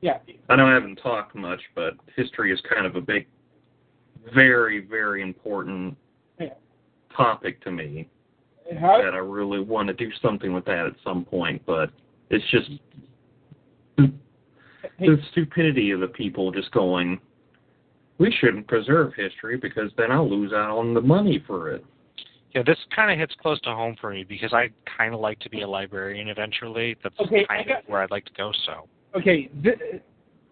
Yeah. 0.00 0.18
I 0.48 0.56
know 0.56 0.66
I 0.66 0.74
haven't 0.74 0.96
talked 0.96 1.34
much, 1.34 1.60
but 1.74 1.94
history 2.16 2.52
is 2.52 2.60
kind 2.72 2.86
of 2.86 2.96
a 2.96 3.00
big, 3.00 3.26
very, 4.34 4.80
very 4.80 5.22
important 5.22 5.96
Yeah. 6.38 6.54
topic 7.16 7.60
to 7.62 7.70
me. 7.72 8.08
How, 8.80 9.00
That 9.02 9.14
I 9.14 9.18
really 9.18 9.60
want 9.60 9.88
to 9.88 9.94
do 9.94 10.10
something 10.20 10.52
with 10.52 10.66
that 10.66 10.86
at 10.86 10.92
some 11.02 11.24
point, 11.24 11.62
but 11.64 11.90
it's 12.28 12.44
just 12.50 12.70
hey, 13.96 14.10
the 14.98 15.16
stupidity 15.32 15.90
of 15.90 16.00
the 16.00 16.08
people 16.08 16.52
just 16.52 16.70
going, 16.72 17.18
we 18.18 18.30
shouldn't 18.40 18.66
preserve 18.66 19.14
history 19.14 19.56
because 19.56 19.90
then 19.96 20.12
I'll 20.12 20.28
lose 20.28 20.52
out 20.52 20.76
on 20.76 20.92
the 20.92 21.00
money 21.00 21.42
for 21.46 21.70
it. 21.70 21.84
Yeah, 22.54 22.62
this 22.62 22.78
kind 22.94 23.10
of 23.10 23.18
hits 23.18 23.34
close 23.40 23.60
to 23.62 23.70
home 23.70 23.96
for 24.00 24.10
me 24.10 24.24
because 24.24 24.52
I 24.52 24.70
kind 24.98 25.14
of 25.14 25.20
like 25.20 25.38
to 25.40 25.50
be 25.50 25.62
a 25.62 25.68
librarian 25.68 26.28
eventually. 26.28 26.96
That's 27.02 27.18
Okay, 27.20 27.46
kind 27.46 27.70
of 27.70 27.76
where 27.86 28.02
I'd 28.02 28.10
like 28.10 28.24
to 28.26 28.32
go. 28.36 28.52
So, 28.66 28.88
okay, 29.16 29.50
th- 29.62 29.78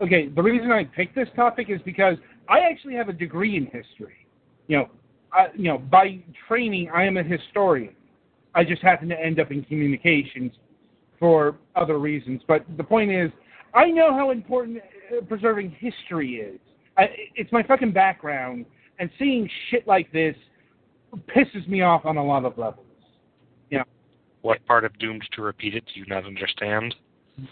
okay. 0.00 0.28
The 0.28 0.42
reason 0.42 0.70
I 0.70 0.84
picked 0.84 1.14
this 1.14 1.28
topic 1.36 1.68
is 1.70 1.80
because 1.84 2.16
I 2.48 2.60
actually 2.60 2.94
have 2.94 3.08
a 3.08 3.12
degree 3.12 3.56
in 3.56 3.64
history. 3.64 4.26
You 4.68 4.78
know, 4.78 4.88
I, 5.32 5.48
you 5.54 5.64
know, 5.64 5.78
by 5.78 6.20
training, 6.48 6.90
I 6.94 7.04
am 7.04 7.16
a 7.16 7.22
historian. 7.22 7.94
I 8.54 8.64
just 8.64 8.82
happen 8.82 9.08
to 9.10 9.20
end 9.20 9.38
up 9.38 9.50
in 9.50 9.62
communications 9.64 10.52
for 11.18 11.56
other 11.74 11.98
reasons. 11.98 12.42
But 12.46 12.64
the 12.76 12.84
point 12.84 13.10
is, 13.10 13.30
I 13.74 13.86
know 13.86 14.12
how 14.12 14.30
important 14.30 14.78
uh, 14.78 15.24
preserving 15.26 15.76
history 15.78 16.36
is. 16.36 16.58
I, 16.96 17.08
it's 17.34 17.52
my 17.52 17.62
fucking 17.62 17.92
background, 17.92 18.64
and 18.98 19.10
seeing 19.18 19.48
shit 19.70 19.86
like 19.86 20.10
this 20.12 20.34
pisses 21.28 21.68
me 21.68 21.82
off 21.82 22.06
on 22.06 22.16
a 22.16 22.24
lot 22.24 22.44
of 22.44 22.56
levels. 22.56 22.86
what 24.42 24.64
part 24.66 24.84
of 24.84 24.98
Doomed 24.98 25.22
to 25.32 25.42
Repeat 25.42 25.74
It 25.74 25.84
do 25.92 26.00
you 26.00 26.06
not 26.06 26.24
understand? 26.24 26.94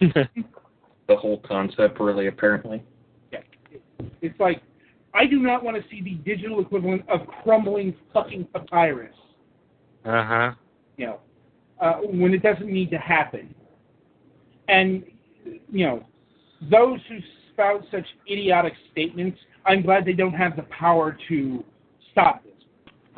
The 1.09 1.17
whole 1.17 1.39
concept, 1.39 2.01
really, 2.01 2.29
apparently. 2.29 2.83
Yeah. 3.31 3.41
It's 4.23 4.39
like 4.41 4.63
I 5.15 5.27
do 5.27 5.39
not 5.39 5.63
want 5.63 5.77
to 5.77 5.83
see 5.89 6.03
the 6.03 6.15
digital 6.29 6.61
equivalent 6.61 7.09
of 7.09 7.21
crumbling 7.43 7.95
fucking 8.13 8.49
papyrus. 8.53 9.15
Uh 10.05 10.25
huh. 10.25 10.53
You 10.97 11.07
know, 11.07 11.21
uh, 11.81 11.95
when 11.95 12.35
it 12.35 12.43
doesn't 12.43 12.71
need 12.71 12.91
to 12.91 12.99
happen. 12.99 13.55
And 14.69 15.05
you 15.71 15.87
know, 15.87 16.07
those 16.71 16.99
who 17.09 17.19
spout 17.53 17.83
such 17.91 18.07
idiotic 18.31 18.73
statements, 18.93 19.39
I'm 19.67 19.83
glad 19.83 20.05
they 20.05 20.13
don't 20.13 20.35
have 20.35 20.57
the 20.57 20.63
power 20.65 21.17
to 21.29 21.65
stop 22.11 22.43
this. 22.43 22.53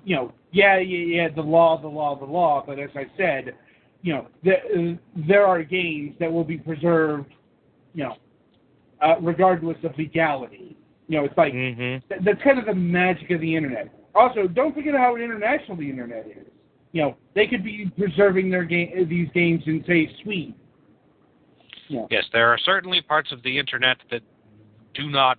You 0.04 0.16
know, 0.16 0.32
yeah, 0.52 0.78
yeah, 0.78 1.22
yeah, 1.22 1.28
the 1.34 1.42
law, 1.42 1.80
the 1.80 1.88
law, 1.88 2.18
the 2.18 2.24
law. 2.24 2.62
But 2.66 2.78
as 2.78 2.90
I 2.94 3.06
said, 3.16 3.54
you 4.02 4.12
know, 4.12 4.28
the, 4.44 4.54
uh, 4.54 5.24
there 5.26 5.46
are 5.46 5.62
games 5.62 6.14
that 6.20 6.32
will 6.32 6.44
be 6.44 6.58
preserved. 6.58 7.32
You 7.96 8.04
know, 8.04 8.16
uh, 9.00 9.14
regardless 9.20 9.78
of 9.82 9.96
legality. 9.98 10.76
You 11.08 11.18
know, 11.18 11.24
it's 11.24 11.36
like 11.36 11.52
hmm 11.52 11.96
Th- 12.08 12.20
that's 12.24 12.42
kind 12.44 12.58
of 12.58 12.66
the 12.66 12.74
magic 12.74 13.30
of 13.30 13.40
the 13.40 13.56
internet. 13.56 13.92
Also, 14.14 14.46
don't 14.46 14.74
forget 14.74 14.94
how 14.94 15.16
international 15.16 15.76
the 15.76 15.88
internet 15.88 16.26
is. 16.26 16.46
You 16.92 17.02
know, 17.02 17.16
they 17.34 17.46
could 17.46 17.64
be 17.64 17.90
preserving 17.96 18.50
their 18.50 18.64
game 18.64 19.08
these 19.08 19.28
games 19.34 19.62
in 19.66 19.82
say 19.86 20.10
Sweden. 20.22 20.54
Yeah. 21.88 22.06
Yes, 22.10 22.24
there 22.32 22.48
are 22.48 22.58
certainly 22.58 23.00
parts 23.00 23.32
of 23.32 23.42
the 23.42 23.58
internet 23.58 23.96
that 24.10 24.22
do 24.94 25.08
not 25.08 25.38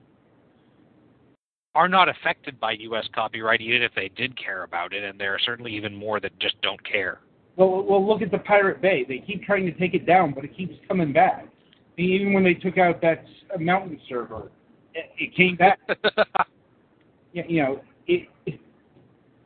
are 1.76 1.88
not 1.88 2.10
affected 2.10 2.60
by 2.60 2.72
U.S. 2.72 3.08
copyright, 3.14 3.62
even 3.62 3.84
if 3.84 3.92
they 3.96 4.10
did 4.16 4.36
care 4.36 4.64
about 4.64 4.94
it, 4.94 5.04
and 5.04 5.20
there 5.20 5.36
are 5.36 5.40
certainly 5.40 5.76
even 5.76 5.96
more 5.96 6.20
that 6.20 6.38
just 6.40 6.60
don't 6.64 6.84
care. 6.84 7.20
Well, 7.56 7.84
well, 7.84 8.06
look 8.06 8.24
at 8.24 8.32
the 8.32 8.40
Pirate 8.40 8.82
Bay. 8.82 9.06
They 9.08 9.20
keep 9.20 9.44
trying 9.44 9.66
to 9.66 9.72
take 9.78 9.94
it 9.94 10.08
down, 10.08 10.34
but 10.34 10.44
it 10.44 10.58
keeps 10.58 10.74
coming 10.88 11.14
back. 11.14 11.48
Even 11.98 12.34
when 12.34 12.44
they 12.44 12.54
took 12.54 12.78
out 12.78 13.02
that 13.02 13.26
uh, 13.54 13.58
mountain 13.58 14.00
server, 14.08 14.52
it, 14.94 15.10
it 15.18 15.36
came 15.36 15.56
back. 15.56 15.80
Yeah, 17.34 17.44
you 17.48 17.62
know, 17.62 17.82
it, 18.08 18.28
it, 18.48 18.60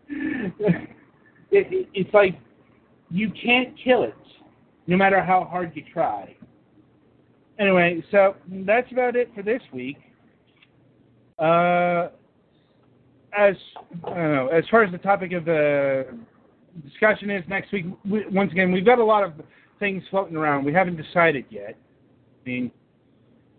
it, 0.09 0.87
it 1.51 1.89
it's 1.93 2.13
like 2.13 2.39
you 3.09 3.29
can't 3.31 3.73
kill 3.83 4.03
it, 4.03 4.15
no 4.87 4.95
matter 4.95 5.21
how 5.21 5.43
hard 5.43 5.73
you 5.75 5.83
try. 5.91 6.35
Anyway, 7.59 8.03
so 8.09 8.35
that's 8.65 8.89
about 8.91 9.15
it 9.15 9.29
for 9.35 9.43
this 9.43 9.61
week. 9.73 9.97
Uh, 11.37 12.09
as 13.37 13.55
I 14.05 14.09
don't 14.09 14.35
know, 14.35 14.47
as 14.47 14.63
far 14.71 14.83
as 14.83 14.91
the 14.91 14.97
topic 14.97 15.33
of 15.33 15.45
the 15.45 16.07
discussion 16.83 17.29
is 17.29 17.43
next 17.47 17.71
week, 17.71 17.85
we, 18.09 18.25
once 18.27 18.51
again, 18.51 18.71
we've 18.71 18.85
got 18.85 18.99
a 18.99 19.03
lot 19.03 19.23
of 19.23 19.33
things 19.79 20.03
floating 20.09 20.35
around. 20.35 20.63
We 20.63 20.73
haven't 20.73 20.95
decided 20.97 21.45
yet. 21.49 21.75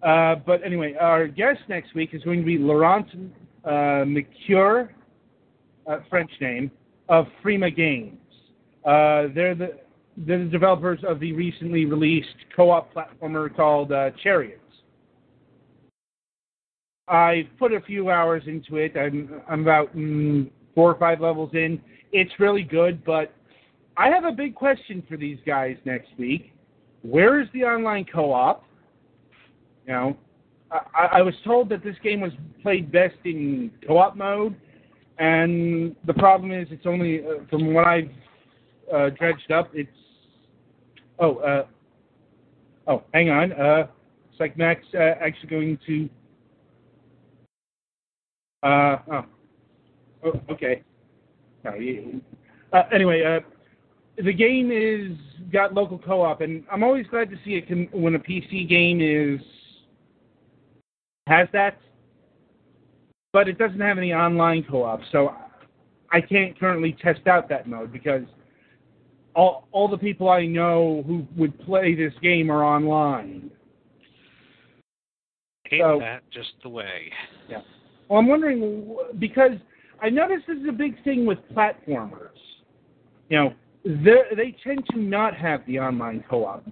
Uh, 0.03 0.35
but 0.47 0.63
anyway, 0.65 0.95
our 1.01 1.29
guest 1.29 1.61
next 1.69 1.95
week 1.95 2.11
is 2.13 2.23
going 2.25 2.41
to 2.41 2.47
be 2.47 2.59
Laurent 2.59 3.07
uh, 3.65 4.05
Mercure, 4.05 4.93
uh, 5.87 5.99
French 6.11 6.31
name, 6.41 6.71
of 7.09 7.27
Frima 7.45 7.75
Games. 7.75 8.19
Uh, 8.85 9.29
they're 9.35 9.55
the 9.55 9.79
they're 10.17 10.45
the 10.45 10.51
developers 10.51 10.99
of 11.07 11.21
the 11.21 11.33
recently 11.33 11.87
released 11.87 12.29
co-op 12.55 12.93
platformer 12.93 13.55
called 13.55 13.93
uh, 13.93 14.11
Chariots. 14.23 14.59
I've 17.09 17.47
put 17.59 17.73
a 17.73 17.81
few 17.81 18.11
hours 18.11 18.43
into 18.47 18.77
it. 18.77 18.97
I'm 18.97 19.41
I'm 19.49 19.63
about 19.63 19.97
mm, 19.97 20.51
four 20.75 20.91
or 20.91 20.99
five 20.99 21.21
levels 21.21 21.51
in. 21.55 21.81
It's 22.13 22.33
really 22.39 22.63
good, 22.63 23.05
but 23.05 23.33
I 23.97 24.09
have 24.09 24.25
a 24.25 24.33
big 24.33 24.55
question 24.55 25.03
for 25.09 25.17
these 25.17 25.39
guys 25.47 25.77
next 25.85 26.09
week. 26.19 26.53
Where 27.03 27.41
is 27.41 27.49
the 27.53 27.65
online 27.65 28.07
co-op? 28.13 28.65
You 29.87 29.93
know, 29.93 30.17
I, 30.71 31.09
I 31.19 31.23
was 31.23 31.35
told 31.45 31.69
that 31.71 31.83
this 31.83 31.97
game 32.03 32.21
was 32.21 32.33
played 32.63 32.91
best 32.93 33.17
in 33.25 33.71
co-op 33.87 34.17
mode, 34.17 34.55
and 35.19 35.95
the 36.07 36.15
problem 36.15 36.53
is 36.53 36.69
it's 36.71 36.87
only 36.87 37.21
uh, 37.21 37.45
from 37.51 37.75
what 37.75 37.87
I've 37.87 38.11
uh, 38.93 39.11
dredged 39.11 39.51
up. 39.51 39.71
It's 39.75 39.91
oh 41.19 41.37
uh, 41.37 41.67
oh 42.87 43.03
hang 43.13 43.31
on. 43.31 43.53
Uh, 43.53 43.87
it's 44.31 44.41
like 44.41 44.57
Max 44.57 44.85
uh, 44.95 45.15
actually 45.21 45.49
going 45.49 45.79
to. 45.87 46.09
Uh 48.63 48.99
oh. 49.11 49.25
oh 50.25 50.41
okay. 50.51 50.83
No, 51.65 51.75
you, 51.75 52.21
uh, 52.73 52.83
anyway, 52.93 53.23
uh, 53.23 53.41
the 54.23 54.33
game 54.33 54.71
is 54.73 55.17
got 55.53 55.75
local 55.75 55.99
co-op, 55.99 56.41
and 56.41 56.65
I'm 56.71 56.83
always 56.83 57.07
glad 57.09 57.31
to 57.31 57.37
see 57.45 57.55
it 57.55 57.95
when 57.95 58.15
a 58.15 58.19
PC 58.19 58.69
game 58.69 59.01
is 59.01 59.41
has 61.27 61.49
that, 61.53 61.79
but 63.33 63.49
it 63.49 63.59
doesn't 63.59 63.81
have 63.81 63.99
any 63.99 64.13
online 64.13 64.65
co-op, 64.69 65.01
so 65.11 65.35
I 66.11 66.21
can't 66.21 66.59
currently 66.59 66.97
test 67.01 67.27
out 67.27 67.49
that 67.49 67.67
mode 67.67 67.93
because 67.93 68.23
all 69.35 69.67
all 69.73 69.89
the 69.89 69.99
people 69.99 70.29
I 70.29 70.45
know 70.45 71.03
who 71.07 71.27
would 71.37 71.59
play 71.61 71.95
this 71.95 72.13
game 72.23 72.51
are 72.51 72.63
online. 72.63 73.51
Hate 75.65 75.81
So- 75.81 75.99
that 76.01 76.23
just 76.31 76.53
the 76.63 76.69
way. 76.69 77.11
Yeah. 77.49 77.63
Well, 78.09 78.19
I'm 78.19 78.27
wondering 78.27 78.95
because 79.19 79.53
I 80.03 80.11
noticed 80.11 80.47
this 80.47 80.59
is 80.59 80.69
a 80.69 80.73
big 80.73 81.03
thing 81.05 81.25
with 81.25 81.39
platformers. 81.55 82.37
You 83.31 83.39
know, 83.39 83.55
they 83.85 84.23
they 84.37 84.57
tend 84.63 84.85
to 84.93 84.99
not 84.99 85.35
have 85.35 85.65
the 85.67 85.79
online 85.79 86.25
co-op. 86.29 86.65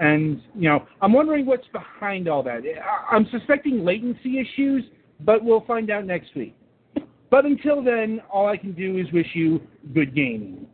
And 0.00 0.40
you 0.54 0.68
know, 0.68 0.86
I'm 1.02 1.12
wondering 1.12 1.44
what's 1.44 1.66
behind 1.72 2.28
all 2.28 2.42
that. 2.44 2.62
I'm 3.10 3.26
suspecting 3.30 3.84
latency 3.84 4.38
issues, 4.38 4.84
but 5.20 5.42
we'll 5.42 5.62
find 5.62 5.90
out 5.90 6.04
next 6.04 6.34
week. 6.36 6.54
But 7.30 7.44
until 7.44 7.82
then, 7.82 8.22
all 8.32 8.46
I 8.46 8.56
can 8.56 8.72
do 8.72 8.98
is 8.98 9.06
wish 9.12 9.26
you 9.34 9.60
good 9.94 10.14
gaming. 10.14 10.66